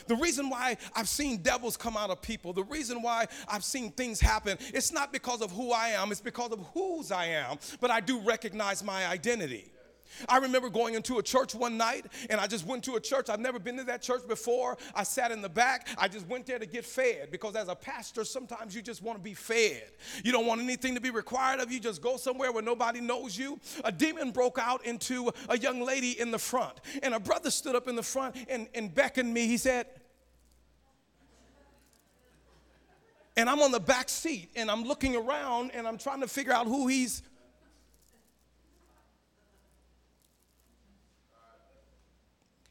The 0.07 0.15
reason 0.15 0.49
why 0.49 0.77
I've 0.95 1.07
seen 1.07 1.41
devils 1.41 1.77
come 1.77 1.95
out 1.97 2.09
of 2.09 2.21
people, 2.21 2.53
the 2.53 2.63
reason 2.63 3.01
why 3.01 3.27
I've 3.47 3.63
seen 3.63 3.91
things 3.91 4.19
happen, 4.19 4.57
it's 4.73 4.91
not 4.91 5.13
because 5.13 5.41
of 5.41 5.51
who 5.51 5.71
I 5.71 5.89
am, 5.89 6.11
it's 6.11 6.21
because 6.21 6.51
of 6.51 6.59
whose 6.73 7.11
I 7.11 7.25
am. 7.25 7.57
But 7.79 7.91
I 7.91 7.99
do 7.99 8.19
recognize 8.19 8.83
my 8.83 9.05
identity. 9.05 9.71
I 10.27 10.37
remember 10.37 10.69
going 10.69 10.95
into 10.95 11.19
a 11.19 11.23
church 11.23 11.55
one 11.55 11.77
night 11.77 12.05
and 12.29 12.39
I 12.39 12.47
just 12.47 12.65
went 12.65 12.83
to 12.85 12.95
a 12.95 12.99
church. 12.99 13.29
I've 13.29 13.39
never 13.39 13.59
been 13.59 13.77
to 13.77 13.83
that 13.85 14.01
church 14.01 14.27
before. 14.27 14.77
I 14.95 15.03
sat 15.03 15.31
in 15.31 15.41
the 15.41 15.49
back. 15.49 15.87
I 15.97 16.07
just 16.07 16.27
went 16.27 16.45
there 16.45 16.59
to 16.59 16.65
get 16.65 16.85
fed 16.85 17.31
because 17.31 17.55
as 17.55 17.67
a 17.67 17.75
pastor, 17.75 18.23
sometimes 18.23 18.75
you 18.75 18.81
just 18.81 19.01
want 19.01 19.17
to 19.17 19.23
be 19.23 19.33
fed. 19.33 19.83
You 20.23 20.31
don't 20.31 20.45
want 20.45 20.61
anything 20.61 20.95
to 20.95 21.01
be 21.01 21.09
required 21.09 21.59
of 21.59 21.71
you. 21.71 21.79
Just 21.79 22.01
go 22.01 22.17
somewhere 22.17 22.51
where 22.51 22.63
nobody 22.63 23.01
knows 23.01 23.37
you. 23.37 23.59
A 23.83 23.91
demon 23.91 24.31
broke 24.31 24.59
out 24.59 24.85
into 24.85 25.31
a 25.49 25.57
young 25.57 25.81
lady 25.81 26.19
in 26.19 26.31
the 26.31 26.39
front, 26.39 26.79
and 27.01 27.13
a 27.13 27.19
brother 27.19 27.49
stood 27.49 27.75
up 27.75 27.87
in 27.87 27.95
the 27.95 28.03
front 28.03 28.35
and, 28.49 28.67
and 28.73 28.93
beckoned 28.93 29.33
me. 29.33 29.47
He 29.47 29.57
said, 29.57 29.87
and 33.35 33.49
I'm 33.49 33.61
on 33.61 33.71
the 33.71 33.79
back 33.79 34.09
seat 34.09 34.49
and 34.55 34.69
I'm 34.69 34.83
looking 34.83 35.15
around 35.15 35.71
and 35.73 35.87
I'm 35.87 35.97
trying 35.97 36.21
to 36.21 36.27
figure 36.27 36.53
out 36.53 36.67
who 36.67 36.87
he's 36.87 37.23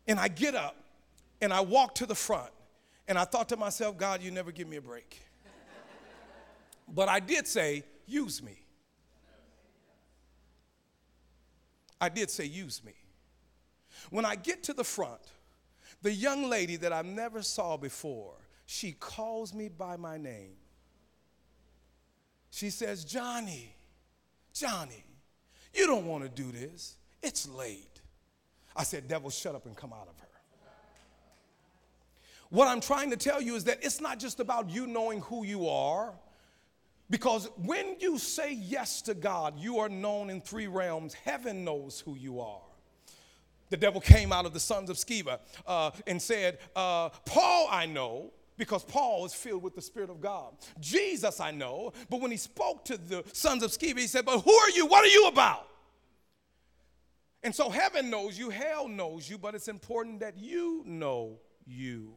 And 0.07 0.19
I 0.19 0.29
get 0.29 0.55
up 0.55 0.77
and 1.41 1.53
I 1.53 1.61
walk 1.61 1.95
to 1.97 2.07
the 2.07 2.15
front 2.15 2.51
and 3.09 3.19
I 3.19 3.25
thought 3.25 3.49
to 3.51 3.57
myself, 3.57 3.97
God, 3.97 4.23
you 4.23 4.31
never 4.31 4.53
give 4.53 4.69
me 4.69 4.77
a 4.77 4.81
break. 4.81 5.21
but 6.89 7.09
I 7.09 7.21
did 7.21 7.47
say, 7.47 7.85
use 8.07 8.43
me. 8.43 8.59
I 12.01 12.09
did 12.09 12.31
say, 12.31 12.45
use 12.45 12.83
me. 12.85 12.95
When 14.11 14.25
I 14.25 14.35
get 14.35 14.65
to 14.65 14.73
the 14.73 14.85
front, 14.85 15.21
the 16.03 16.13
young 16.13 16.51
lady 16.51 16.77
that 16.77 16.93
I 16.93 17.03
never 17.03 17.43
saw 17.43 17.77
before, 17.77 18.35
she 18.67 18.93
calls 18.93 19.55
me 19.55 19.69
by 19.69 19.97
my 19.97 20.19
name. 20.19 20.55
She 22.51 22.71
says, 22.71 23.05
Johnny, 23.05 23.75
Johnny, 24.53 25.05
you 25.73 25.87
don't 25.87 26.07
want 26.07 26.25
to 26.25 26.29
do 26.29 26.51
this. 26.51 26.97
It's 27.23 27.49
late. 27.49 27.92
I 28.77 28.85
said, 28.85 29.09
Devil, 29.09 29.31
shut 29.31 29.55
up 29.55 29.67
and 29.67 29.77
come 29.77 29.93
out 29.93 30.09
of 30.09 30.19
her. 30.19 30.27
What 32.51 32.69
I'm 32.69 32.83
trying 32.83 33.09
to 33.11 33.17
tell 33.17 33.41
you 33.41 33.55
is 33.55 33.65
that 33.65 33.79
it's 33.81 33.99
not 33.99 34.19
just 34.19 34.39
about 34.39 34.69
you 34.69 34.87
knowing 34.87 35.23
who 35.23 35.43
you 35.43 35.69
are, 35.69 36.13
because 37.09 37.49
when 37.57 37.97
you 37.99 38.19
say 38.19 38.53
yes 38.53 39.01
to 39.03 39.15
God, 39.15 39.59
you 39.59 39.79
are 39.79 39.89
known 39.89 40.29
in 40.29 40.41
three 40.41 40.67
realms. 40.67 41.15
Heaven 41.15 41.65
knows 41.65 42.01
who 42.01 42.15
you 42.15 42.41
are. 42.41 42.61
The 43.71 43.79
devil 43.79 44.03
came 44.03 44.35
out 44.35 44.45
of 44.45 44.53
the 44.53 44.61
sons 44.61 44.91
of 44.91 44.97
Sceva 44.97 45.39
uh, 45.67 45.93
and 46.07 46.21
said, 46.21 46.59
uh, 46.77 47.09
Paul, 47.25 47.69
I 47.71 47.87
know 47.87 48.33
because 48.59 48.85
Paul 48.85 49.25
is 49.25 49.33
filled 49.33 49.63
with 49.63 49.75
the 49.75 49.81
Spirit 49.81 50.11
of 50.11 50.21
God. 50.21 50.53
Jesus, 50.79 51.41
I 51.41 51.53
know, 51.53 51.95
but 52.11 52.21
when 52.21 52.31
he 52.31 52.37
spoke 52.37 52.85
to 52.85 52.99
the 52.99 53.25
sons 53.33 53.63
of 53.63 53.71
Sceva, 53.71 53.99
he 53.99 54.07
said, 54.07 54.27
But 54.27 54.41
who 54.41 54.53
are 54.53 54.71
you? 54.71 54.87
What 54.87 55.05
are 55.05 55.09
you 55.09 55.27
about? 55.27 55.69
And 57.45 57.55
so 57.55 57.71
heaven 57.71 58.09
knows 58.09 58.39
you, 58.39 58.51
hell 58.51 58.87
knows 58.87 59.29
you, 59.29 59.37
but 59.37 59.55
it's 59.55 59.69
important 59.69 60.21
that 60.21 60.39
you 60.39 60.83
know 60.87 61.41
you. 61.67 62.15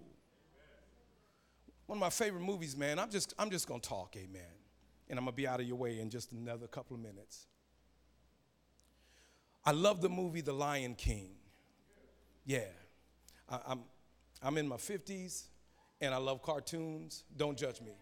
One 1.87 1.97
of 1.97 1.99
my 1.99 2.09
favorite 2.09 2.41
movies, 2.41 2.77
man, 2.77 2.99
I'm 2.99 3.09
just, 3.09 3.33
I'm 3.39 3.49
just 3.49 3.67
gonna 3.67 3.79
talk, 3.79 4.15
amen. 4.17 4.41
And 5.09 5.17
I'm 5.17 5.25
gonna 5.25 5.35
be 5.35 5.47
out 5.47 5.59
of 5.59 5.67
your 5.67 5.77
way 5.77 5.99
in 5.99 6.09
just 6.09 6.31
another 6.31 6.67
couple 6.67 6.95
of 6.95 7.01
minutes. 7.01 7.47
I 9.63 9.71
love 9.71 10.01
the 10.01 10.09
movie 10.09 10.41
The 10.41 10.53
Lion 10.53 10.93
King. 10.93 11.31
Yeah. 12.45 12.65
I, 13.49 13.59
I'm, 13.67 13.79
I'm 14.43 14.57
in 14.57 14.67
my 14.67 14.77
50s 14.77 15.45
and 16.01 16.13
I 16.13 16.17
love 16.17 16.43
cartoons. 16.43 17.23
Don't 17.35 17.57
judge 17.57 17.81
me. 17.81 17.93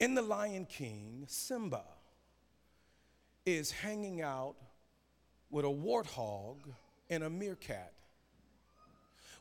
In 0.00 0.14
The 0.14 0.22
Lion 0.22 0.66
King, 0.66 1.24
Simba 1.28 1.82
is 3.46 3.70
hanging 3.70 4.20
out 4.20 4.56
with 5.50 5.64
a 5.64 5.68
warthog 5.68 6.56
and 7.08 7.22
a 7.22 7.30
meerkat. 7.30 7.92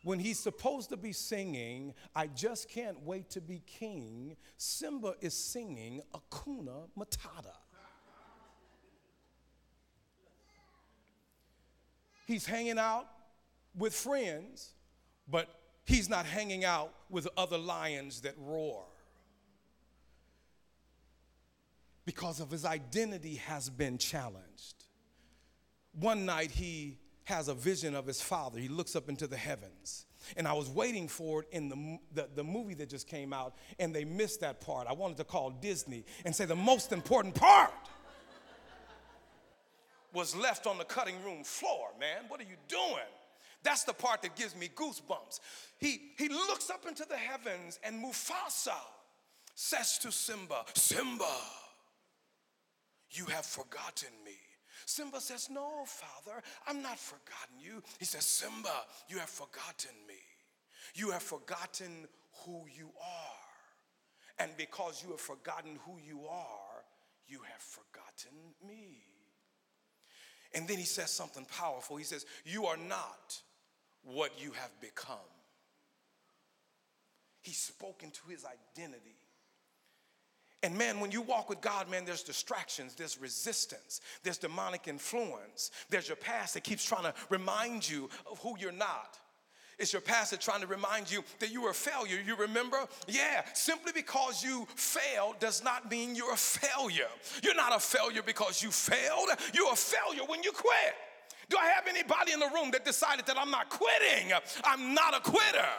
When 0.03 0.19
he's 0.19 0.37
supposed 0.37 0.91
to 0.91 0.97
be 0.97 1.11
singing, 1.11 1.95
I 2.15 2.27
just 2.27 2.69
can't 2.69 3.01
wait 3.03 3.31
to 3.31 3.41
be 3.41 3.63
king, 3.65 4.37
Simba 4.55 5.15
is 5.19 5.33
singing 5.33 6.03
Hakuna 6.13 6.89
Matata. 6.95 7.55
He's 12.27 12.45
hanging 12.45 12.77
out 12.77 13.07
with 13.75 13.93
friends, 13.93 14.73
but 15.27 15.47
he's 15.85 16.07
not 16.07 16.25
hanging 16.25 16.63
out 16.63 16.93
with 17.09 17.27
other 17.35 17.57
lions 17.57 18.21
that 18.21 18.35
roar. 18.37 18.83
Because 22.05 22.39
of 22.39 22.51
his 22.51 22.65
identity 22.65 23.35
has 23.35 23.69
been 23.69 23.97
challenged. 23.97 24.85
One 25.93 26.25
night 26.25 26.51
he 26.51 26.99
has 27.25 27.47
a 27.47 27.53
vision 27.53 27.95
of 27.95 28.05
his 28.05 28.21
father. 28.21 28.59
He 28.59 28.67
looks 28.67 28.95
up 28.95 29.09
into 29.09 29.27
the 29.27 29.37
heavens. 29.37 30.05
And 30.37 30.47
I 30.47 30.53
was 30.53 30.69
waiting 30.69 31.07
for 31.07 31.41
it 31.41 31.47
in 31.51 31.69
the, 31.69 31.99
the, 32.13 32.29
the, 32.35 32.43
movie 32.43 32.73
that 32.75 32.89
just 32.89 33.07
came 33.07 33.33
out, 33.33 33.55
and 33.79 33.93
they 33.93 34.05
missed 34.05 34.41
that 34.41 34.61
part. 34.61 34.87
I 34.87 34.93
wanted 34.93 35.17
to 35.17 35.23
call 35.23 35.51
Disney 35.51 36.03
and 36.23 36.35
say 36.35 36.45
the 36.45 36.55
most 36.55 36.91
important 36.91 37.35
part 37.35 37.71
was 40.13 40.35
left 40.35 40.65
on 40.65 40.77
the 40.77 40.85
cutting 40.85 41.21
room 41.23 41.43
floor, 41.43 41.89
man. 41.99 42.23
What 42.27 42.39
are 42.39 42.45
you 42.45 42.55
doing? 42.67 43.09
That's 43.63 43.83
the 43.83 43.93
part 43.93 44.21
that 44.21 44.35
gives 44.35 44.55
me 44.55 44.69
goosebumps. 44.73 45.39
He, 45.77 46.11
he 46.17 46.29
looks 46.29 46.69
up 46.69 46.87
into 46.87 47.05
the 47.07 47.17
heavens, 47.17 47.79
and 47.83 48.03
Mufasa 48.03 48.77
says 49.55 49.97
to 49.99 50.11
Simba, 50.11 50.63
Simba, 50.75 51.25
you 53.11 53.25
have 53.25 53.45
forgotten 53.45 54.09
me. 54.25 54.37
Simba 54.85 55.19
says, 55.19 55.49
No, 55.49 55.85
Father, 55.85 56.41
I'm 56.67 56.81
not 56.81 56.99
forgotten 56.99 57.59
you. 57.59 57.81
He 57.99 58.05
says, 58.05 58.25
Simba, 58.25 58.85
you 59.07 59.17
have 59.17 59.29
forgotten 59.29 59.91
me. 60.07 60.15
You 60.93 61.11
have 61.11 61.23
forgotten 61.23 62.07
who 62.43 62.65
you 62.75 62.89
are. 63.01 63.45
And 64.37 64.51
because 64.57 65.01
you 65.03 65.11
have 65.11 65.21
forgotten 65.21 65.79
who 65.85 65.97
you 66.05 66.25
are, 66.27 66.83
you 67.27 67.39
have 67.51 67.61
forgotten 67.61 68.37
me. 68.67 68.97
And 70.53 70.67
then 70.67 70.77
he 70.77 70.85
says 70.85 71.11
something 71.11 71.45
powerful. 71.45 71.97
He 71.97 72.03
says, 72.03 72.25
You 72.43 72.65
are 72.65 72.77
not 72.77 73.39
what 74.03 74.31
you 74.41 74.51
have 74.51 74.71
become. 74.81 75.17
He's 77.41 77.57
spoken 77.57 78.11
to 78.11 78.21
his 78.29 78.45
identity. 78.45 79.15
And 80.65 80.75
man, 80.75 80.99
when 80.99 81.11
you 81.11 81.21
walk 81.21 81.47
with 81.47 81.61
God, 81.61 81.91
man, 81.91 82.05
there's 82.05 82.23
distractions, 82.23 82.95
there's 82.95 83.21
resistance, 83.21 84.01
there's 84.23 84.39
demonic 84.39 84.87
influence, 84.87 85.69
there's 85.91 86.07
your 86.07 86.15
past 86.15 86.55
that 86.55 86.63
keeps 86.63 86.83
trying 86.83 87.03
to 87.03 87.13
remind 87.29 87.87
you 87.87 88.09
of 88.29 88.39
who 88.39 88.57
you're 88.57 88.71
not. 88.71 89.19
It's 89.77 89.93
your 89.93 90.01
past 90.01 90.31
that 90.31 90.41
trying 90.41 90.61
to 90.61 90.67
remind 90.67 91.11
you 91.11 91.23
that 91.37 91.51
you 91.51 91.61
were 91.61 91.69
a 91.69 91.73
failure. 91.75 92.17
You 92.25 92.35
remember? 92.35 92.79
Yeah, 93.07 93.43
simply 93.53 93.91
because 93.93 94.43
you 94.43 94.65
failed 94.75 95.37
does 95.39 95.63
not 95.63 95.91
mean 95.91 96.15
you're 96.15 96.33
a 96.33 96.35
failure. 96.35 97.09
You're 97.43 97.53
not 97.53 97.75
a 97.75 97.79
failure 97.79 98.23
because 98.25 98.63
you 98.63 98.71
failed, 98.71 99.29
you're 99.53 99.71
a 99.71 99.75
failure 99.75 100.23
when 100.25 100.41
you 100.41 100.51
quit. 100.51 100.95
Do 101.47 101.57
I 101.61 101.67
have 101.67 101.85
anybody 101.87 102.31
in 102.31 102.39
the 102.39 102.49
room 102.55 102.71
that 102.71 102.85
decided 102.85 103.27
that 103.27 103.37
I'm 103.37 103.51
not 103.51 103.69
quitting? 103.69 104.33
I'm 104.63 104.95
not 104.95 105.15
a 105.15 105.19
quitter. 105.19 105.69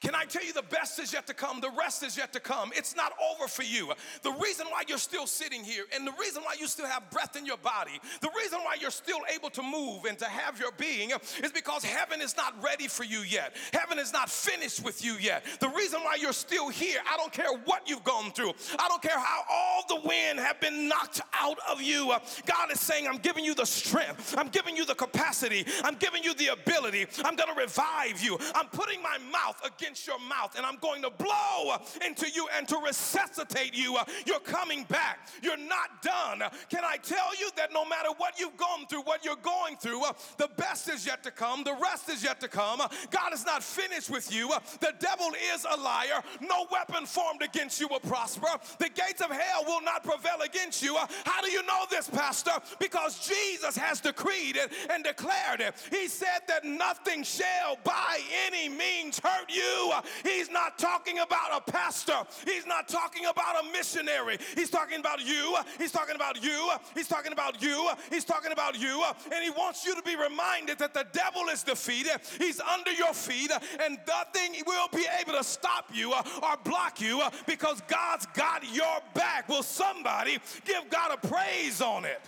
Can 0.00 0.14
I 0.14 0.24
tell 0.26 0.44
you 0.44 0.52
the 0.52 0.62
best 0.62 1.00
is 1.00 1.12
yet 1.12 1.26
to 1.26 1.34
come? 1.34 1.60
The 1.60 1.72
rest 1.76 2.04
is 2.04 2.16
yet 2.16 2.32
to 2.32 2.38
come. 2.38 2.70
It's 2.76 2.94
not 2.94 3.12
over 3.32 3.48
for 3.48 3.64
you. 3.64 3.92
The 4.22 4.30
reason 4.30 4.66
why 4.70 4.84
you're 4.86 4.96
still 4.96 5.26
sitting 5.26 5.64
here 5.64 5.84
and 5.92 6.06
the 6.06 6.12
reason 6.20 6.44
why 6.44 6.54
you 6.58 6.68
still 6.68 6.86
have 6.86 7.10
breath 7.10 7.34
in 7.34 7.44
your 7.44 7.56
body, 7.56 7.98
the 8.20 8.30
reason 8.36 8.60
why 8.60 8.76
you're 8.80 8.92
still 8.92 9.18
able 9.34 9.50
to 9.50 9.62
move 9.62 10.04
and 10.04 10.16
to 10.18 10.26
have 10.26 10.60
your 10.60 10.70
being 10.78 11.10
is 11.42 11.50
because 11.50 11.84
heaven 11.84 12.20
is 12.20 12.36
not 12.36 12.54
ready 12.62 12.86
for 12.86 13.02
you 13.02 13.20
yet. 13.22 13.56
Heaven 13.72 13.98
is 13.98 14.12
not 14.12 14.30
finished 14.30 14.84
with 14.84 15.04
you 15.04 15.14
yet. 15.14 15.44
The 15.58 15.68
reason 15.70 16.00
why 16.02 16.16
you're 16.20 16.32
still 16.32 16.68
here, 16.68 17.00
I 17.12 17.16
don't 17.16 17.32
care 17.32 17.52
what 17.64 17.88
you've 17.88 18.04
gone 18.04 18.30
through. 18.30 18.52
I 18.78 18.86
don't 18.86 19.02
care 19.02 19.18
how 19.18 19.42
all 19.50 19.82
the 19.88 20.08
wind 20.08 20.38
have 20.38 20.60
been 20.60 20.86
knocked 20.86 21.22
out 21.34 21.58
of 21.68 21.82
you. 21.82 22.14
God 22.46 22.70
is 22.70 22.78
saying, 22.78 23.08
I'm 23.08 23.18
giving 23.18 23.44
you 23.44 23.54
the 23.54 23.66
strength. 23.66 24.36
I'm 24.38 24.48
giving 24.48 24.76
you 24.76 24.84
the 24.84 24.94
capacity. 24.94 25.66
I'm 25.82 25.96
giving 25.96 26.22
you 26.22 26.34
the 26.34 26.48
ability. 26.48 27.06
I'm 27.24 27.36
to 27.36 27.60
revive 27.60 28.20
you. 28.22 28.38
I'm 28.54 28.66
putting 28.66 29.02
my 29.02 29.18
mouth 29.32 29.60
against 29.64 29.87
against 29.88 30.06
your 30.06 30.18
mouth 30.20 30.54
and 30.54 30.66
I'm 30.66 30.76
going 30.76 31.00
to 31.00 31.10
blow 31.10 31.76
into 32.04 32.26
you 32.34 32.46
and 32.56 32.68
to 32.68 32.76
resuscitate 32.84 33.74
you. 33.74 33.96
You're 34.26 34.38
coming 34.40 34.84
back. 34.84 35.30
You're 35.42 35.56
not 35.56 36.02
done. 36.02 36.42
Can 36.68 36.84
I 36.84 36.98
tell 36.98 37.34
you 37.40 37.48
that 37.56 37.72
no 37.72 37.86
matter 37.86 38.10
what 38.18 38.38
you've 38.38 38.56
gone 38.58 38.86
through, 38.86 39.02
what 39.02 39.24
you're 39.24 39.36
going 39.36 39.76
through, 39.76 40.02
the 40.36 40.50
best 40.58 40.90
is 40.90 41.06
yet 41.06 41.22
to 41.22 41.30
come, 41.30 41.64
the 41.64 41.76
rest 41.80 42.10
is 42.10 42.22
yet 42.22 42.38
to 42.40 42.48
come. 42.48 42.82
God 43.10 43.32
is 43.32 43.46
not 43.46 43.62
finished 43.62 44.10
with 44.10 44.32
you. 44.32 44.52
The 44.80 44.92
devil 45.00 45.30
is 45.54 45.64
a 45.64 45.80
liar. 45.80 46.22
No 46.42 46.66
weapon 46.70 47.06
formed 47.06 47.40
against 47.40 47.80
you 47.80 47.88
will 47.88 48.00
prosper. 48.00 48.48
The 48.78 48.90
gates 48.90 49.22
of 49.22 49.30
hell 49.30 49.64
will 49.66 49.80
not 49.80 50.04
prevail 50.04 50.42
against 50.44 50.82
you. 50.82 50.96
How 51.24 51.40
do 51.40 51.50
you 51.50 51.62
know 51.62 51.84
this, 51.90 52.10
Pastor? 52.10 52.52
Because 52.78 53.26
Jesus 53.26 53.76
has 53.78 54.00
decreed 54.00 54.56
it 54.56 54.70
and 54.90 55.02
declared 55.02 55.60
it. 55.60 55.74
He 55.90 56.08
said 56.08 56.42
that 56.48 56.64
nothing 56.64 57.22
shall 57.22 57.78
by 57.84 58.18
any 58.46 58.68
means 58.68 59.18
hurt 59.18 59.48
you 59.48 59.77
He's 60.22 60.50
not 60.50 60.78
talking 60.78 61.18
about 61.18 61.62
a 61.66 61.70
pastor. 61.70 62.18
He's 62.44 62.66
not 62.66 62.88
talking 62.88 63.26
about 63.26 63.64
a 63.64 63.72
missionary. 63.72 64.38
He's 64.54 64.70
talking 64.70 65.00
about 65.00 65.24
you. 65.24 65.56
He's 65.78 65.92
talking 65.92 66.14
about 66.14 66.42
you. 66.42 66.70
He's 66.94 67.08
talking 67.08 67.32
about 67.32 67.62
you. 67.62 67.90
He's 68.10 68.24
talking 68.24 68.52
about 68.52 68.78
you. 68.78 69.04
And 69.32 69.42
he 69.42 69.50
wants 69.50 69.84
you 69.84 69.94
to 69.94 70.02
be 70.02 70.16
reminded 70.16 70.78
that 70.78 70.94
the 70.94 71.06
devil 71.12 71.48
is 71.48 71.62
defeated. 71.62 72.20
He's 72.38 72.60
under 72.60 72.92
your 72.92 73.12
feet 73.12 73.50
and 73.80 73.98
nothing 74.06 74.62
will 74.66 74.88
be 74.92 75.06
able 75.20 75.32
to 75.32 75.44
stop 75.44 75.90
you 75.92 76.12
or 76.14 76.56
block 76.64 77.00
you 77.00 77.22
because 77.46 77.80
God's 77.88 78.26
got 78.34 78.62
your 78.74 78.98
back. 79.14 79.48
Will 79.48 79.62
somebody 79.62 80.38
give 80.64 80.88
God 80.90 81.18
a 81.22 81.26
praise 81.26 81.80
on 81.80 82.04
it? 82.04 82.20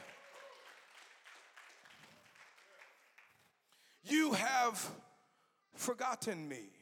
You 4.04 4.32
have 4.32 4.90
forgotten 5.74 6.48
me. 6.48 6.79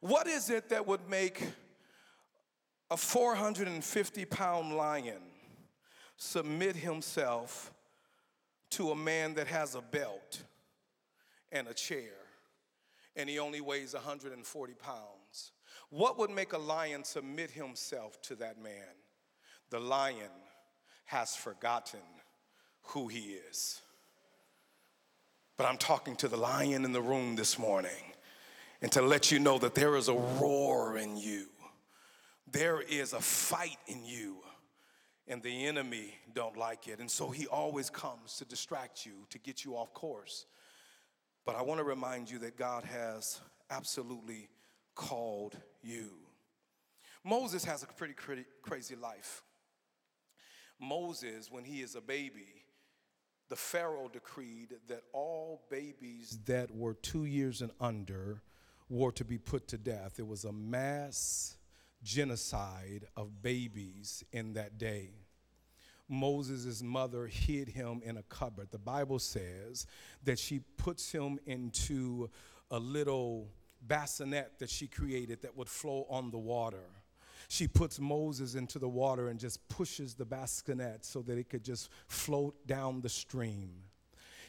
What 0.00 0.26
is 0.26 0.50
it 0.50 0.68
that 0.68 0.86
would 0.86 1.08
make 1.08 1.42
a 2.90 2.96
450 2.96 4.24
pound 4.26 4.76
lion 4.76 5.22
submit 6.16 6.76
himself 6.76 7.72
to 8.70 8.90
a 8.90 8.96
man 8.96 9.34
that 9.34 9.46
has 9.46 9.74
a 9.74 9.80
belt 9.80 10.42
and 11.50 11.66
a 11.68 11.74
chair 11.74 12.12
and 13.16 13.28
he 13.28 13.38
only 13.38 13.60
weighs 13.60 13.94
140 13.94 14.74
pounds? 14.74 15.52
What 15.90 16.18
would 16.18 16.30
make 16.30 16.52
a 16.52 16.58
lion 16.58 17.02
submit 17.04 17.50
himself 17.50 18.20
to 18.22 18.36
that 18.36 18.62
man? 18.62 18.84
The 19.70 19.80
lion 19.80 20.30
has 21.06 21.34
forgotten 21.34 22.00
who 22.82 23.08
he 23.08 23.38
is. 23.50 23.80
But 25.56 25.66
I'm 25.66 25.78
talking 25.78 26.14
to 26.16 26.28
the 26.28 26.36
lion 26.36 26.84
in 26.84 26.92
the 26.92 27.02
room 27.02 27.34
this 27.34 27.58
morning 27.58 28.12
and 28.80 28.92
to 28.92 29.02
let 29.02 29.30
you 29.30 29.38
know 29.38 29.58
that 29.58 29.74
there 29.74 29.96
is 29.96 30.08
a 30.08 30.14
roar 30.14 30.96
in 30.96 31.16
you. 31.16 31.46
There 32.50 32.80
is 32.80 33.12
a 33.12 33.20
fight 33.20 33.76
in 33.86 34.04
you 34.04 34.38
and 35.28 35.42
the 35.42 35.66
enemy 35.66 36.14
don't 36.34 36.56
like 36.56 36.88
it. 36.88 36.98
And 36.98 37.10
so 37.10 37.28
he 37.28 37.46
always 37.46 37.90
comes 37.90 38.36
to 38.38 38.44
distract 38.44 39.04
you, 39.04 39.26
to 39.30 39.38
get 39.38 39.64
you 39.64 39.74
off 39.74 39.92
course. 39.92 40.46
But 41.44 41.54
I 41.54 41.62
want 41.62 41.78
to 41.78 41.84
remind 41.84 42.30
you 42.30 42.38
that 42.40 42.56
God 42.56 42.84
has 42.84 43.40
absolutely 43.70 44.48
called 44.94 45.56
you. 45.82 46.10
Moses 47.24 47.64
has 47.64 47.82
a 47.82 47.86
pretty 47.86 48.14
crazy 48.62 48.96
life. 48.96 49.42
Moses, 50.80 51.50
when 51.50 51.64
he 51.64 51.82
is 51.82 51.94
a 51.94 52.00
baby, 52.00 52.64
the 53.48 53.56
Pharaoh 53.56 54.08
decreed 54.10 54.74
that 54.88 55.02
all 55.12 55.62
babies 55.70 56.38
that 56.46 56.74
were 56.74 56.94
two 56.94 57.24
years 57.24 57.60
and 57.60 57.70
under 57.80 58.42
were 58.88 59.12
to 59.12 59.24
be 59.24 59.38
put 59.38 59.68
to 59.68 59.78
death. 59.78 60.18
It 60.18 60.26
was 60.26 60.44
a 60.44 60.52
mass 60.52 61.56
genocide 62.02 63.06
of 63.16 63.42
babies 63.42 64.24
in 64.32 64.54
that 64.54 64.78
day. 64.78 65.10
Moses' 66.08 66.82
mother 66.82 67.26
hid 67.26 67.68
him 67.68 68.00
in 68.02 68.16
a 68.16 68.22
cupboard. 68.22 68.68
The 68.70 68.78
Bible 68.78 69.18
says 69.18 69.86
that 70.24 70.38
she 70.38 70.60
puts 70.78 71.12
him 71.12 71.38
into 71.46 72.30
a 72.70 72.78
little 72.78 73.48
bassinet 73.82 74.58
that 74.58 74.70
she 74.70 74.86
created 74.86 75.42
that 75.42 75.56
would 75.56 75.68
flow 75.68 76.06
on 76.08 76.30
the 76.30 76.38
water 76.38 76.84
she 77.48 77.66
puts 77.66 77.98
Moses 77.98 78.54
into 78.54 78.78
the 78.78 78.88
water 78.88 79.28
and 79.28 79.40
just 79.40 79.66
pushes 79.68 80.14
the 80.14 80.26
bassinet 80.26 81.04
so 81.04 81.22
that 81.22 81.38
it 81.38 81.48
could 81.48 81.64
just 81.64 81.88
float 82.06 82.54
down 82.66 83.00
the 83.00 83.08
stream. 83.08 83.70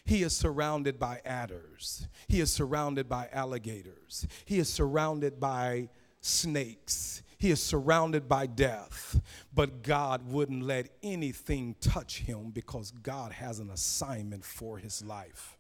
He 0.09 0.23
is 0.23 0.35
surrounded 0.35 0.97
by 0.97 1.21
adders. 1.23 2.07
He 2.27 2.39
is 2.39 2.51
surrounded 2.51 3.07
by 3.07 3.29
alligators. 3.31 4.25
He 4.43 4.57
is 4.57 4.67
surrounded 4.67 5.39
by 5.39 5.89
snakes. 6.19 7.21
He 7.37 7.51
is 7.51 7.61
surrounded 7.61 8.27
by 8.27 8.47
death. 8.47 9.21
But 9.53 9.83
God 9.83 10.23
wouldn't 10.31 10.63
let 10.63 10.89
anything 11.03 11.75
touch 11.79 12.21
him 12.21 12.49
because 12.49 12.89
God 12.89 13.33
has 13.33 13.59
an 13.59 13.69
assignment 13.69 14.43
for 14.43 14.79
his 14.79 15.05
life. 15.05 15.59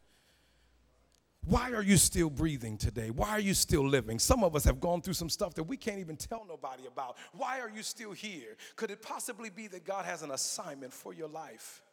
Why 1.45 1.71
are 1.73 1.83
you 1.83 1.97
still 1.97 2.31
breathing 2.31 2.79
today? 2.79 3.11
Why 3.11 3.29
are 3.29 3.39
you 3.39 3.53
still 3.53 3.87
living? 3.87 4.17
Some 4.17 4.43
of 4.43 4.55
us 4.55 4.63
have 4.63 4.79
gone 4.79 5.03
through 5.03 5.13
some 5.13 5.29
stuff 5.29 5.53
that 5.53 5.63
we 5.65 5.77
can't 5.77 5.99
even 5.99 6.17
tell 6.17 6.43
nobody 6.49 6.87
about. 6.87 7.17
Why 7.33 7.59
are 7.59 7.69
you 7.69 7.83
still 7.83 8.13
here? 8.13 8.57
Could 8.75 8.89
it 8.89 9.03
possibly 9.03 9.51
be 9.51 9.67
that 9.67 9.85
God 9.85 10.05
has 10.05 10.23
an 10.23 10.31
assignment 10.31 10.91
for 10.91 11.13
your 11.13 11.27
life? 11.27 11.83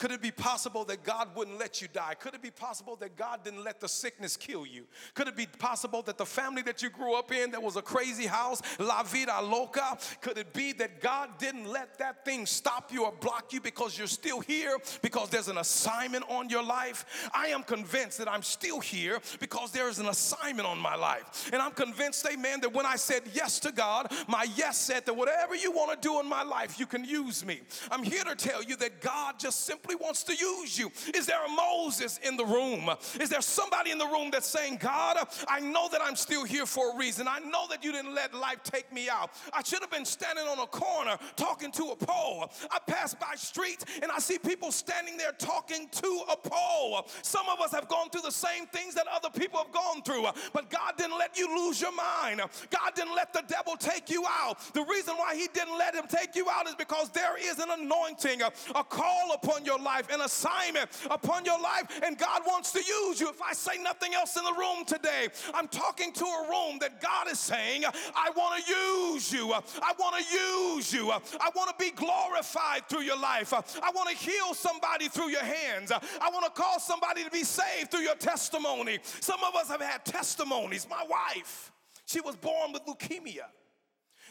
Could 0.00 0.12
it 0.12 0.22
be 0.22 0.30
possible 0.30 0.86
that 0.86 1.04
God 1.04 1.28
wouldn't 1.36 1.58
let 1.58 1.82
you 1.82 1.88
die? 1.92 2.14
Could 2.14 2.32
it 2.32 2.40
be 2.40 2.50
possible 2.50 2.96
that 2.96 3.16
God 3.16 3.44
didn't 3.44 3.62
let 3.62 3.80
the 3.80 3.88
sickness 3.88 4.34
kill 4.34 4.64
you? 4.64 4.86
Could 5.12 5.28
it 5.28 5.36
be 5.36 5.44
possible 5.44 6.00
that 6.02 6.16
the 6.16 6.24
family 6.24 6.62
that 6.62 6.80
you 6.80 6.88
grew 6.88 7.14
up 7.14 7.30
in 7.32 7.50
that 7.50 7.62
was 7.62 7.76
a 7.76 7.82
crazy 7.82 8.24
house, 8.24 8.62
la 8.78 9.02
vida 9.02 9.38
loca, 9.42 9.98
could 10.22 10.38
it 10.38 10.54
be 10.54 10.72
that 10.72 11.02
God 11.02 11.36
didn't 11.38 11.66
let 11.66 11.98
that 11.98 12.24
thing 12.24 12.46
stop 12.46 12.90
you 12.90 13.04
or 13.04 13.12
block 13.12 13.52
you 13.52 13.60
because 13.60 13.98
you're 13.98 14.06
still 14.06 14.40
here 14.40 14.78
because 15.02 15.28
there's 15.28 15.48
an 15.48 15.58
assignment 15.58 16.24
on 16.30 16.48
your 16.48 16.62
life? 16.62 17.04
I 17.34 17.48
am 17.48 17.62
convinced 17.62 18.16
that 18.18 18.28
I'm 18.30 18.42
still 18.42 18.80
here 18.80 19.20
because 19.38 19.70
there 19.70 19.90
is 19.90 19.98
an 19.98 20.06
assignment 20.06 20.66
on 20.66 20.78
my 20.78 20.94
life. 20.94 21.50
And 21.52 21.60
I'm 21.60 21.72
convinced, 21.72 22.26
amen, 22.26 22.62
that 22.62 22.72
when 22.72 22.86
I 22.86 22.96
said 22.96 23.24
yes 23.34 23.60
to 23.60 23.70
God, 23.70 24.10
my 24.26 24.46
yes 24.56 24.78
said 24.78 25.04
that 25.04 25.14
whatever 25.14 25.54
you 25.54 25.72
want 25.72 26.00
to 26.00 26.08
do 26.08 26.18
in 26.20 26.26
my 26.26 26.42
life, 26.42 26.80
you 26.80 26.86
can 26.86 27.04
use 27.04 27.44
me. 27.44 27.60
I'm 27.90 28.02
here 28.02 28.24
to 28.24 28.34
tell 28.34 28.62
you 28.62 28.76
that 28.76 29.02
God 29.02 29.38
just 29.38 29.66
simply 29.66 29.89
simply 29.90 30.04
wants 30.04 30.22
to 30.24 30.34
use 30.34 30.78
you. 30.78 30.90
Is 31.14 31.26
there 31.26 31.44
a 31.44 31.48
Moses 31.48 32.18
in 32.26 32.36
the 32.36 32.44
room? 32.44 32.90
Is 33.20 33.28
there 33.28 33.40
somebody 33.40 33.90
in 33.90 33.98
the 33.98 34.06
room 34.06 34.30
that's 34.30 34.48
saying, 34.48 34.78
God, 34.80 35.16
I 35.48 35.60
know 35.60 35.88
that 35.90 36.00
I'm 36.02 36.16
still 36.16 36.44
here 36.44 36.66
for 36.66 36.94
a 36.94 36.96
reason. 36.96 37.26
I 37.28 37.38
know 37.40 37.66
that 37.70 37.84
you 37.84 37.92
didn't 37.92 38.14
let 38.14 38.34
life 38.34 38.62
take 38.62 38.92
me 38.92 39.08
out. 39.08 39.30
I 39.52 39.62
should 39.62 39.80
have 39.80 39.90
been 39.90 40.04
standing 40.04 40.46
on 40.46 40.58
a 40.58 40.66
corner 40.66 41.16
talking 41.36 41.72
to 41.72 41.84
a 41.92 41.96
pole. 41.96 42.50
I 42.70 42.78
pass 42.86 43.14
by 43.14 43.34
streets 43.36 43.84
and 44.02 44.10
I 44.10 44.18
see 44.18 44.38
people 44.38 44.72
standing 44.72 45.16
there 45.16 45.32
talking 45.32 45.88
to 45.90 46.22
a 46.30 46.36
pole. 46.36 47.06
Some 47.22 47.48
of 47.48 47.60
us 47.60 47.72
have 47.72 47.88
gone 47.88 48.10
through 48.10 48.22
the 48.22 48.32
same 48.32 48.66
things 48.66 48.94
that 48.94 49.06
other 49.12 49.30
people 49.30 49.58
have 49.58 49.72
gone 49.72 50.02
through, 50.02 50.26
but 50.52 50.70
God 50.70 50.94
didn't 50.96 51.18
let 51.18 51.36
you 51.38 51.48
lose 51.56 51.80
your 51.80 51.94
mind. 51.94 52.40
God 52.70 52.94
didn't 52.94 53.14
let 53.14 53.32
the 53.32 53.42
devil 53.48 53.76
take 53.76 54.10
you 54.10 54.24
out. 54.28 54.58
The 54.74 54.84
reason 54.84 55.14
why 55.16 55.34
he 55.34 55.48
didn't 55.52 55.76
let 55.78 55.94
him 55.94 56.04
take 56.08 56.36
you 56.36 56.48
out 56.50 56.68
is 56.68 56.74
because 56.74 57.10
there 57.10 57.36
is 57.38 57.58
an 57.58 57.70
anointing, 57.70 58.42
a, 58.42 58.52
a 58.74 58.84
call 58.84 59.32
upon 59.34 59.64
your 59.64 59.79
life, 59.80 60.08
an 60.12 60.20
assignment 60.20 60.90
upon 61.10 61.44
your 61.44 61.60
life, 61.60 62.00
and 62.02 62.16
God 62.18 62.42
wants 62.46 62.72
to 62.72 62.78
use 62.78 63.20
you. 63.20 63.28
If 63.28 63.42
I 63.42 63.52
say 63.52 63.82
nothing 63.82 64.14
else 64.14 64.36
in 64.36 64.44
the 64.44 64.52
room 64.52 64.84
today, 64.84 65.28
I'm 65.54 65.68
talking 65.68 66.12
to 66.12 66.24
a 66.24 66.48
room 66.48 66.78
that 66.80 67.00
God 67.00 67.28
is 67.30 67.38
saying, 67.38 67.84
I 67.84 68.30
want 68.36 68.64
to 68.64 68.72
use 68.72 69.32
you. 69.32 69.52
I 69.52 69.92
want 69.98 70.24
to 70.24 70.34
use 70.34 70.92
you. 70.92 71.10
I 71.10 71.50
want 71.54 71.76
to 71.76 71.84
be 71.84 71.90
glorified 71.90 72.88
through 72.88 73.02
your 73.02 73.18
life. 73.18 73.52
I 73.52 73.90
want 73.94 74.10
to 74.10 74.16
heal 74.16 74.54
somebody 74.54 75.08
through 75.08 75.28
your 75.28 75.44
hands. 75.44 75.92
I 75.92 76.30
want 76.30 76.44
to 76.46 76.60
cause 76.60 76.84
somebody 76.84 77.24
to 77.24 77.30
be 77.30 77.44
saved 77.44 77.90
through 77.90 78.00
your 78.00 78.16
testimony. 78.16 78.98
Some 79.20 79.42
of 79.44 79.54
us 79.54 79.68
have 79.68 79.80
had 79.80 80.04
testimonies. 80.04 80.86
My 80.88 81.04
wife, 81.08 81.72
she 82.06 82.20
was 82.20 82.36
born 82.36 82.72
with 82.72 82.84
leukemia. 82.86 83.46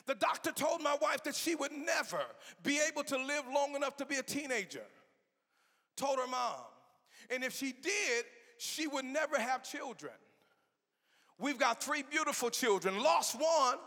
The 0.06 0.16
doctor 0.16 0.52
told 0.52 0.82
my 0.82 0.98
wife 1.02 1.24
that 1.24 1.36
she 1.36 1.56
would 1.56 1.72
never 1.72 2.22
be 2.64 2.80
able 2.90 3.04
to 3.04 3.18
live 3.18 3.44
long 3.54 3.76
enough 3.76 3.96
to 3.98 4.06
be 4.06 4.16
a 4.16 4.24
teenager 4.24 4.82
told 6.00 6.18
her 6.18 6.28
mom. 6.28 6.56
And 7.30 7.44
if 7.44 7.54
she 7.54 7.74
did, 7.74 8.26
she 8.58 8.88
would 8.88 9.06
never 9.06 9.38
have 9.40 9.64
children. 9.64 10.14
We've 11.38 11.58
got 11.58 11.82
three 11.82 12.04
beautiful 12.04 12.50
children, 12.50 13.02
lost 13.02 13.40
one, 13.40 13.78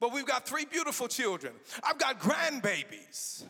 but 0.00 0.12
we've 0.12 0.26
got 0.26 0.46
three 0.46 0.64
beautiful 0.64 1.08
children. 1.08 1.52
I've 1.82 1.98
got 1.98 2.20
grandbabies. 2.20 3.44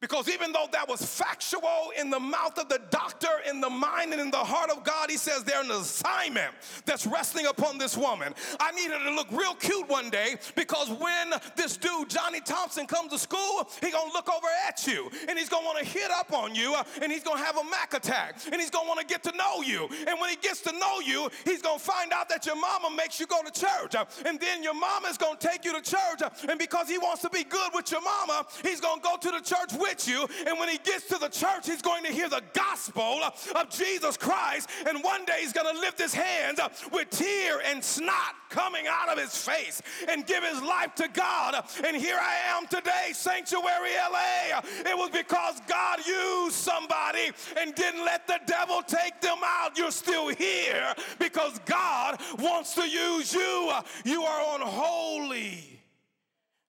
Because 0.00 0.28
even 0.28 0.52
though 0.52 0.66
that 0.70 0.88
was 0.88 1.02
factual 1.02 1.90
in 1.98 2.08
the 2.08 2.20
mouth 2.20 2.56
of 2.56 2.68
the 2.68 2.80
doctor, 2.90 3.26
in 3.50 3.60
the 3.60 3.68
mind 3.68 4.12
and 4.12 4.20
in 4.20 4.30
the 4.30 4.36
heart 4.36 4.70
of 4.70 4.84
God, 4.84 5.10
he 5.10 5.16
says 5.16 5.42
there's 5.42 5.64
an 5.64 5.72
assignment 5.72 6.52
that's 6.84 7.04
resting 7.04 7.46
upon 7.46 7.78
this 7.78 7.96
woman. 7.96 8.32
I 8.60 8.70
need 8.72 8.92
her 8.92 8.98
to 8.98 9.10
look 9.10 9.26
real 9.32 9.54
cute 9.54 9.88
one 9.88 10.08
day 10.08 10.36
because 10.54 10.88
when 10.90 11.32
this 11.56 11.76
dude, 11.76 12.08
Johnny 12.08 12.40
Thompson, 12.40 12.86
comes 12.86 13.10
to 13.10 13.18
school, 13.18 13.68
he 13.82 13.90
gonna 13.90 14.12
look 14.12 14.28
over 14.28 14.46
at 14.68 14.86
you 14.86 15.10
and 15.28 15.36
he's 15.36 15.48
gonna 15.48 15.66
wanna 15.66 15.84
hit 15.84 16.12
up 16.12 16.32
on 16.32 16.54
you 16.54 16.74
uh, 16.74 16.84
and 17.02 17.10
he's 17.10 17.24
gonna 17.24 17.44
have 17.44 17.58
a 17.58 17.64
Mac 17.64 17.92
attack 17.92 18.36
and 18.52 18.60
he's 18.60 18.70
gonna 18.70 18.88
wanna 18.88 19.02
get 19.02 19.24
to 19.24 19.32
know 19.36 19.62
you. 19.62 19.88
And 20.06 20.20
when 20.20 20.30
he 20.30 20.36
gets 20.36 20.60
to 20.62 20.72
know 20.78 21.00
you, 21.00 21.28
he's 21.44 21.60
gonna 21.60 21.78
find 21.80 22.12
out 22.12 22.28
that 22.28 22.46
your 22.46 22.56
mama 22.56 22.94
makes 22.96 23.18
you 23.18 23.26
go 23.26 23.42
to 23.42 23.50
church. 23.50 23.96
Uh, 23.96 24.04
and 24.24 24.38
then 24.38 24.62
your 24.62 24.74
mama 24.74 25.08
is 25.08 25.18
gonna 25.18 25.38
take 25.40 25.64
you 25.64 25.72
to 25.72 25.82
church. 25.82 26.22
Uh, 26.22 26.30
and 26.48 26.56
because 26.56 26.88
he 26.88 26.98
wants 26.98 27.22
to 27.22 27.30
be 27.30 27.42
good 27.42 27.72
with 27.74 27.90
your 27.90 28.02
mama, 28.02 28.46
he's 28.62 28.80
gonna 28.80 29.02
go 29.02 29.16
to 29.16 29.30
the 29.32 29.40
church 29.40 29.72
with 29.72 29.87
with 29.88 30.08
you. 30.08 30.26
And 30.46 30.58
when 30.58 30.68
he 30.68 30.78
gets 30.78 31.06
to 31.08 31.18
the 31.18 31.28
church, 31.28 31.66
he's 31.66 31.82
going 31.82 32.04
to 32.04 32.12
hear 32.12 32.28
the 32.28 32.42
gospel 32.52 33.20
of 33.54 33.70
Jesus 33.70 34.16
Christ. 34.16 34.68
And 34.86 35.02
one 35.02 35.24
day 35.24 35.38
he's 35.40 35.52
going 35.52 35.72
to 35.74 35.80
lift 35.80 35.98
his 35.98 36.14
hands 36.14 36.60
with 36.92 37.10
tear 37.10 37.60
and 37.64 37.82
snot 37.82 38.34
coming 38.50 38.86
out 38.88 39.08
of 39.08 39.18
his 39.18 39.36
face 39.36 39.82
and 40.08 40.26
give 40.26 40.42
his 40.44 40.62
life 40.62 40.94
to 40.96 41.08
God. 41.08 41.64
And 41.84 41.96
here 41.96 42.18
I 42.20 42.56
am 42.56 42.66
today, 42.66 43.10
Sanctuary 43.12 43.90
LA. 44.10 44.60
It 44.86 44.96
was 44.96 45.10
because 45.10 45.60
God 45.66 45.98
used 46.06 46.54
somebody 46.54 47.30
and 47.58 47.74
didn't 47.74 48.04
let 48.04 48.26
the 48.26 48.40
devil 48.46 48.82
take 48.82 49.20
them 49.20 49.38
out. 49.44 49.76
You're 49.76 49.90
still 49.90 50.28
here 50.28 50.94
because 51.18 51.58
God 51.66 52.20
wants 52.38 52.74
to 52.74 52.88
use 52.88 53.32
you. 53.32 53.72
You 54.04 54.22
are 54.22 54.54
on 54.54 54.60
holy 54.60 55.80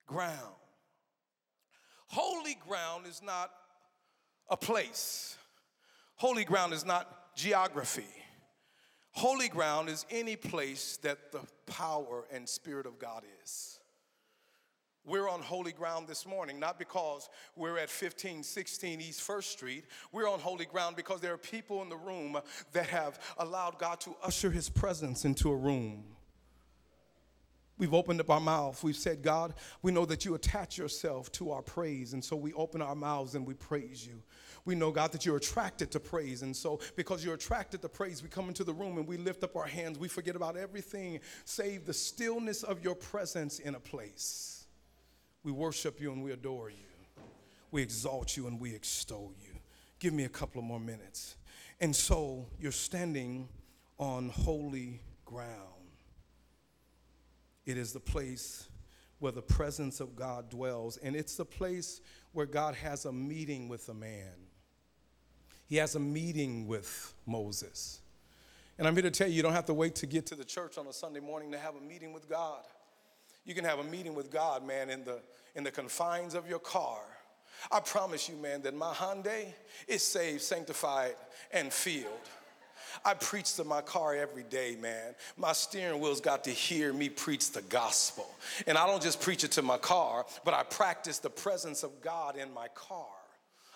ground. 0.07 0.58
Holy 2.09 2.57
ground 2.67 3.05
is 3.07 3.21
not 3.23 3.51
a 4.49 4.57
place, 4.57 5.37
holy 6.15 6.43
ground 6.43 6.73
is 6.73 6.85
not 6.85 7.35
geography. 7.35 8.07
Holy 9.11 9.49
ground 9.49 9.89
is 9.89 10.05
any 10.11 10.35
place 10.35 10.97
that 11.01 11.31
the 11.31 11.41
power 11.65 12.25
and 12.31 12.47
spirit 12.47 12.85
of 12.85 12.99
God 12.99 13.23
is. 13.43 13.79
We're 15.05 15.27
on 15.27 15.41
holy 15.41 15.71
ground 15.71 16.07
this 16.07 16.27
morning, 16.27 16.59
not 16.59 16.77
because 16.77 17.29
we're 17.55 17.77
at 17.77 17.89
1516 17.89 19.01
East 19.01 19.21
First 19.21 19.51
Street. 19.51 19.85
We're 20.11 20.29
on 20.29 20.39
holy 20.39 20.65
ground 20.65 20.95
because 20.95 21.21
there 21.21 21.33
are 21.33 21.37
people 21.37 21.81
in 21.81 21.89
the 21.89 21.97
room 21.97 22.37
that 22.73 22.87
have 22.87 23.19
allowed 23.39 23.79
God 23.79 23.99
to 24.01 24.15
usher 24.23 24.51
his 24.51 24.69
presence 24.69 25.25
into 25.25 25.49
a 25.51 25.55
room. 25.55 26.03
We've 27.79 27.93
opened 27.93 28.19
up 28.19 28.29
our 28.29 28.41
mouth. 28.41 28.83
We've 28.83 28.95
said, 28.95 29.23
God, 29.23 29.53
we 29.81 29.93
know 29.93 30.05
that 30.05 30.25
you 30.25 30.35
attach 30.35 30.77
yourself 30.77 31.31
to 31.31 31.51
our 31.51 31.61
praise. 31.61 32.11
And 32.11 32.23
so 32.23 32.35
we 32.35 32.51
open 32.53 32.81
our 32.81 32.93
mouths 32.93 33.35
and 33.35 33.47
we 33.47 33.53
praise 33.53 34.05
you. 34.05 34.21
We 34.65 34.75
know, 34.75 34.91
God, 34.91 35.13
that 35.13 35.25
you're 35.25 35.37
attracted 35.37 35.89
to 35.91 35.99
praise. 35.99 36.41
And 36.41 36.53
so 36.53 36.81
because 36.97 37.23
you're 37.23 37.35
attracted 37.35 37.81
to 37.81 37.89
praise, 37.89 38.21
we 38.21 38.27
come 38.27 38.49
into 38.49 38.65
the 38.65 38.73
room 38.73 38.97
and 38.97 39.07
we 39.07 39.15
lift 39.15 39.45
up 39.45 39.55
our 39.55 39.65
hands. 39.65 39.97
We 39.97 40.09
forget 40.09 40.35
about 40.35 40.57
everything 40.57 41.21
save 41.45 41.85
the 41.85 41.93
stillness 41.93 42.63
of 42.63 42.83
your 42.83 42.95
presence 42.95 43.59
in 43.59 43.75
a 43.75 43.79
place. 43.79 44.67
We 45.43 45.53
worship 45.53 46.01
you 46.01 46.11
and 46.11 46.21
we 46.21 46.33
adore 46.33 46.69
you. 46.69 47.23
We 47.71 47.81
exalt 47.81 48.35
you 48.35 48.47
and 48.47 48.59
we 48.59 48.75
extol 48.75 49.31
you. 49.41 49.53
Give 49.99 50.13
me 50.13 50.25
a 50.25 50.29
couple 50.29 50.59
of 50.59 50.65
more 50.65 50.81
minutes. 50.81 51.37
And 51.79 51.95
so 51.95 52.45
you're 52.59 52.73
standing 52.73 53.47
on 53.97 54.27
holy 54.29 55.01
ground. 55.23 55.78
It 57.65 57.77
is 57.77 57.93
the 57.93 57.99
place 57.99 58.67
where 59.19 59.31
the 59.31 59.41
presence 59.41 59.99
of 59.99 60.15
God 60.15 60.49
dwells, 60.49 60.97
and 60.97 61.15
it's 61.15 61.35
the 61.35 61.45
place 61.45 62.01
where 62.31 62.45
God 62.45 62.75
has 62.75 63.05
a 63.05 63.11
meeting 63.11 63.67
with 63.67 63.89
a 63.89 63.93
man. 63.93 64.33
He 65.67 65.75
has 65.75 65.95
a 65.95 65.99
meeting 65.99 66.67
with 66.67 67.13
Moses. 67.25 67.99
And 68.77 68.87
I'm 68.87 68.93
here 68.93 69.03
to 69.03 69.11
tell 69.11 69.27
you, 69.27 69.35
you 69.35 69.43
don't 69.43 69.53
have 69.53 69.65
to 69.65 69.73
wait 69.73 69.95
to 69.95 70.07
get 70.07 70.25
to 70.27 70.35
the 70.35 70.45
church 70.45 70.77
on 70.77 70.87
a 70.87 70.93
Sunday 70.93 71.19
morning 71.19 71.51
to 71.51 71.59
have 71.59 71.75
a 71.75 71.81
meeting 71.81 72.13
with 72.13 72.29
God. 72.29 72.63
You 73.45 73.53
can 73.53 73.65
have 73.65 73.79
a 73.79 73.83
meeting 73.83 74.15
with 74.15 74.31
God, 74.31 74.65
man, 74.65 74.89
in 74.89 75.03
the, 75.03 75.19
in 75.55 75.63
the 75.63 75.71
confines 75.71 76.33
of 76.33 76.47
your 76.47 76.59
car. 76.59 77.01
I 77.71 77.81
promise 77.81 78.29
you, 78.29 78.35
man, 78.37 78.61
that 78.61 78.73
my 78.73 78.93
Hyundai 78.93 79.53
is 79.87 80.01
saved, 80.01 80.41
sanctified, 80.41 81.15
and 81.51 81.73
filled. 81.73 82.29
I 83.05 83.13
preach 83.13 83.55
to 83.55 83.63
my 83.63 83.81
car 83.81 84.15
every 84.15 84.43
day, 84.43 84.75
man. 84.79 85.15
My 85.37 85.53
steering 85.53 85.99
wheel's 85.99 86.21
got 86.21 86.43
to 86.45 86.51
hear 86.51 86.93
me 86.93 87.09
preach 87.09 87.51
the 87.51 87.61
gospel. 87.63 88.29
And 88.67 88.77
I 88.77 88.87
don't 88.87 89.01
just 89.01 89.21
preach 89.21 89.43
it 89.43 89.51
to 89.53 89.61
my 89.61 89.77
car, 89.77 90.25
but 90.43 90.53
I 90.53 90.63
practice 90.63 91.19
the 91.19 91.29
presence 91.29 91.83
of 91.83 92.01
God 92.01 92.37
in 92.37 92.53
my 92.53 92.67
car. 92.69 93.07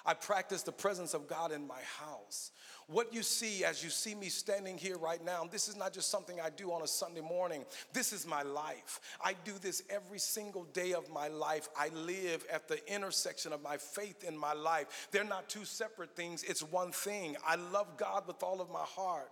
I 0.06 0.14
practice 0.14 0.64
the 0.64 0.72
presence 0.72 1.14
of 1.14 1.28
God 1.28 1.52
in 1.52 1.66
my 1.66 1.80
house. 2.00 2.52
What 2.88 3.14
you 3.14 3.24
see 3.24 3.64
as 3.64 3.82
you 3.84 3.90
see 3.90 4.14
me 4.14 4.28
standing 4.28 4.78
here 4.78 4.98
right 4.98 5.24
now, 5.24 5.48
this 5.50 5.70
is 5.70 5.78
not 5.78 5.94
just 5.94 6.10
something 6.10 6.42
I 6.42 6.50
do 6.50 6.74
on 6.74 6.82
a 6.82 6.88
Sunday 6.88 7.22
morning. 7.22 7.64
This 7.94 8.12
is 8.12 8.28
my 8.28 8.42
life. 8.42 9.00
I 9.24 9.36
do 9.46 9.54
this 9.62 9.84
every 9.90 10.20
single 10.20 10.66
day 10.66 10.94
of 10.94 11.10
my 11.10 11.30
life. 11.30 11.70
I 11.78 11.90
live 11.90 12.46
at 12.52 12.68
the 12.68 12.86
intersection 12.94 13.54
of 13.54 13.62
my 13.62 13.78
faith 13.78 14.26
in 14.26 14.38
my 14.38 14.54
life. 14.54 15.08
They're 15.12 15.24
not 15.24 15.48
two 15.48 15.64
separate 15.64 16.16
things, 16.16 16.44
it's 16.44 16.62
one 16.64 16.92
thing. 16.92 17.38
I 17.46 17.56
love 17.56 17.96
God 17.98 18.28
with 18.28 18.44
all 18.44 18.60
of 18.60 18.70
my 18.70 18.84
heart. 18.84 19.32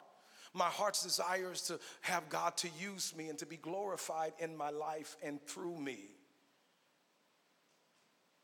My 0.53 0.65
heart's 0.65 1.03
desire 1.03 1.51
is 1.51 1.61
to 1.63 1.80
have 2.01 2.30
God 2.30 2.57
to 2.57 2.69
use 2.80 3.15
me 3.15 3.30
and 3.30 3.39
to 3.39 3.45
be 3.45 3.57
glorified 3.57 4.34
in 4.39 4.55
my 4.55 4.69
life 4.69 5.15
and 5.24 5.41
through 5.45 5.78
me. 5.78 6.09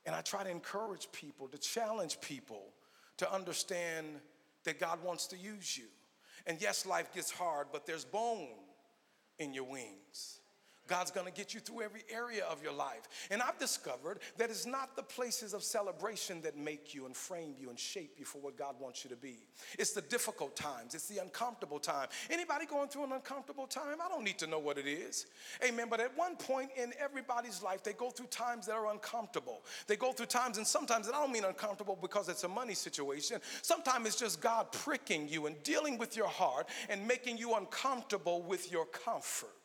And 0.07 0.15
I 0.15 0.21
try 0.21 0.43
to 0.43 0.49
encourage 0.49 1.11
people, 1.11 1.49
to 1.49 1.57
challenge 1.57 2.19
people 2.21 2.63
to 3.17 3.31
understand 3.31 4.07
that 4.63 4.79
God 4.79 5.03
wants 5.03 5.27
to 5.27 5.37
use 5.37 5.77
you. 5.77 5.85
And 6.47 6.61
yes, 6.61 6.85
life 6.85 7.13
gets 7.13 7.29
hard, 7.29 7.67
but 7.73 7.85
there's 7.85 8.05
bone 8.05 8.47
in 9.37 9.53
your 9.53 9.65
wings. 9.65 10.36
God's 10.87 11.11
gonna 11.11 11.31
get 11.31 11.53
you 11.53 11.59
through 11.59 11.81
every 11.81 12.03
area 12.09 12.45
of 12.45 12.63
your 12.63 12.73
life. 12.73 13.07
And 13.29 13.41
I've 13.41 13.59
discovered 13.59 14.19
that 14.37 14.49
it's 14.49 14.65
not 14.65 14.95
the 14.95 15.03
places 15.03 15.53
of 15.53 15.63
celebration 15.63 16.41
that 16.41 16.57
make 16.57 16.93
you 16.93 17.05
and 17.05 17.15
frame 17.15 17.55
you 17.59 17.69
and 17.69 17.79
shape 17.79 18.15
you 18.17 18.25
for 18.25 18.39
what 18.39 18.57
God 18.57 18.75
wants 18.79 19.03
you 19.03 19.09
to 19.09 19.15
be. 19.15 19.37
It's 19.77 19.91
the 19.91 20.01
difficult 20.01 20.55
times, 20.55 20.95
it's 20.95 21.07
the 21.07 21.19
uncomfortable 21.19 21.79
time. 21.79 22.07
Anybody 22.29 22.65
going 22.65 22.89
through 22.89 23.05
an 23.05 23.11
uncomfortable 23.11 23.67
time? 23.67 23.97
I 24.03 24.07
don't 24.07 24.23
need 24.23 24.37
to 24.39 24.47
know 24.47 24.59
what 24.59 24.77
it 24.77 24.87
is. 24.87 25.27
Amen. 25.63 25.87
But 25.89 25.99
at 25.99 26.15
one 26.17 26.35
point 26.35 26.69
in 26.75 26.93
everybody's 26.99 27.61
life, 27.61 27.83
they 27.83 27.93
go 27.93 28.09
through 28.09 28.27
times 28.27 28.67
that 28.67 28.75
are 28.75 28.91
uncomfortable. 28.91 29.63
They 29.87 29.95
go 29.95 30.11
through 30.11 30.27
times, 30.27 30.57
and 30.57 30.65
sometimes, 30.65 31.07
and 31.07 31.15
I 31.15 31.21
don't 31.21 31.31
mean 31.31 31.45
uncomfortable 31.45 31.97
because 31.99 32.29
it's 32.29 32.43
a 32.43 32.47
money 32.47 32.73
situation. 32.73 33.39
Sometimes 33.61 34.07
it's 34.07 34.19
just 34.19 34.41
God 34.41 34.71
pricking 34.71 35.27
you 35.27 35.47
and 35.47 35.61
dealing 35.63 35.97
with 35.97 36.15
your 36.15 36.27
heart 36.27 36.67
and 36.89 37.07
making 37.07 37.37
you 37.37 37.55
uncomfortable 37.55 38.41
with 38.41 38.71
your 38.71 38.85
comfort. 38.85 39.56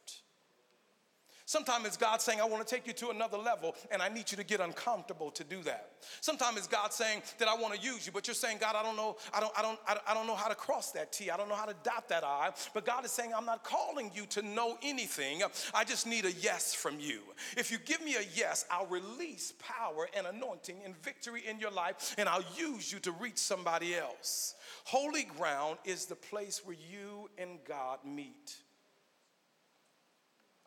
Sometimes 1.45 1.87
it's 1.87 1.97
God 1.97 2.21
saying, 2.21 2.41
I 2.41 2.45
want 2.45 2.67
to 2.67 2.75
take 2.75 2.87
you 2.87 2.93
to 2.95 3.11
another 3.11 3.39
level, 3.39 3.75
and 3.91 4.01
I 4.01 4.09
need 4.09 4.31
you 4.31 4.37
to 4.37 4.45
get 4.45 4.61
uncomfortable 4.61 5.31
to 5.33 5.45
do 5.45 5.63
that. 5.63 5.91
Sometimes 6.21 6.59
it's 6.59 6.67
God 6.67 6.93
saying 6.93 7.23
that 7.39 7.49
I 7.49 7.55
want 7.55 7.75
to 7.75 7.81
use 7.81 8.07
you, 8.07 8.13
but 8.13 8.27
you're 8.27 8.35
saying, 8.35 8.59
God, 8.61 8.77
I 8.77 8.83
don't 8.83 8.97
know, 8.97 9.17
I 9.35 9.41
don't, 9.41 9.53
I 9.57 9.63
don't, 9.63 9.79
I 10.07 10.15
don't 10.15 10.27
know 10.27 10.35
how 10.35 10.49
to 10.49 10.55
cross 10.55 10.93
that 10.93 11.13
T. 11.13 11.31
I 11.31 11.37
don't 11.37 11.49
know 11.49 11.55
how 11.55 11.67
to 11.67 11.75
dot 11.83 12.09
that 12.09 12.25
I. 12.25 12.51
But 12.75 12.85
God 12.87 13.05
is 13.05 13.11
saying, 13.11 13.33
I'm 13.37 13.45
not 13.45 13.65
calling 13.65 14.11
you 14.15 14.27
to 14.27 14.43
know 14.43 14.79
anything. 14.83 15.43
I 15.75 15.85
just 15.85 16.07
need 16.07 16.25
a 16.25 16.33
yes 16.33 16.75
from 16.75 17.01
you. 17.01 17.21
If 17.57 17.71
you 17.71 17.79
give 17.79 18.03
me 18.03 18.17
a 18.17 18.23
yes, 18.35 18.65
I'll 18.71 18.87
release 18.87 19.53
power 19.59 20.09
and 20.17 20.27
anointing 20.27 20.77
and 20.85 20.97
victory 21.03 21.43
in 21.49 21.59
your 21.59 21.71
life, 21.71 22.15
and 22.19 22.29
I'll 22.29 22.45
use 22.57 22.93
you 22.93 22.99
to 23.01 23.13
reach 23.13 23.39
somebody 23.39 23.95
else. 23.95 24.55
Holy 24.85 25.25
ground 25.25 25.79
is 25.85 26.07
the 26.07 26.17
place 26.17 26.63
where 26.65 26.77
you 26.91 27.31
and 27.39 27.59
God 27.67 27.99
meet. 28.05 28.57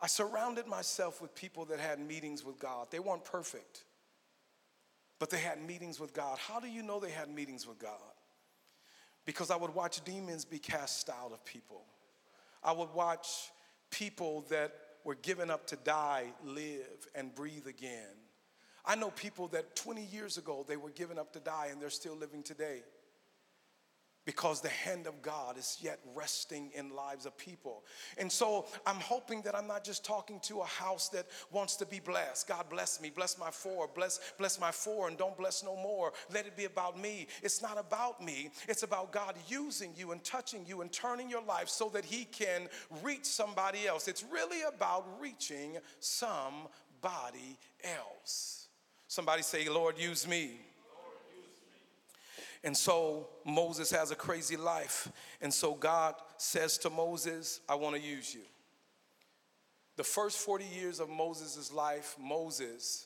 I 0.05 0.07
surrounded 0.07 0.67
myself 0.67 1.19
with 1.19 1.33
people 1.33 1.65
that 1.65 1.79
had 1.79 1.99
meetings 1.99 2.45
with 2.45 2.59
God. 2.59 2.91
They 2.91 2.99
weren't 2.99 3.25
perfect, 3.25 3.85
but 5.17 5.31
they 5.31 5.39
had 5.39 5.59
meetings 5.65 5.99
with 5.99 6.13
God. 6.13 6.37
How 6.37 6.59
do 6.59 6.67
you 6.67 6.83
know 6.83 6.99
they 6.99 7.09
had 7.09 7.27
meetings 7.27 7.65
with 7.65 7.79
God? 7.79 8.13
Because 9.25 9.49
I 9.49 9.55
would 9.55 9.73
watch 9.73 10.03
demons 10.05 10.45
be 10.45 10.59
cast 10.59 11.09
out 11.09 11.31
of 11.31 11.43
people. 11.43 11.85
I 12.63 12.71
would 12.71 12.93
watch 12.93 13.49
people 13.89 14.45
that 14.49 14.73
were 15.03 15.15
given 15.15 15.49
up 15.49 15.65
to 15.69 15.75
die 15.77 16.25
live 16.43 17.07
and 17.15 17.33
breathe 17.33 17.65
again. 17.65 18.13
I 18.85 18.93
know 18.93 19.09
people 19.09 19.47
that 19.47 19.75
20 19.75 20.05
years 20.05 20.37
ago 20.37 20.63
they 20.67 20.77
were 20.77 20.91
given 20.91 21.17
up 21.17 21.33
to 21.33 21.39
die 21.39 21.69
and 21.71 21.81
they're 21.81 21.89
still 21.89 22.15
living 22.15 22.43
today 22.43 22.83
because 24.25 24.59
the 24.59 24.69
hand 24.69 25.05
of 25.05 25.21
God 25.21 25.57
is 25.57 25.77
yet 25.81 25.99
resting 26.15 26.71
in 26.73 26.95
lives 26.95 27.25
of 27.25 27.37
people. 27.37 27.83
And 28.17 28.31
so 28.31 28.65
I'm 28.85 28.99
hoping 28.99 29.43
that 29.43 29.55
I'm 29.55 29.67
not 29.67 29.83
just 29.83 30.03
talking 30.03 30.39
to 30.41 30.61
a 30.61 30.65
house 30.65 31.09
that 31.09 31.27
wants 31.51 31.75
to 31.77 31.85
be 31.85 31.99
blessed. 31.99 32.47
God 32.47 32.65
bless 32.69 32.99
me, 32.99 33.11
bless 33.11 33.37
my 33.37 33.51
four, 33.51 33.87
bless 33.93 34.19
bless 34.37 34.59
my 34.59 34.71
four 34.71 35.07
and 35.07 35.17
don't 35.17 35.37
bless 35.37 35.63
no 35.63 35.75
more. 35.75 36.11
Let 36.33 36.47
it 36.47 36.57
be 36.57 36.65
about 36.65 36.99
me. 36.99 37.27
It's 37.43 37.61
not 37.61 37.77
about 37.77 38.23
me. 38.23 38.49
It's 38.67 38.83
about 38.83 39.11
God 39.11 39.35
using 39.47 39.93
you 39.95 40.11
and 40.11 40.23
touching 40.23 40.65
you 40.65 40.81
and 40.81 40.91
turning 40.91 41.29
your 41.29 41.43
life 41.43 41.69
so 41.69 41.89
that 41.89 42.03
he 42.03 42.25
can 42.25 42.67
reach 43.03 43.25
somebody 43.25 43.87
else. 43.87 44.07
It's 44.07 44.23
really 44.23 44.63
about 44.63 45.05
reaching 45.21 45.77
somebody 45.99 47.57
else. 47.83 48.67
Somebody 49.07 49.43
say, 49.43 49.69
"Lord, 49.69 49.99
use 49.99 50.27
me." 50.27 50.59
And 52.65 52.75
so 52.75 53.29
Moses 53.45 53.91
has 53.91 54.09
a 54.09 54.15
crazy 54.15 54.57
life. 54.57 55.11
And 55.39 55.53
so 55.53 55.75
God 55.75 56.15
says 56.37 56.79
to 56.79 56.89
Moses, 56.89 57.61
I 57.69 57.75
want 57.75 57.95
to 57.95 58.01
use 58.01 58.33
you. 58.33 58.41
The 59.97 60.03
first 60.03 60.39
40 60.39 60.65
years 60.65 60.99
of 60.99 61.07
Moses' 61.07 61.71
life, 61.71 62.15
Moses 62.19 63.05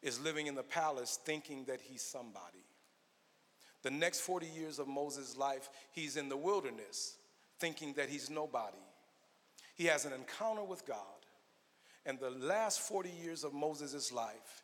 is 0.00 0.20
living 0.20 0.46
in 0.46 0.54
the 0.54 0.62
palace 0.62 1.18
thinking 1.24 1.64
that 1.64 1.80
he's 1.80 2.02
somebody. 2.02 2.64
The 3.82 3.90
next 3.90 4.20
40 4.20 4.46
years 4.46 4.78
of 4.78 4.86
Moses' 4.86 5.36
life, 5.36 5.68
he's 5.90 6.16
in 6.16 6.28
the 6.28 6.36
wilderness 6.36 7.16
thinking 7.58 7.94
that 7.94 8.08
he's 8.08 8.30
nobody. 8.30 8.78
He 9.74 9.86
has 9.86 10.04
an 10.04 10.12
encounter 10.12 10.62
with 10.62 10.86
God. 10.86 10.96
And 12.06 12.18
the 12.20 12.30
last 12.30 12.80
40 12.80 13.10
years 13.22 13.42
of 13.42 13.52
Moses' 13.52 14.12
life, 14.12 14.62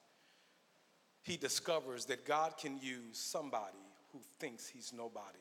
he 1.25 1.37
discovers 1.37 2.05
that 2.05 2.25
God 2.25 2.57
can 2.57 2.79
use 2.81 3.19
somebody 3.19 3.86
who 4.17 4.25
thinks 4.39 4.67
he's 4.67 4.93
nobody. 4.93 5.39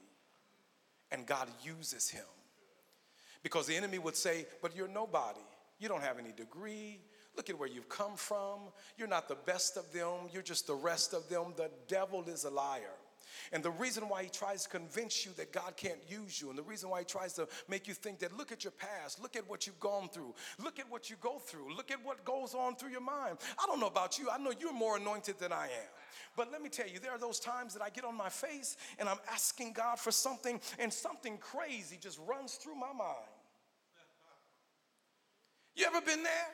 And 1.11 1.25
God 1.25 1.47
uses 1.63 2.09
him. 2.09 2.25
Because 3.43 3.67
the 3.67 3.75
enemy 3.75 3.99
would 3.99 4.15
say, 4.15 4.45
But 4.61 4.75
you're 4.75 4.87
nobody. 4.87 5.39
You 5.79 5.87
don't 5.87 6.03
have 6.03 6.19
any 6.19 6.31
degree. 6.31 6.99
Look 7.35 7.49
at 7.49 7.59
where 7.59 7.69
you've 7.69 7.89
come 7.89 8.15
from. 8.15 8.59
You're 8.97 9.07
not 9.07 9.27
the 9.27 9.35
best 9.35 9.77
of 9.77 9.91
them. 9.91 10.29
You're 10.31 10.41
just 10.41 10.67
the 10.67 10.75
rest 10.75 11.13
of 11.13 11.27
them. 11.29 11.53
The 11.55 11.69
devil 11.87 12.23
is 12.27 12.45
a 12.45 12.49
liar. 12.49 12.95
And 13.51 13.63
the 13.63 13.71
reason 13.71 14.07
why 14.07 14.23
he 14.23 14.29
tries 14.29 14.63
to 14.63 14.69
convince 14.69 15.25
you 15.25 15.31
that 15.37 15.51
God 15.51 15.75
can't 15.75 15.99
use 16.07 16.41
you, 16.41 16.49
and 16.49 16.57
the 16.57 16.63
reason 16.63 16.89
why 16.89 16.99
he 16.99 17.05
tries 17.05 17.33
to 17.33 17.47
make 17.67 17.87
you 17.87 17.93
think 17.93 18.19
that 18.19 18.35
look 18.37 18.51
at 18.51 18.63
your 18.63 18.71
past, 18.71 19.21
look 19.21 19.35
at 19.35 19.47
what 19.49 19.67
you've 19.67 19.79
gone 19.79 20.07
through, 20.09 20.33
look 20.63 20.79
at 20.79 20.89
what 20.89 21.09
you 21.09 21.17
go 21.19 21.39
through, 21.39 21.75
look 21.75 21.91
at 21.91 22.03
what 22.03 22.23
goes 22.23 22.53
on 22.53 22.75
through 22.75 22.91
your 22.91 23.01
mind. 23.01 23.37
I 23.61 23.65
don't 23.67 23.79
know 23.79 23.87
about 23.87 24.17
you, 24.17 24.29
I 24.29 24.37
know 24.37 24.53
you're 24.57 24.73
more 24.73 24.97
anointed 24.97 25.37
than 25.39 25.51
I 25.51 25.65
am. 25.65 25.89
But 26.35 26.51
let 26.51 26.61
me 26.61 26.69
tell 26.69 26.87
you, 26.87 26.99
there 26.99 27.11
are 27.11 27.17
those 27.17 27.39
times 27.39 27.73
that 27.73 27.81
I 27.81 27.89
get 27.89 28.03
on 28.03 28.15
my 28.15 28.29
face 28.29 28.77
and 28.99 29.07
I'm 29.07 29.19
asking 29.31 29.73
God 29.73 29.99
for 29.99 30.11
something, 30.11 30.59
and 30.79 30.91
something 30.91 31.37
crazy 31.37 31.97
just 31.99 32.19
runs 32.27 32.55
through 32.55 32.75
my 32.75 32.93
mind. 32.93 33.15
You 35.75 35.85
ever 35.85 36.01
been 36.01 36.23
there? 36.23 36.47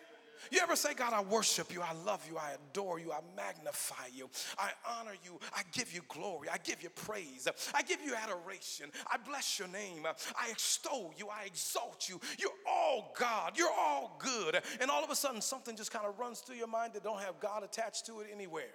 You 0.49 0.59
ever 0.61 0.75
say, 0.75 0.95
God, 0.95 1.13
I 1.13 1.21
worship 1.21 1.71
you, 1.71 1.81
I 1.81 1.93
love 2.03 2.25
you, 2.27 2.35
I 2.37 2.53
adore 2.53 2.99
you, 2.99 3.11
I 3.11 3.19
magnify 3.35 4.07
you, 4.11 4.27
I 4.57 4.71
honor 4.89 5.13
you, 5.23 5.39
I 5.55 5.61
give 5.71 5.93
you 5.93 6.01
glory, 6.07 6.49
I 6.51 6.57
give 6.57 6.81
you 6.81 6.89
praise, 6.89 7.47
I 7.75 7.83
give 7.83 7.99
you 8.03 8.15
adoration, 8.15 8.87
I 9.05 9.17
bless 9.17 9.59
your 9.59 9.67
name, 9.67 10.07
I 10.07 10.49
extol 10.49 11.13
you, 11.15 11.27
I 11.29 11.45
exalt 11.45 12.09
you. 12.09 12.19
You're 12.39 12.49
all 12.67 13.13
God, 13.19 13.55
you're 13.55 13.69
all 13.69 14.19
good. 14.19 14.59
And 14.79 14.89
all 14.89 15.03
of 15.03 15.11
a 15.11 15.15
sudden, 15.15 15.41
something 15.41 15.75
just 15.75 15.91
kind 15.91 16.07
of 16.07 16.17
runs 16.17 16.39
through 16.39 16.55
your 16.55 16.67
mind 16.67 16.93
that 16.93 17.03
don't 17.03 17.21
have 17.21 17.39
God 17.39 17.63
attached 17.63 18.07
to 18.07 18.21
it 18.21 18.27
anywhere. 18.33 18.73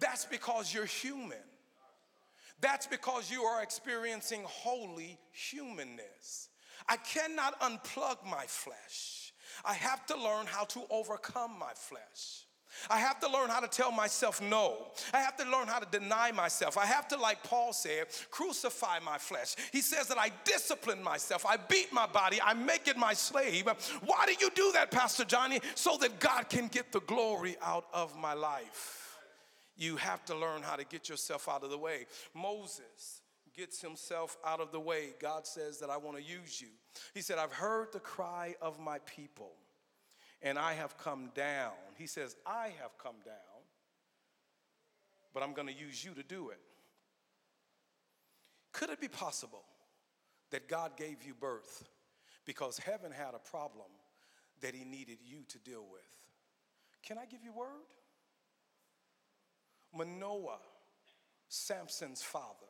That's 0.00 0.24
because 0.24 0.72
you're 0.72 0.84
human. 0.84 1.38
That's 2.60 2.86
because 2.86 3.30
you 3.30 3.42
are 3.42 3.62
experiencing 3.62 4.42
holy 4.44 5.18
humanness. 5.32 6.48
I 6.88 6.96
cannot 6.96 7.60
unplug 7.60 8.24
my 8.28 8.44
flesh. 8.46 9.32
I 9.64 9.74
have 9.74 10.06
to 10.06 10.16
learn 10.16 10.46
how 10.46 10.64
to 10.64 10.82
overcome 10.90 11.58
my 11.58 11.72
flesh. 11.74 12.44
I 12.90 12.98
have 12.98 13.18
to 13.20 13.30
learn 13.30 13.48
how 13.48 13.60
to 13.60 13.66
tell 13.66 13.90
myself 13.90 14.42
no. 14.42 14.88
I 15.12 15.20
have 15.20 15.36
to 15.38 15.44
learn 15.44 15.68
how 15.68 15.78
to 15.78 15.98
deny 15.98 16.32
myself. 16.32 16.76
I 16.76 16.84
have 16.86 17.08
to, 17.08 17.16
like 17.16 17.42
Paul 17.42 17.72
said, 17.72 18.08
crucify 18.30 18.98
my 19.00 19.18
flesh. 19.18 19.56
He 19.72 19.80
says 19.80 20.06
that 20.08 20.18
I 20.18 20.30
discipline 20.44 21.02
myself. 21.02 21.46
I 21.46 21.56
beat 21.56 21.92
my 21.92 22.06
body. 22.06 22.38
I 22.42 22.54
make 22.54 22.86
it 22.86 22.96
my 22.96 23.14
slave. 23.14 23.66
Why 24.04 24.26
do 24.26 24.34
you 24.38 24.50
do 24.54 24.70
that, 24.74 24.90
Pastor 24.90 25.24
Johnny? 25.24 25.60
So 25.74 25.96
that 25.98 26.20
God 26.20 26.48
can 26.50 26.68
get 26.68 26.92
the 26.92 27.00
glory 27.00 27.56
out 27.62 27.86
of 27.92 28.16
my 28.16 28.34
life. 28.34 29.07
You 29.78 29.96
have 29.96 30.24
to 30.26 30.34
learn 30.34 30.62
how 30.62 30.76
to 30.76 30.84
get 30.84 31.08
yourself 31.08 31.48
out 31.48 31.64
of 31.64 31.70
the 31.70 31.78
way. 31.78 32.06
Moses 32.34 33.22
gets 33.56 33.80
himself 33.80 34.36
out 34.44 34.60
of 34.60 34.72
the 34.72 34.80
way, 34.80 35.14
God 35.20 35.46
says 35.46 35.78
that 35.78 35.88
I 35.88 35.96
want 35.96 36.16
to 36.16 36.22
use 36.22 36.60
you. 36.60 36.68
He 37.14 37.22
said, 37.22 37.38
I've 37.38 37.52
heard 37.52 37.92
the 37.92 38.00
cry 38.00 38.54
of 38.60 38.78
my 38.78 38.98
people 39.00 39.52
and 40.42 40.58
I 40.58 40.74
have 40.74 40.96
come 40.98 41.30
down. 41.34 41.72
He 41.96 42.06
says, 42.06 42.36
I 42.46 42.72
have 42.80 42.96
come 43.02 43.16
down, 43.24 43.34
but 45.34 45.42
I'm 45.42 45.54
going 45.54 45.66
to 45.66 45.74
use 45.74 46.04
you 46.04 46.12
to 46.14 46.22
do 46.22 46.50
it. 46.50 46.60
Could 48.72 48.90
it 48.90 49.00
be 49.00 49.08
possible 49.08 49.64
that 50.50 50.68
God 50.68 50.96
gave 50.96 51.24
you 51.26 51.34
birth 51.34 51.84
because 52.44 52.78
heaven 52.78 53.10
had 53.10 53.34
a 53.34 53.38
problem 53.38 53.90
that 54.60 54.74
he 54.74 54.84
needed 54.84 55.18
you 55.24 55.38
to 55.48 55.58
deal 55.58 55.84
with? 55.90 56.02
Can 57.02 57.18
I 57.18 57.26
give 57.26 57.42
you 57.42 57.52
word? 57.52 57.66
Manoah, 59.94 60.58
Samson's 61.48 62.22
father, 62.22 62.66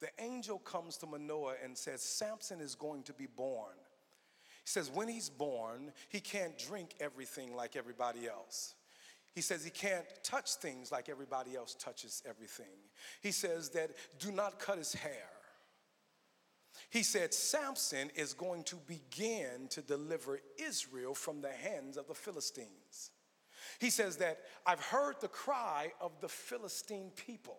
the 0.00 0.08
angel 0.22 0.58
comes 0.58 0.96
to 0.98 1.06
Manoah 1.06 1.54
and 1.62 1.76
says, 1.76 2.02
Samson 2.02 2.60
is 2.60 2.74
going 2.74 3.02
to 3.04 3.12
be 3.12 3.26
born. 3.26 3.74
He 4.64 4.68
says, 4.68 4.90
when 4.90 5.08
he's 5.08 5.30
born, 5.30 5.92
he 6.08 6.20
can't 6.20 6.58
drink 6.58 6.94
everything 7.00 7.54
like 7.54 7.76
everybody 7.76 8.26
else. 8.28 8.74
He 9.34 9.40
says 9.40 9.64
he 9.64 9.70
can't 9.70 10.06
touch 10.22 10.54
things 10.54 10.92
like 10.92 11.08
everybody 11.08 11.56
else 11.56 11.74
touches 11.74 12.22
everything. 12.28 12.66
He 13.20 13.32
says 13.32 13.70
that 13.70 13.90
do 14.18 14.30
not 14.30 14.60
cut 14.60 14.78
his 14.78 14.94
hair. 14.94 15.28
He 16.90 17.02
said 17.02 17.34
Samson 17.34 18.10
is 18.14 18.32
going 18.32 18.62
to 18.64 18.76
begin 18.76 19.68
to 19.70 19.82
deliver 19.82 20.40
Israel 20.56 21.14
from 21.14 21.40
the 21.40 21.50
hands 21.50 21.96
of 21.96 22.06
the 22.06 22.14
Philistines. 22.14 23.10
He 23.78 23.90
says 23.90 24.16
that 24.16 24.40
I've 24.66 24.80
heard 24.80 25.16
the 25.20 25.28
cry 25.28 25.92
of 26.00 26.12
the 26.20 26.28
Philistine 26.28 27.10
people. 27.16 27.58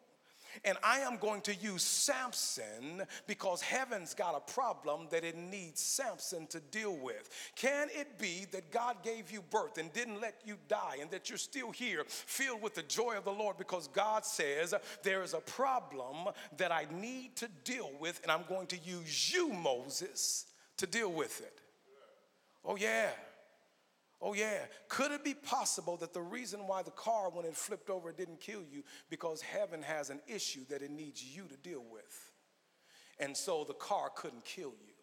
And 0.63 0.77
I 0.83 0.99
am 0.99 1.17
going 1.17 1.41
to 1.41 1.55
use 1.55 1.83
Samson 1.83 3.03
because 3.27 3.61
heaven's 3.61 4.13
got 4.13 4.35
a 4.35 4.51
problem 4.51 5.07
that 5.11 5.23
it 5.23 5.35
needs 5.35 5.81
Samson 5.81 6.47
to 6.47 6.59
deal 6.59 6.95
with. 6.95 7.29
Can 7.55 7.89
it 7.91 8.17
be 8.17 8.45
that 8.51 8.71
God 8.71 9.03
gave 9.03 9.31
you 9.31 9.41
birth 9.49 9.77
and 9.77 9.91
didn't 9.91 10.21
let 10.21 10.41
you 10.45 10.55
die 10.67 10.97
and 11.01 11.11
that 11.11 11.29
you're 11.29 11.37
still 11.37 11.71
here 11.71 12.03
filled 12.07 12.61
with 12.61 12.75
the 12.75 12.83
joy 12.83 13.17
of 13.17 13.25
the 13.25 13.31
Lord 13.31 13.57
because 13.57 13.87
God 13.89 14.25
says 14.25 14.73
there 15.03 15.23
is 15.23 15.33
a 15.33 15.41
problem 15.41 16.33
that 16.57 16.71
I 16.71 16.85
need 16.93 17.35
to 17.37 17.49
deal 17.63 17.91
with 17.99 18.21
and 18.23 18.31
I'm 18.31 18.45
going 18.47 18.67
to 18.67 18.77
use 18.77 19.33
you, 19.33 19.49
Moses, 19.51 20.45
to 20.77 20.87
deal 20.87 21.11
with 21.11 21.41
it? 21.41 21.59
Oh, 22.63 22.75
yeah. 22.75 23.09
Oh, 24.25 24.33
yeah. 24.33 24.57
Could 24.89 25.11
it 25.11 25.23
be 25.23 25.35
possible 25.35 25.97
that 25.97 26.11
the 26.11 26.21
reason 26.21 26.61
why 26.61 26.81
the 26.81 26.89
car, 26.89 27.29
when 27.29 27.45
it 27.45 27.55
flipped 27.55 27.91
over, 27.91 28.11
didn't 28.11 28.41
kill 28.41 28.63
you 28.63 28.81
because 29.07 29.39
heaven 29.39 29.83
has 29.83 30.09
an 30.09 30.19
issue 30.27 30.61
that 30.71 30.81
it 30.81 30.89
needs 30.89 31.23
you 31.23 31.43
to 31.43 31.55
deal 31.57 31.83
with? 31.91 32.31
And 33.19 33.37
so 33.37 33.63
the 33.63 33.75
car 33.75 34.09
couldn't 34.15 34.43
kill 34.43 34.73
you. 34.83 34.93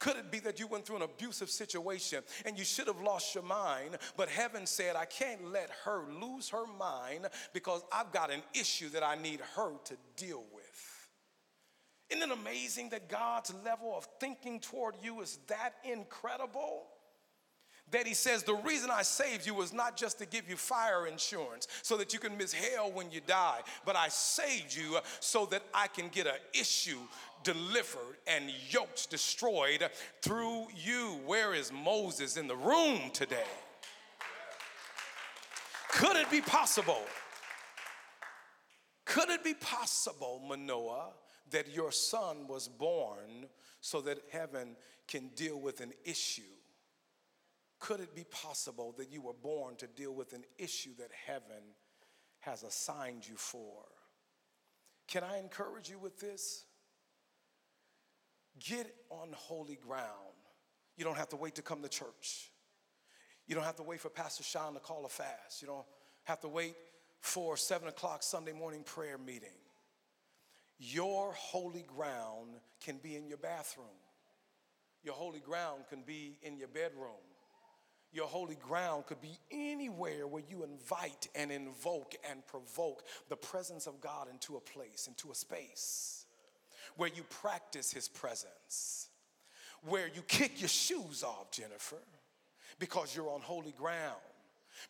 Could 0.00 0.16
it 0.16 0.32
be 0.32 0.40
that 0.40 0.58
you 0.58 0.66
went 0.66 0.84
through 0.84 0.96
an 0.96 1.02
abusive 1.02 1.50
situation 1.50 2.24
and 2.44 2.58
you 2.58 2.64
should 2.64 2.88
have 2.88 3.00
lost 3.00 3.32
your 3.32 3.44
mind, 3.44 3.96
but 4.16 4.28
heaven 4.28 4.66
said, 4.66 4.96
I 4.96 5.04
can't 5.04 5.52
let 5.52 5.70
her 5.84 6.02
lose 6.20 6.48
her 6.48 6.66
mind 6.66 7.28
because 7.54 7.82
I've 7.92 8.10
got 8.10 8.32
an 8.32 8.42
issue 8.54 8.88
that 8.88 9.04
I 9.04 9.14
need 9.14 9.38
her 9.54 9.70
to 9.84 9.96
deal 10.16 10.42
with? 10.52 11.08
Isn't 12.10 12.28
it 12.28 12.36
amazing 12.36 12.88
that 12.88 13.08
God's 13.08 13.54
level 13.64 13.94
of 13.96 14.08
thinking 14.18 14.58
toward 14.58 14.96
you 15.00 15.20
is 15.20 15.38
that 15.46 15.74
incredible? 15.84 16.88
That 17.90 18.06
he 18.06 18.14
says 18.14 18.42
the 18.42 18.54
reason 18.54 18.90
I 18.90 19.02
saved 19.02 19.46
you 19.46 19.54
was 19.54 19.72
not 19.72 19.96
just 19.96 20.18
to 20.18 20.26
give 20.26 20.48
you 20.48 20.56
fire 20.56 21.06
insurance 21.06 21.68
so 21.82 21.96
that 21.96 22.12
you 22.12 22.18
can 22.18 22.36
miss 22.36 22.52
hell 22.52 22.90
when 22.92 23.10
you 23.10 23.20
die, 23.26 23.60
but 23.84 23.96
I 23.96 24.08
saved 24.08 24.74
you 24.74 24.98
so 25.20 25.46
that 25.46 25.62
I 25.72 25.86
can 25.88 26.08
get 26.08 26.26
an 26.26 26.34
issue 26.52 26.98
delivered 27.42 28.18
and 28.26 28.50
yokes 28.68 29.06
destroyed 29.06 29.88
through 30.22 30.66
you. 30.74 31.20
Where 31.24 31.54
is 31.54 31.72
Moses 31.72 32.36
in 32.36 32.48
the 32.48 32.56
room 32.56 33.10
today? 33.12 33.36
Could 35.90 36.16
it 36.16 36.30
be 36.30 36.40
possible? 36.40 37.02
Could 39.04 39.30
it 39.30 39.42
be 39.42 39.54
possible, 39.54 40.42
Manoah, 40.46 41.12
that 41.50 41.74
your 41.74 41.90
son 41.90 42.46
was 42.46 42.68
born 42.68 43.46
so 43.80 44.02
that 44.02 44.18
heaven 44.30 44.76
can 45.06 45.28
deal 45.28 45.58
with 45.58 45.80
an 45.80 45.92
issue? 46.04 46.42
Could 47.78 48.00
it 48.00 48.14
be 48.14 48.24
possible 48.24 48.94
that 48.98 49.12
you 49.12 49.20
were 49.20 49.32
born 49.32 49.76
to 49.76 49.86
deal 49.86 50.12
with 50.12 50.32
an 50.32 50.44
issue 50.58 50.90
that 50.98 51.10
heaven 51.26 51.62
has 52.40 52.62
assigned 52.62 53.26
you 53.26 53.36
for? 53.36 53.84
Can 55.06 55.22
I 55.22 55.38
encourage 55.38 55.88
you 55.88 55.98
with 55.98 56.18
this? 56.18 56.64
Get 58.58 58.92
on 59.10 59.28
holy 59.32 59.76
ground. 59.76 60.08
You 60.96 61.04
don't 61.04 61.16
have 61.16 61.28
to 61.30 61.36
wait 61.36 61.54
to 61.54 61.62
come 61.62 61.82
to 61.82 61.88
church. 61.88 62.50
You 63.46 63.54
don't 63.54 63.64
have 63.64 63.76
to 63.76 63.82
wait 63.82 64.00
for 64.00 64.10
Pastor 64.10 64.42
Sean 64.42 64.74
to 64.74 64.80
call 64.80 65.06
a 65.06 65.08
fast. 65.08 65.62
You 65.62 65.68
don't 65.68 65.86
have 66.24 66.40
to 66.40 66.48
wait 66.48 66.74
for 67.20 67.56
seven 67.56 67.88
o'clock 67.88 68.22
Sunday 68.22 68.52
morning 68.52 68.82
prayer 68.82 69.18
meeting. 69.18 69.48
Your 70.78 71.32
holy 71.32 71.84
ground 71.86 72.56
can 72.84 72.98
be 72.98 73.16
in 73.16 73.26
your 73.26 73.38
bathroom. 73.38 73.86
Your 75.02 75.14
holy 75.14 75.40
ground 75.40 75.84
can 75.88 76.02
be 76.02 76.38
in 76.42 76.56
your 76.56 76.68
bedroom. 76.68 77.22
Your 78.12 78.26
holy 78.26 78.56
ground 78.56 79.06
could 79.06 79.20
be 79.20 79.38
anywhere 79.50 80.26
where 80.26 80.42
you 80.48 80.64
invite 80.64 81.28
and 81.34 81.52
invoke 81.52 82.14
and 82.28 82.46
provoke 82.46 83.02
the 83.28 83.36
presence 83.36 83.86
of 83.86 84.00
God 84.00 84.28
into 84.30 84.56
a 84.56 84.60
place, 84.60 85.06
into 85.08 85.30
a 85.30 85.34
space, 85.34 86.24
where 86.96 87.10
you 87.14 87.22
practice 87.24 87.92
His 87.92 88.08
presence, 88.08 89.08
where 89.82 90.06
you 90.06 90.22
kick 90.22 90.60
your 90.60 90.70
shoes 90.70 91.22
off, 91.22 91.50
Jennifer, 91.50 92.02
because 92.78 93.14
you're 93.14 93.30
on 93.30 93.40
holy 93.40 93.72
ground. 93.72 94.16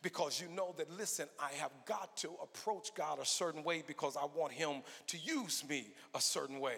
Because 0.02 0.38
you 0.38 0.54
know 0.54 0.74
that, 0.76 0.90
listen, 0.98 1.26
I 1.40 1.50
have 1.54 1.72
got 1.86 2.14
to 2.18 2.28
approach 2.42 2.94
God 2.94 3.18
a 3.20 3.24
certain 3.24 3.64
way 3.64 3.82
because 3.86 4.18
I 4.18 4.26
want 4.36 4.52
Him 4.52 4.82
to 5.06 5.16
use 5.16 5.64
me 5.66 5.86
a 6.14 6.20
certain 6.20 6.60
way. 6.60 6.76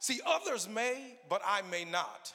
See, 0.00 0.20
others 0.26 0.68
may, 0.68 1.18
but 1.28 1.40
I 1.46 1.62
may 1.70 1.84
not. 1.84 2.34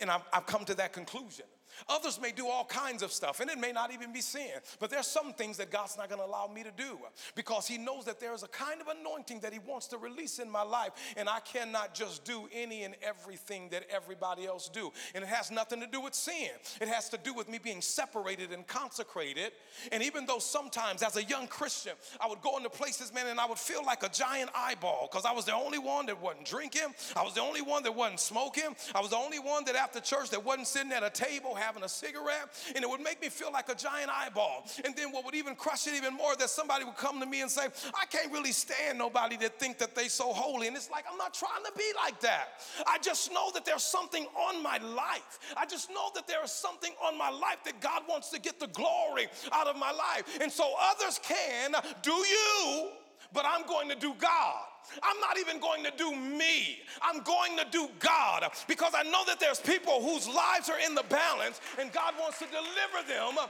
And 0.00 0.10
I've, 0.10 0.22
I've 0.32 0.46
come 0.46 0.64
to 0.64 0.74
that 0.74 0.92
conclusion 0.92 1.46
Others 1.88 2.20
may 2.20 2.32
do 2.32 2.48
all 2.48 2.64
kinds 2.64 3.02
of 3.02 3.12
stuff, 3.12 3.40
and 3.40 3.50
it 3.50 3.58
may 3.58 3.72
not 3.72 3.92
even 3.92 4.12
be 4.12 4.20
sin. 4.20 4.50
But 4.78 4.90
there's 4.90 5.06
some 5.06 5.32
things 5.32 5.56
that 5.58 5.70
God's 5.70 5.96
not 5.96 6.08
going 6.08 6.20
to 6.20 6.26
allow 6.26 6.46
me 6.46 6.62
to 6.62 6.72
do 6.76 6.98
because 7.34 7.66
He 7.66 7.78
knows 7.78 8.04
that 8.04 8.20
there's 8.20 8.42
a 8.42 8.48
kind 8.48 8.80
of 8.80 8.88
anointing 8.88 9.40
that 9.40 9.52
He 9.52 9.58
wants 9.58 9.86
to 9.88 9.98
release 9.98 10.38
in 10.38 10.50
my 10.50 10.62
life, 10.62 10.92
and 11.16 11.28
I 11.28 11.40
cannot 11.40 11.94
just 11.94 12.24
do 12.24 12.48
any 12.52 12.84
and 12.84 12.94
everything 13.02 13.68
that 13.70 13.84
everybody 13.90 14.46
else 14.46 14.68
do. 14.68 14.92
And 15.14 15.22
it 15.22 15.28
has 15.28 15.50
nothing 15.50 15.80
to 15.80 15.86
do 15.86 16.00
with 16.00 16.14
sin. 16.14 16.50
It 16.80 16.88
has 16.88 17.08
to 17.10 17.18
do 17.18 17.34
with 17.34 17.48
me 17.48 17.58
being 17.58 17.80
separated 17.80 18.52
and 18.52 18.66
consecrated. 18.66 19.52
And 19.92 20.02
even 20.02 20.26
though 20.26 20.38
sometimes, 20.38 21.02
as 21.02 21.16
a 21.16 21.24
young 21.24 21.46
Christian, 21.46 21.92
I 22.20 22.28
would 22.28 22.42
go 22.42 22.56
into 22.56 22.70
places, 22.70 23.12
man, 23.12 23.26
and 23.26 23.40
I 23.40 23.46
would 23.46 23.58
feel 23.58 23.84
like 23.84 24.02
a 24.02 24.08
giant 24.08 24.50
eyeball 24.54 25.08
because 25.10 25.24
I 25.24 25.32
was 25.32 25.44
the 25.44 25.54
only 25.54 25.78
one 25.78 26.06
that 26.06 26.20
wasn't 26.20 26.46
drinking. 26.46 26.94
I 27.14 27.22
was 27.22 27.34
the 27.34 27.40
only 27.40 27.62
one 27.62 27.82
that 27.82 27.94
wasn't 27.94 28.20
smoking. 28.20 28.76
I 28.94 29.00
was 29.00 29.10
the 29.10 29.16
only 29.16 29.38
one 29.38 29.64
that 29.64 29.76
after 29.76 30.00
church 30.00 30.30
that 30.30 30.44
wasn't 30.44 30.66
sitting 30.66 30.92
at 30.92 31.02
a 31.02 31.10
table 31.10 31.54
having 31.66 31.82
a 31.82 31.88
cigarette, 31.88 32.48
and 32.74 32.84
it 32.84 32.88
would 32.88 33.00
make 33.00 33.20
me 33.20 33.28
feel 33.28 33.50
like 33.52 33.68
a 33.68 33.74
giant 33.74 34.10
eyeball. 34.10 34.66
And 34.84 34.94
then 34.94 35.10
what 35.10 35.24
would 35.24 35.34
even 35.34 35.56
crush 35.56 35.86
it 35.88 35.94
even 35.94 36.14
more 36.14 36.36
that 36.36 36.48
somebody 36.48 36.84
would 36.84 36.96
come 36.96 37.18
to 37.20 37.26
me 37.26 37.42
and 37.42 37.50
say, 37.50 37.66
I 38.00 38.06
can't 38.06 38.32
really 38.32 38.52
stand 38.52 38.98
nobody 38.98 39.36
that 39.38 39.58
think 39.58 39.78
that 39.78 39.94
they 39.94 40.08
so 40.08 40.32
holy. 40.32 40.68
And 40.68 40.76
it's 40.76 40.90
like, 40.90 41.04
I'm 41.10 41.18
not 41.18 41.34
trying 41.34 41.64
to 41.64 41.72
be 41.76 41.90
like 41.96 42.20
that. 42.20 42.48
I 42.86 42.98
just 42.98 43.32
know 43.32 43.50
that 43.54 43.64
there's 43.64 43.82
something 43.82 44.26
on 44.48 44.62
my 44.62 44.78
life. 44.78 45.38
I 45.56 45.66
just 45.66 45.90
know 45.90 46.10
that 46.14 46.28
there 46.28 46.44
is 46.44 46.52
something 46.52 46.92
on 47.04 47.18
my 47.18 47.30
life 47.30 47.58
that 47.64 47.80
God 47.80 48.02
wants 48.08 48.30
to 48.30 48.40
get 48.40 48.60
the 48.60 48.68
glory 48.68 49.26
out 49.52 49.66
of 49.66 49.76
my 49.76 49.90
life. 49.90 50.38
And 50.40 50.52
so 50.52 50.72
others 50.80 51.20
can 51.22 51.74
do 52.02 52.12
you, 52.12 52.88
but 53.32 53.44
I'm 53.46 53.66
going 53.66 53.88
to 53.88 53.96
do 53.96 54.14
God. 54.18 54.64
I'm 55.02 55.20
not 55.20 55.38
even 55.38 55.60
going 55.60 55.84
to 55.84 55.92
do 55.96 56.14
me. 56.14 56.78
I'm 57.02 57.22
going 57.22 57.56
to 57.58 57.66
do 57.70 57.88
God 57.98 58.44
because 58.68 58.92
I 58.94 59.02
know 59.04 59.24
that 59.26 59.40
there's 59.40 59.60
people 59.60 60.02
whose 60.02 60.28
lives 60.28 60.68
are 60.68 60.78
in 60.78 60.94
the 60.94 61.04
balance 61.08 61.60
and 61.78 61.92
God 61.92 62.14
wants 62.18 62.38
to 62.38 62.46
deliver 62.46 63.08
them 63.08 63.46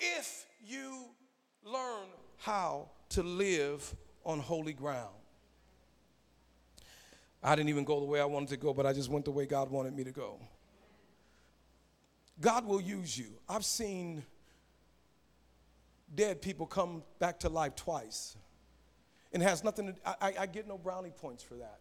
if 0.00 0.46
you 0.64 1.06
learn 1.64 2.06
how 2.38 2.88
to 3.10 3.22
live 3.22 3.94
on 4.24 4.40
holy 4.40 4.72
ground. 4.72 5.14
I 7.42 7.54
didn't 7.54 7.68
even 7.68 7.84
go 7.84 8.00
the 8.00 8.06
way 8.06 8.20
I 8.20 8.24
wanted 8.24 8.48
to 8.50 8.56
go, 8.56 8.74
but 8.74 8.86
I 8.86 8.92
just 8.92 9.08
went 9.08 9.24
the 9.24 9.30
way 9.30 9.46
God 9.46 9.70
wanted 9.70 9.94
me 9.94 10.04
to 10.04 10.10
go. 10.10 10.40
God 12.40 12.66
will 12.66 12.80
use 12.80 13.16
you. 13.16 13.26
I've 13.48 13.64
seen 13.64 14.24
dead 16.14 16.42
people 16.42 16.66
come 16.66 17.02
back 17.18 17.40
to 17.40 17.48
life 17.48 17.76
twice. 17.76 18.36
It 19.32 19.40
has 19.40 19.64
nothing 19.64 19.94
to, 19.94 20.24
I, 20.24 20.34
I 20.40 20.46
get 20.46 20.66
no 20.66 20.78
brownie 20.78 21.10
points 21.10 21.42
for 21.42 21.54
that. 21.54 21.78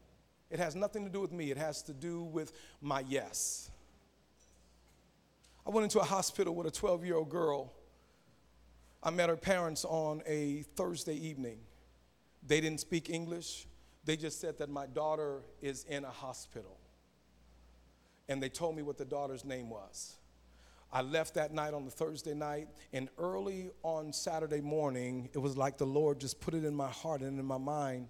It 0.49 0.59
has 0.59 0.75
nothing 0.75 1.03
to 1.05 1.09
do 1.09 1.21
with 1.21 1.31
me, 1.31 1.51
it 1.51 1.57
has 1.57 1.81
to 1.83 1.93
do 1.93 2.23
with 2.23 2.51
my 2.81 3.03
yes. 3.07 3.69
I 5.65 5.71
went 5.71 5.83
into 5.83 5.99
a 5.99 6.03
hospital 6.03 6.53
with 6.53 6.67
a 6.67 6.71
12 6.71 7.05
year 7.05 7.15
old 7.15 7.29
girl. 7.29 7.73
I 9.01 9.09
met 9.09 9.29
her 9.29 9.35
parents 9.35 9.85
on 9.85 10.21
a 10.25 10.63
Thursday 10.75 11.15
evening. 11.15 11.59
They 12.45 12.61
didn't 12.61 12.79
speak 12.79 13.09
English. 13.09 13.67
They 14.03 14.15
just 14.15 14.39
said 14.39 14.59
that 14.59 14.69
my 14.69 14.85
daughter 14.85 15.41
is 15.61 15.83
in 15.85 16.05
a 16.05 16.11
hospital. 16.11 16.77
And 18.29 18.41
they 18.41 18.49
told 18.49 18.75
me 18.75 18.83
what 18.83 18.97
the 18.97 19.05
daughter's 19.05 19.43
name 19.43 19.69
was. 19.69 20.15
I 20.91 21.01
left 21.01 21.33
that 21.33 21.53
night 21.53 21.73
on 21.73 21.83
the 21.83 21.91
Thursday 21.91 22.33
night, 22.33 22.69
and 22.93 23.09
early 23.17 23.71
on 23.83 24.13
Saturday 24.13 24.61
morning, 24.61 25.29
it 25.33 25.39
was 25.39 25.57
like 25.57 25.77
the 25.77 25.86
Lord 25.86 26.19
just 26.19 26.39
put 26.39 26.53
it 26.53 26.63
in 26.63 26.73
my 26.73 26.89
heart 26.89 27.21
and 27.21 27.38
in 27.38 27.45
my 27.45 27.57
mind 27.57 28.09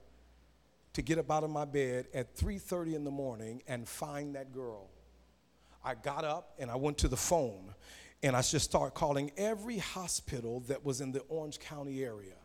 to 0.94 1.02
get 1.02 1.18
up 1.18 1.32
out 1.32 1.44
of 1.44 1.50
my 1.50 1.66
bed 1.66 2.08
at 2.14 2.36
3:30 2.36 2.96
in 2.96 3.04
the 3.04 3.12
morning 3.12 3.64
and 3.68 3.88
find 3.88 4.36
that 4.36 4.54
girl. 4.54 4.90
I 5.84 5.96
got 5.96 6.24
up 6.24 6.54
and 6.58 6.70
I 6.70 6.76
went 6.76 6.98
to 7.00 7.08
the 7.08 7.18
phone, 7.18 7.74
and 8.24 8.36
I 8.36 8.42
just 8.42 8.66
started 8.66 8.94
calling 8.94 9.32
every 9.36 9.78
hospital 9.78 10.62
that 10.62 10.86
was 10.86 11.02
in 11.02 11.12
the 11.12 11.22
Orange 11.22 11.60
County 11.60 12.04
area. 12.04 12.36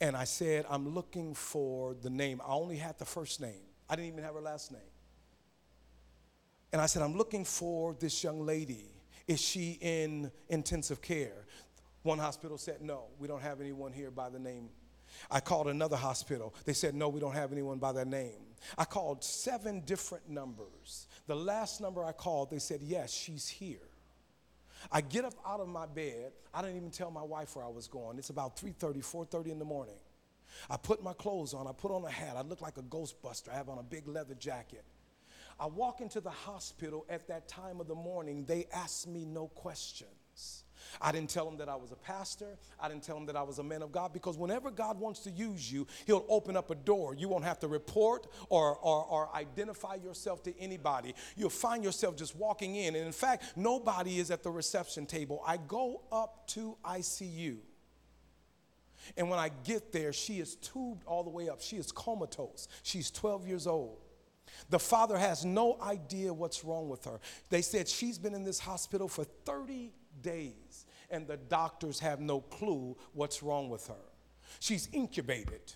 And 0.00 0.16
I 0.16 0.24
said, 0.24 0.66
I'm 0.68 0.94
looking 0.94 1.34
for 1.34 1.94
the 1.94 2.10
name. 2.10 2.40
I 2.44 2.52
only 2.52 2.76
had 2.76 2.98
the 2.98 3.04
first 3.04 3.40
name. 3.40 3.62
I 3.88 3.96
didn't 3.96 4.08
even 4.08 4.24
have 4.24 4.34
her 4.34 4.40
last 4.40 4.72
name. 4.72 4.80
And 6.72 6.80
I 6.80 6.86
said, 6.86 7.02
I'm 7.02 7.16
looking 7.16 7.44
for 7.44 7.94
this 7.94 8.24
young 8.24 8.46
lady. 8.46 8.91
Is 9.26 9.40
she 9.40 9.78
in 9.80 10.30
intensive 10.48 11.00
care? 11.00 11.46
One 12.02 12.18
hospital 12.18 12.58
said, 12.58 12.82
No, 12.82 13.04
we 13.18 13.28
don't 13.28 13.42
have 13.42 13.60
anyone 13.60 13.92
here 13.92 14.10
by 14.10 14.28
the 14.28 14.38
name. 14.38 14.68
I 15.30 15.40
called 15.40 15.68
another 15.68 15.96
hospital. 15.96 16.54
They 16.64 16.72
said, 16.72 16.94
No, 16.94 17.08
we 17.08 17.20
don't 17.20 17.34
have 17.34 17.52
anyone 17.52 17.78
by 17.78 17.92
that 17.92 18.08
name. 18.08 18.40
I 18.78 18.84
called 18.84 19.24
seven 19.24 19.80
different 19.80 20.28
numbers. 20.28 21.06
The 21.26 21.36
last 21.36 21.80
number 21.80 22.04
I 22.04 22.12
called, 22.12 22.50
they 22.50 22.58
said, 22.58 22.80
Yes, 22.82 23.12
she's 23.12 23.48
here. 23.48 23.78
I 24.90 25.00
get 25.00 25.24
up 25.24 25.34
out 25.46 25.60
of 25.60 25.68
my 25.68 25.86
bed. 25.86 26.32
I 26.52 26.60
didn't 26.62 26.76
even 26.76 26.90
tell 26.90 27.10
my 27.10 27.22
wife 27.22 27.54
where 27.54 27.64
I 27.64 27.68
was 27.68 27.86
going. 27.86 28.18
It's 28.18 28.30
about 28.30 28.56
3:30, 28.56 29.02
4:30 29.02 29.52
in 29.52 29.58
the 29.58 29.64
morning. 29.64 29.94
I 30.68 30.76
put 30.76 31.02
my 31.02 31.12
clothes 31.12 31.54
on. 31.54 31.66
I 31.66 31.72
put 31.72 31.90
on 31.92 32.04
a 32.04 32.10
hat. 32.10 32.36
I 32.36 32.42
look 32.42 32.60
like 32.60 32.76
a 32.76 32.82
ghostbuster. 32.82 33.50
I 33.50 33.54
have 33.54 33.68
on 33.68 33.78
a 33.78 33.82
big 33.82 34.06
leather 34.08 34.34
jacket. 34.34 34.84
I 35.62 35.66
walk 35.66 36.00
into 36.00 36.20
the 36.20 36.28
hospital 36.28 37.06
at 37.08 37.28
that 37.28 37.46
time 37.46 37.80
of 37.80 37.86
the 37.86 37.94
morning, 37.94 38.44
they 38.46 38.66
ask 38.72 39.06
me 39.06 39.24
no 39.24 39.46
questions. 39.46 40.64
I 41.00 41.12
didn't 41.12 41.30
tell 41.30 41.44
them 41.44 41.56
that 41.58 41.68
I 41.68 41.76
was 41.76 41.92
a 41.92 41.96
pastor. 41.96 42.58
I 42.80 42.88
didn't 42.88 43.04
tell 43.04 43.14
them 43.14 43.26
that 43.26 43.36
I 43.36 43.44
was 43.44 43.60
a 43.60 43.62
man 43.62 43.80
of 43.80 43.92
God 43.92 44.12
because 44.12 44.36
whenever 44.36 44.72
God 44.72 44.98
wants 44.98 45.20
to 45.20 45.30
use 45.30 45.72
you, 45.72 45.86
He'll 46.04 46.26
open 46.28 46.56
up 46.56 46.70
a 46.70 46.74
door. 46.74 47.14
You 47.14 47.28
won't 47.28 47.44
have 47.44 47.60
to 47.60 47.68
report 47.68 48.26
or, 48.48 48.76
or, 48.78 49.04
or, 49.04 49.36
identify 49.36 49.94
yourself 49.94 50.42
to 50.42 50.58
anybody. 50.58 51.14
You'll 51.36 51.48
find 51.48 51.84
yourself 51.84 52.16
just 52.16 52.34
walking 52.34 52.74
in. 52.74 52.96
And 52.96 53.06
in 53.06 53.12
fact, 53.12 53.44
nobody 53.54 54.18
is 54.18 54.32
at 54.32 54.42
the 54.42 54.50
reception 54.50 55.06
table. 55.06 55.44
I 55.46 55.58
go 55.58 56.02
up 56.10 56.48
to 56.48 56.76
ICU. 56.84 57.58
And 59.16 59.30
when 59.30 59.38
I 59.38 59.50
get 59.62 59.92
there, 59.92 60.12
she 60.12 60.40
is 60.40 60.56
tubed 60.56 61.04
all 61.04 61.22
the 61.22 61.30
way 61.30 61.48
up. 61.48 61.60
She 61.60 61.76
is 61.76 61.92
comatose. 61.92 62.66
She's 62.82 63.12
12 63.12 63.46
years 63.46 63.68
old. 63.68 64.01
The 64.70 64.78
father 64.78 65.18
has 65.18 65.44
no 65.44 65.78
idea 65.82 66.32
what's 66.32 66.64
wrong 66.64 66.88
with 66.88 67.04
her. 67.04 67.20
They 67.50 67.62
said 67.62 67.88
she's 67.88 68.18
been 68.18 68.34
in 68.34 68.44
this 68.44 68.58
hospital 68.58 69.08
for 69.08 69.24
30 69.24 69.92
days, 70.22 70.86
and 71.10 71.26
the 71.26 71.36
doctors 71.36 71.98
have 72.00 72.20
no 72.20 72.40
clue 72.40 72.96
what's 73.12 73.42
wrong 73.42 73.68
with 73.68 73.86
her. 73.88 73.94
She's 74.60 74.88
incubated. 74.92 75.72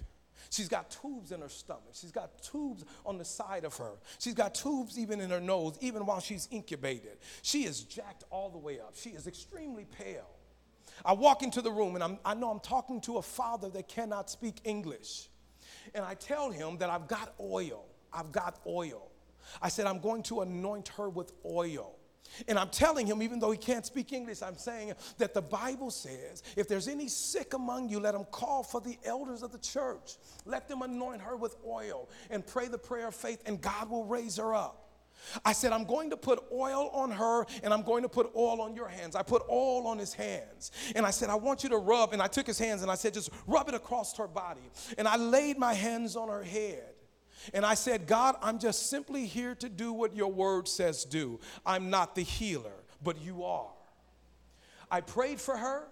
She's 0.50 0.68
got 0.68 0.90
tubes 0.90 1.32
in 1.32 1.40
her 1.40 1.48
stomach. 1.48 1.92
She's 1.92 2.12
got 2.12 2.42
tubes 2.42 2.84
on 3.04 3.18
the 3.18 3.24
side 3.24 3.64
of 3.64 3.76
her. 3.76 3.92
She's 4.18 4.34
got 4.34 4.54
tubes 4.54 4.98
even 4.98 5.20
in 5.20 5.30
her 5.30 5.40
nose, 5.40 5.76
even 5.80 6.06
while 6.06 6.20
she's 6.20 6.48
incubated. 6.50 7.18
She 7.42 7.64
is 7.64 7.82
jacked 7.82 8.24
all 8.30 8.50
the 8.50 8.58
way 8.58 8.78
up. 8.80 8.94
She 8.94 9.10
is 9.10 9.26
extremely 9.26 9.84
pale. 9.84 10.30
I 11.04 11.12
walk 11.12 11.42
into 11.42 11.60
the 11.60 11.70
room 11.70 11.94
and 11.94 12.02
I'm, 12.02 12.18
i 12.24 12.34
know 12.34 12.50
I'm 12.50 12.60
talking 12.60 13.00
to 13.02 13.18
a 13.18 13.22
father 13.22 13.68
that 13.70 13.88
cannot 13.88 14.30
speak 14.30 14.60
English. 14.64 15.28
And 15.94 16.04
I 16.04 16.14
tell 16.14 16.50
him 16.50 16.78
that 16.78 16.90
I've 16.90 17.08
got 17.08 17.34
oil. 17.40 17.84
I've 18.16 18.32
got 18.32 18.60
oil. 18.66 19.10
I 19.62 19.68
said, 19.68 19.86
I'm 19.86 20.00
going 20.00 20.22
to 20.24 20.40
anoint 20.40 20.88
her 20.96 21.08
with 21.08 21.32
oil. 21.44 21.96
And 22.48 22.58
I'm 22.58 22.70
telling 22.70 23.06
him, 23.06 23.22
even 23.22 23.38
though 23.38 23.52
he 23.52 23.58
can't 23.58 23.86
speak 23.86 24.12
English, 24.12 24.42
I'm 24.42 24.56
saying 24.56 24.94
that 25.18 25.32
the 25.32 25.42
Bible 25.42 25.90
says, 25.90 26.42
if 26.56 26.66
there's 26.66 26.88
any 26.88 27.08
sick 27.08 27.54
among 27.54 27.88
you, 27.88 28.00
let 28.00 28.14
them 28.14 28.24
call 28.24 28.62
for 28.62 28.80
the 28.80 28.98
elders 29.04 29.42
of 29.42 29.52
the 29.52 29.58
church. 29.58 30.16
Let 30.44 30.68
them 30.68 30.82
anoint 30.82 31.22
her 31.22 31.36
with 31.36 31.56
oil 31.64 32.08
and 32.30 32.44
pray 32.44 32.66
the 32.66 32.78
prayer 32.78 33.08
of 33.08 33.14
faith, 33.14 33.42
and 33.46 33.60
God 33.60 33.90
will 33.90 34.04
raise 34.04 34.38
her 34.38 34.54
up. 34.54 34.82
I 35.44 35.52
said, 35.52 35.72
I'm 35.72 35.84
going 35.84 36.10
to 36.10 36.16
put 36.16 36.44
oil 36.52 36.90
on 36.92 37.10
her 37.10 37.46
and 37.62 37.72
I'm 37.72 37.82
going 37.82 38.02
to 38.02 38.08
put 38.08 38.30
oil 38.36 38.60
on 38.60 38.74
your 38.76 38.86
hands. 38.86 39.16
I 39.16 39.22
put 39.22 39.42
oil 39.48 39.86
on 39.86 39.98
his 39.98 40.12
hands. 40.12 40.72
And 40.94 41.06
I 41.06 41.10
said, 41.10 41.30
I 41.30 41.34
want 41.36 41.62
you 41.62 41.70
to 41.70 41.78
rub. 41.78 42.12
And 42.12 42.20
I 42.20 42.26
took 42.26 42.46
his 42.46 42.58
hands 42.58 42.82
and 42.82 42.90
I 42.90 42.96
said, 42.96 43.14
just 43.14 43.30
rub 43.46 43.66
it 43.68 43.74
across 43.74 44.14
her 44.18 44.28
body. 44.28 44.70
And 44.98 45.08
I 45.08 45.16
laid 45.16 45.58
my 45.58 45.72
hands 45.72 46.16
on 46.16 46.28
her 46.28 46.42
head. 46.42 46.95
And 47.55 47.64
I 47.64 47.74
said, 47.74 48.07
God, 48.07 48.36
I'm 48.42 48.59
just 48.59 48.90
simply 48.90 49.26
here 49.26 49.55
to 49.57 49.68
do 49.68 49.92
what 49.92 50.16
your 50.16 50.32
word 50.32 50.68
says 50.68 51.05
do. 51.05 51.40
I'm 51.64 51.90
not 51.90 52.14
the 52.14 52.22
healer, 52.22 52.84
but 53.03 53.20
you 53.20 53.44
are. 53.44 53.70
I 54.90 55.01
prayed 55.01 55.40
for 55.40 55.57
her. 55.57 55.88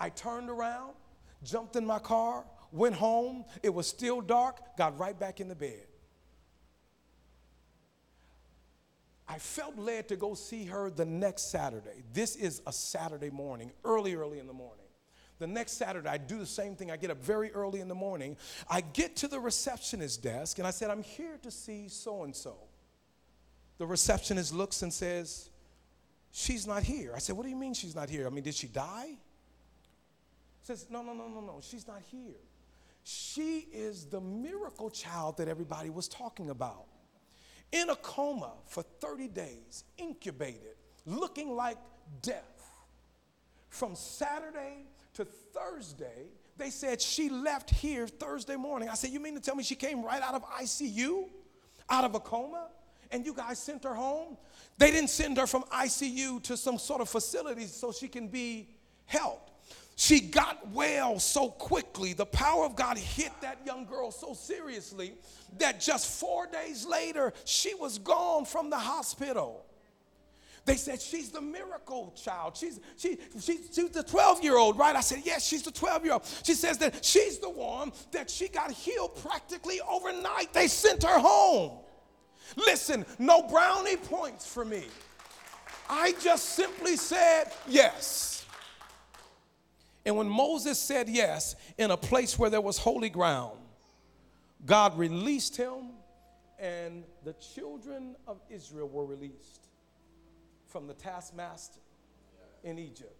I 0.00 0.10
turned 0.10 0.48
around, 0.48 0.94
jumped 1.42 1.76
in 1.76 1.84
my 1.84 1.98
car, 1.98 2.44
went 2.70 2.94
home. 2.94 3.44
It 3.62 3.74
was 3.74 3.86
still 3.86 4.20
dark, 4.20 4.76
got 4.76 4.98
right 4.98 5.18
back 5.18 5.40
in 5.40 5.48
the 5.48 5.56
bed. 5.56 5.86
I 9.28 9.38
felt 9.38 9.76
led 9.76 10.08
to 10.08 10.16
go 10.16 10.34
see 10.34 10.64
her 10.64 10.88
the 10.88 11.04
next 11.04 11.50
Saturday. 11.50 12.02
This 12.14 12.34
is 12.34 12.62
a 12.66 12.72
Saturday 12.72 13.28
morning, 13.28 13.72
early, 13.84 14.14
early 14.14 14.38
in 14.38 14.46
the 14.46 14.54
morning. 14.54 14.87
The 15.38 15.46
next 15.46 15.72
Saturday, 15.72 16.08
I 16.08 16.18
do 16.18 16.38
the 16.38 16.46
same 16.46 16.74
thing. 16.74 16.90
I 16.90 16.96
get 16.96 17.10
up 17.10 17.22
very 17.22 17.52
early 17.52 17.80
in 17.80 17.88
the 17.88 17.94
morning. 17.94 18.36
I 18.68 18.80
get 18.80 19.16
to 19.16 19.28
the 19.28 19.38
receptionist 19.38 20.22
desk 20.22 20.58
and 20.58 20.66
I 20.66 20.70
said, 20.70 20.90
I'm 20.90 21.02
here 21.02 21.38
to 21.42 21.50
see 21.50 21.88
so 21.88 22.24
and 22.24 22.34
so. 22.34 22.56
The 23.78 23.86
receptionist 23.86 24.52
looks 24.52 24.82
and 24.82 24.92
says, 24.92 25.50
She's 26.30 26.66
not 26.66 26.82
here. 26.82 27.12
I 27.14 27.18
said, 27.20 27.36
What 27.36 27.44
do 27.44 27.48
you 27.48 27.56
mean 27.56 27.72
she's 27.72 27.94
not 27.94 28.10
here? 28.10 28.26
I 28.26 28.30
mean, 28.30 28.44
did 28.44 28.54
she 28.54 28.66
die? 28.66 29.16
Says, 30.62 30.86
No, 30.90 31.02
no, 31.02 31.14
no, 31.14 31.28
no, 31.28 31.40
no. 31.40 31.60
She's 31.62 31.86
not 31.86 32.02
here. 32.10 32.36
She 33.04 33.66
is 33.72 34.04
the 34.04 34.20
miracle 34.20 34.90
child 34.90 35.38
that 35.38 35.48
everybody 35.48 35.88
was 35.88 36.08
talking 36.08 36.50
about. 36.50 36.84
In 37.72 37.88
a 37.90 37.96
coma 37.96 38.52
for 38.66 38.82
30 38.82 39.28
days, 39.28 39.84
incubated 39.96 40.76
looking 41.06 41.54
like 41.54 41.78
death. 42.22 42.44
From 43.70 43.94
Saturday 43.94 44.84
to 45.18 45.24
Thursday, 45.24 46.28
they 46.56 46.70
said 46.70 47.02
she 47.02 47.28
left 47.28 47.70
here 47.70 48.06
Thursday 48.06 48.54
morning. 48.54 48.88
I 48.88 48.94
said, 48.94 49.10
You 49.10 49.18
mean 49.18 49.34
to 49.34 49.40
tell 49.40 49.56
me 49.56 49.64
she 49.64 49.74
came 49.74 50.04
right 50.04 50.22
out 50.22 50.34
of 50.34 50.44
ICU, 50.44 51.28
out 51.90 52.04
of 52.04 52.14
a 52.14 52.20
coma? 52.20 52.68
And 53.10 53.26
you 53.26 53.34
guys 53.34 53.58
sent 53.58 53.82
her 53.82 53.94
home? 53.94 54.36
They 54.76 54.92
didn't 54.92 55.10
send 55.10 55.36
her 55.38 55.48
from 55.48 55.64
ICU 55.64 56.42
to 56.44 56.56
some 56.56 56.78
sort 56.78 57.00
of 57.00 57.08
facility 57.08 57.66
so 57.66 57.90
she 57.90 58.06
can 58.06 58.28
be 58.28 58.68
helped. 59.06 59.50
She 59.96 60.20
got 60.20 60.68
well 60.68 61.18
so 61.18 61.48
quickly. 61.48 62.12
The 62.12 62.26
power 62.26 62.64
of 62.64 62.76
God 62.76 62.96
hit 62.96 63.32
that 63.40 63.58
young 63.66 63.86
girl 63.86 64.12
so 64.12 64.34
seriously 64.34 65.14
that 65.58 65.80
just 65.80 66.20
four 66.20 66.46
days 66.46 66.86
later, 66.86 67.32
she 67.44 67.74
was 67.74 67.98
gone 67.98 68.44
from 68.44 68.70
the 68.70 68.78
hospital. 68.78 69.64
They 70.68 70.76
said, 70.76 71.00
She's 71.00 71.30
the 71.30 71.40
miracle 71.40 72.12
child. 72.14 72.54
She's, 72.54 72.78
she, 72.98 73.16
she, 73.40 73.58
she's 73.72 73.88
the 73.88 74.02
12 74.02 74.44
year 74.44 74.58
old, 74.58 74.76
right? 74.76 74.94
I 74.94 75.00
said, 75.00 75.22
Yes, 75.24 75.46
she's 75.46 75.62
the 75.62 75.70
12 75.70 76.04
year 76.04 76.12
old. 76.12 76.26
She 76.42 76.52
says 76.52 76.76
that 76.78 77.02
she's 77.02 77.38
the 77.38 77.48
one 77.48 77.90
that 78.12 78.28
she 78.28 78.48
got 78.48 78.70
healed 78.70 79.16
practically 79.22 79.80
overnight. 79.80 80.52
They 80.52 80.68
sent 80.68 81.04
her 81.04 81.18
home. 81.18 81.78
Listen, 82.54 83.06
no 83.18 83.42
brownie 83.48 83.96
points 83.96 84.46
for 84.46 84.62
me. 84.62 84.84
I 85.88 86.12
just 86.20 86.50
simply 86.50 86.96
said 86.96 87.44
yes. 87.66 88.44
And 90.04 90.18
when 90.18 90.28
Moses 90.28 90.78
said 90.78 91.08
yes 91.08 91.56
in 91.78 91.90
a 91.90 91.96
place 91.96 92.38
where 92.38 92.50
there 92.50 92.60
was 92.60 92.76
holy 92.76 93.08
ground, 93.08 93.58
God 94.66 94.98
released 94.98 95.56
him, 95.56 95.92
and 96.58 97.04
the 97.24 97.32
children 97.54 98.16
of 98.26 98.38
Israel 98.50 98.88
were 98.88 99.06
released 99.06 99.67
from 100.68 100.86
the 100.86 100.94
taskmaster 100.94 101.80
in 102.62 102.78
Egypt. 102.78 103.14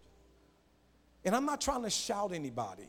And 1.24 1.34
I'm 1.34 1.46
not 1.46 1.60
trying 1.60 1.82
to 1.82 1.90
shout 1.90 2.32
anybody. 2.32 2.88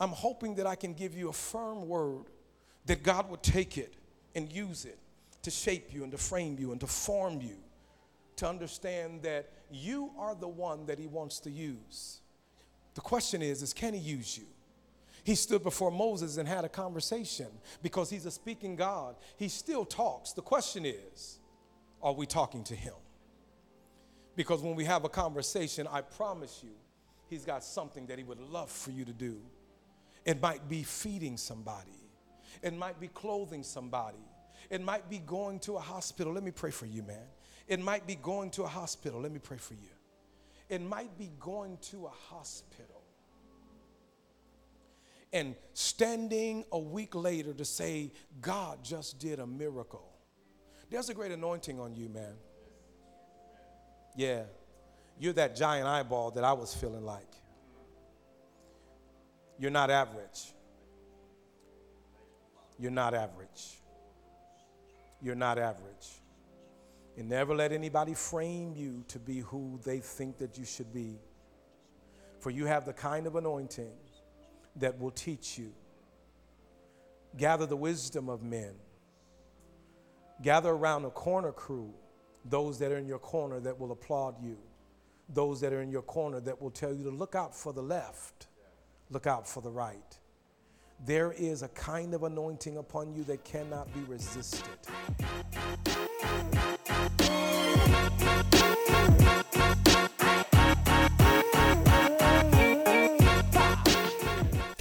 I'm 0.00 0.10
hoping 0.10 0.56
that 0.56 0.66
I 0.66 0.74
can 0.74 0.94
give 0.94 1.16
you 1.16 1.28
a 1.28 1.32
firm 1.32 1.88
word 1.88 2.24
that 2.86 3.02
God 3.02 3.30
would 3.30 3.42
take 3.42 3.78
it 3.78 3.94
and 4.34 4.50
use 4.50 4.84
it 4.84 4.98
to 5.42 5.50
shape 5.50 5.92
you 5.92 6.02
and 6.02 6.12
to 6.12 6.18
frame 6.18 6.56
you 6.58 6.72
and 6.72 6.80
to 6.80 6.86
form 6.86 7.40
you 7.40 7.56
to 8.36 8.48
understand 8.48 9.22
that 9.22 9.50
you 9.70 10.10
are 10.18 10.34
the 10.34 10.48
one 10.48 10.86
that 10.86 10.98
He 10.98 11.06
wants 11.06 11.40
to 11.40 11.50
use. 11.50 12.20
The 12.96 13.00
question 13.00 13.42
is, 13.42 13.62
is 13.62 13.72
can 13.72 13.92
he 13.94 14.00
use 14.00 14.38
you? 14.38 14.46
He 15.22 15.34
stood 15.34 15.62
before 15.62 15.90
Moses 15.90 16.38
and 16.38 16.48
had 16.48 16.64
a 16.64 16.68
conversation 16.68 17.48
because 17.82 18.08
he's 18.08 18.26
a 18.26 18.30
speaking 18.30 18.74
God. 18.74 19.16
He 19.36 19.48
still 19.48 19.84
talks. 19.84 20.32
The 20.32 20.42
question 20.42 20.86
is, 20.86 21.40
are 22.00 22.12
we 22.12 22.26
talking 22.26 22.64
to 22.64 22.74
him? 22.74 22.94
Because 24.36 24.62
when 24.62 24.76
we 24.76 24.84
have 24.84 25.04
a 25.04 25.08
conversation, 25.08 25.88
I 25.90 26.02
promise 26.02 26.60
you, 26.62 26.72
he's 27.28 27.44
got 27.44 27.64
something 27.64 28.06
that 28.06 28.18
he 28.18 28.24
would 28.24 28.38
love 28.38 28.70
for 28.70 28.90
you 28.90 29.04
to 29.04 29.12
do. 29.12 29.40
It 30.24 30.40
might 30.40 30.68
be 30.68 30.82
feeding 30.82 31.36
somebody, 31.36 31.98
it 32.62 32.74
might 32.74 33.00
be 33.00 33.08
clothing 33.08 33.62
somebody, 33.62 34.24
it 34.70 34.82
might 34.82 35.08
be 35.08 35.18
going 35.18 35.58
to 35.60 35.76
a 35.76 35.80
hospital. 35.80 36.32
Let 36.32 36.44
me 36.44 36.50
pray 36.50 36.70
for 36.70 36.86
you, 36.86 37.02
man. 37.02 37.26
It 37.66 37.80
might 37.80 38.06
be 38.06 38.14
going 38.14 38.50
to 38.50 38.62
a 38.62 38.68
hospital. 38.68 39.20
Let 39.20 39.32
me 39.32 39.40
pray 39.40 39.56
for 39.56 39.74
you. 39.74 39.88
It 40.68 40.80
might 40.80 41.16
be 41.18 41.32
going 41.40 41.78
to 41.90 42.06
a 42.06 42.10
hospital 42.30 43.02
and 45.32 45.54
standing 45.74 46.64
a 46.72 46.78
week 46.78 47.14
later 47.14 47.52
to 47.52 47.64
say, 47.64 48.12
God 48.40 48.82
just 48.82 49.18
did 49.18 49.38
a 49.38 49.46
miracle. 49.46 50.12
There's 50.90 51.08
a 51.08 51.14
great 51.14 51.32
anointing 51.32 51.80
on 51.80 51.94
you, 51.94 52.08
man. 52.08 52.34
Yeah, 54.16 54.44
you're 55.18 55.34
that 55.34 55.54
giant 55.54 55.86
eyeball 55.86 56.30
that 56.32 56.44
I 56.44 56.54
was 56.54 56.74
feeling 56.74 57.04
like. 57.04 57.28
You're 59.58 59.70
not 59.70 59.90
average. 59.90 60.52
You're 62.78 62.90
not 62.90 63.14
average. 63.14 63.78
You're 65.22 65.34
not 65.34 65.58
average. 65.58 66.08
And 67.16 67.28
never 67.28 67.54
let 67.54 67.72
anybody 67.72 68.14
frame 68.14 68.74
you 68.76 69.04
to 69.08 69.18
be 69.18 69.40
who 69.40 69.80
they 69.84 70.00
think 70.00 70.38
that 70.38 70.58
you 70.58 70.64
should 70.64 70.92
be. 70.92 71.18
For 72.40 72.50
you 72.50 72.66
have 72.66 72.84
the 72.84 72.92
kind 72.92 73.26
of 73.26 73.36
anointing 73.36 73.92
that 74.76 74.98
will 74.98 75.10
teach 75.10 75.58
you. 75.58 75.72
Gather 77.36 77.66
the 77.66 77.76
wisdom 77.76 78.28
of 78.28 78.42
men. 78.42 78.74
Gather 80.42 80.70
around 80.70 81.06
a 81.06 81.10
corner 81.10 81.52
crew, 81.52 81.94
those 82.48 82.78
that 82.78 82.92
are 82.92 82.98
in 82.98 83.06
your 83.06 83.18
corner 83.18 83.60
that 83.60 83.78
will 83.78 83.92
applaud 83.92 84.36
you, 84.42 84.56
those 85.28 85.60
that 85.60 85.72
are 85.72 85.82
in 85.82 85.90
your 85.90 86.02
corner 86.02 86.40
that 86.40 86.60
will 86.60 86.70
tell 86.70 86.94
you 86.94 87.04
to 87.04 87.10
look 87.10 87.34
out 87.34 87.54
for 87.54 87.72
the 87.72 87.82
left, 87.82 88.46
look 89.10 89.26
out 89.26 89.48
for 89.48 89.60
the 89.60 89.70
right. 89.70 90.18
There 91.04 91.32
is 91.32 91.62
a 91.62 91.68
kind 91.68 92.14
of 92.14 92.22
anointing 92.22 92.78
upon 92.78 93.12
you 93.14 93.24
that 93.24 93.44
cannot 93.44 93.92
be 93.92 94.00
resisted. 94.00 94.62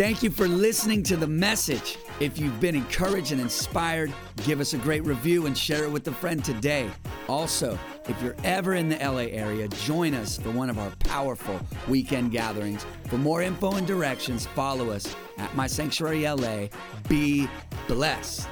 Thank 0.06 0.22
you 0.22 0.30
for 0.30 0.48
listening 0.48 1.02
to 1.02 1.18
the 1.18 1.26
message. 1.26 1.98
If 2.20 2.38
you've 2.38 2.60
been 2.60 2.76
encouraged 2.76 3.32
and 3.32 3.42
inspired, 3.42 4.14
give 4.44 4.60
us 4.60 4.76
a 4.76 4.78
great 4.78 5.04
review 5.04 5.48
and 5.48 5.58
share 5.58 5.84
it 5.84 5.92
with 5.92 6.08
a 6.08 6.12
friend 6.12 6.46
today. 6.46 6.92
Also, 7.28 7.80
if 8.08 8.22
you're 8.22 8.36
ever 8.44 8.76
in 8.76 8.88
the 8.88 8.98
LA 8.98 9.32
area, 9.32 9.68
join 9.68 10.14
us 10.14 10.38
for 10.38 10.52
one 10.52 10.70
of 10.70 10.78
our 10.78 10.92
powerful 11.00 11.60
weekend 11.88 12.32
gatherings. 12.32 12.86
For 13.08 13.18
more 13.18 13.42
info 13.42 13.78
and 13.78 13.88
directions, 13.88 14.46
follow 14.46 14.92
us 14.92 15.16
at 15.40 15.56
My 15.56 15.66
Sanctuary 15.66 16.30
LA. 16.30 16.68
Be 17.10 17.50
blessed. 17.88 18.48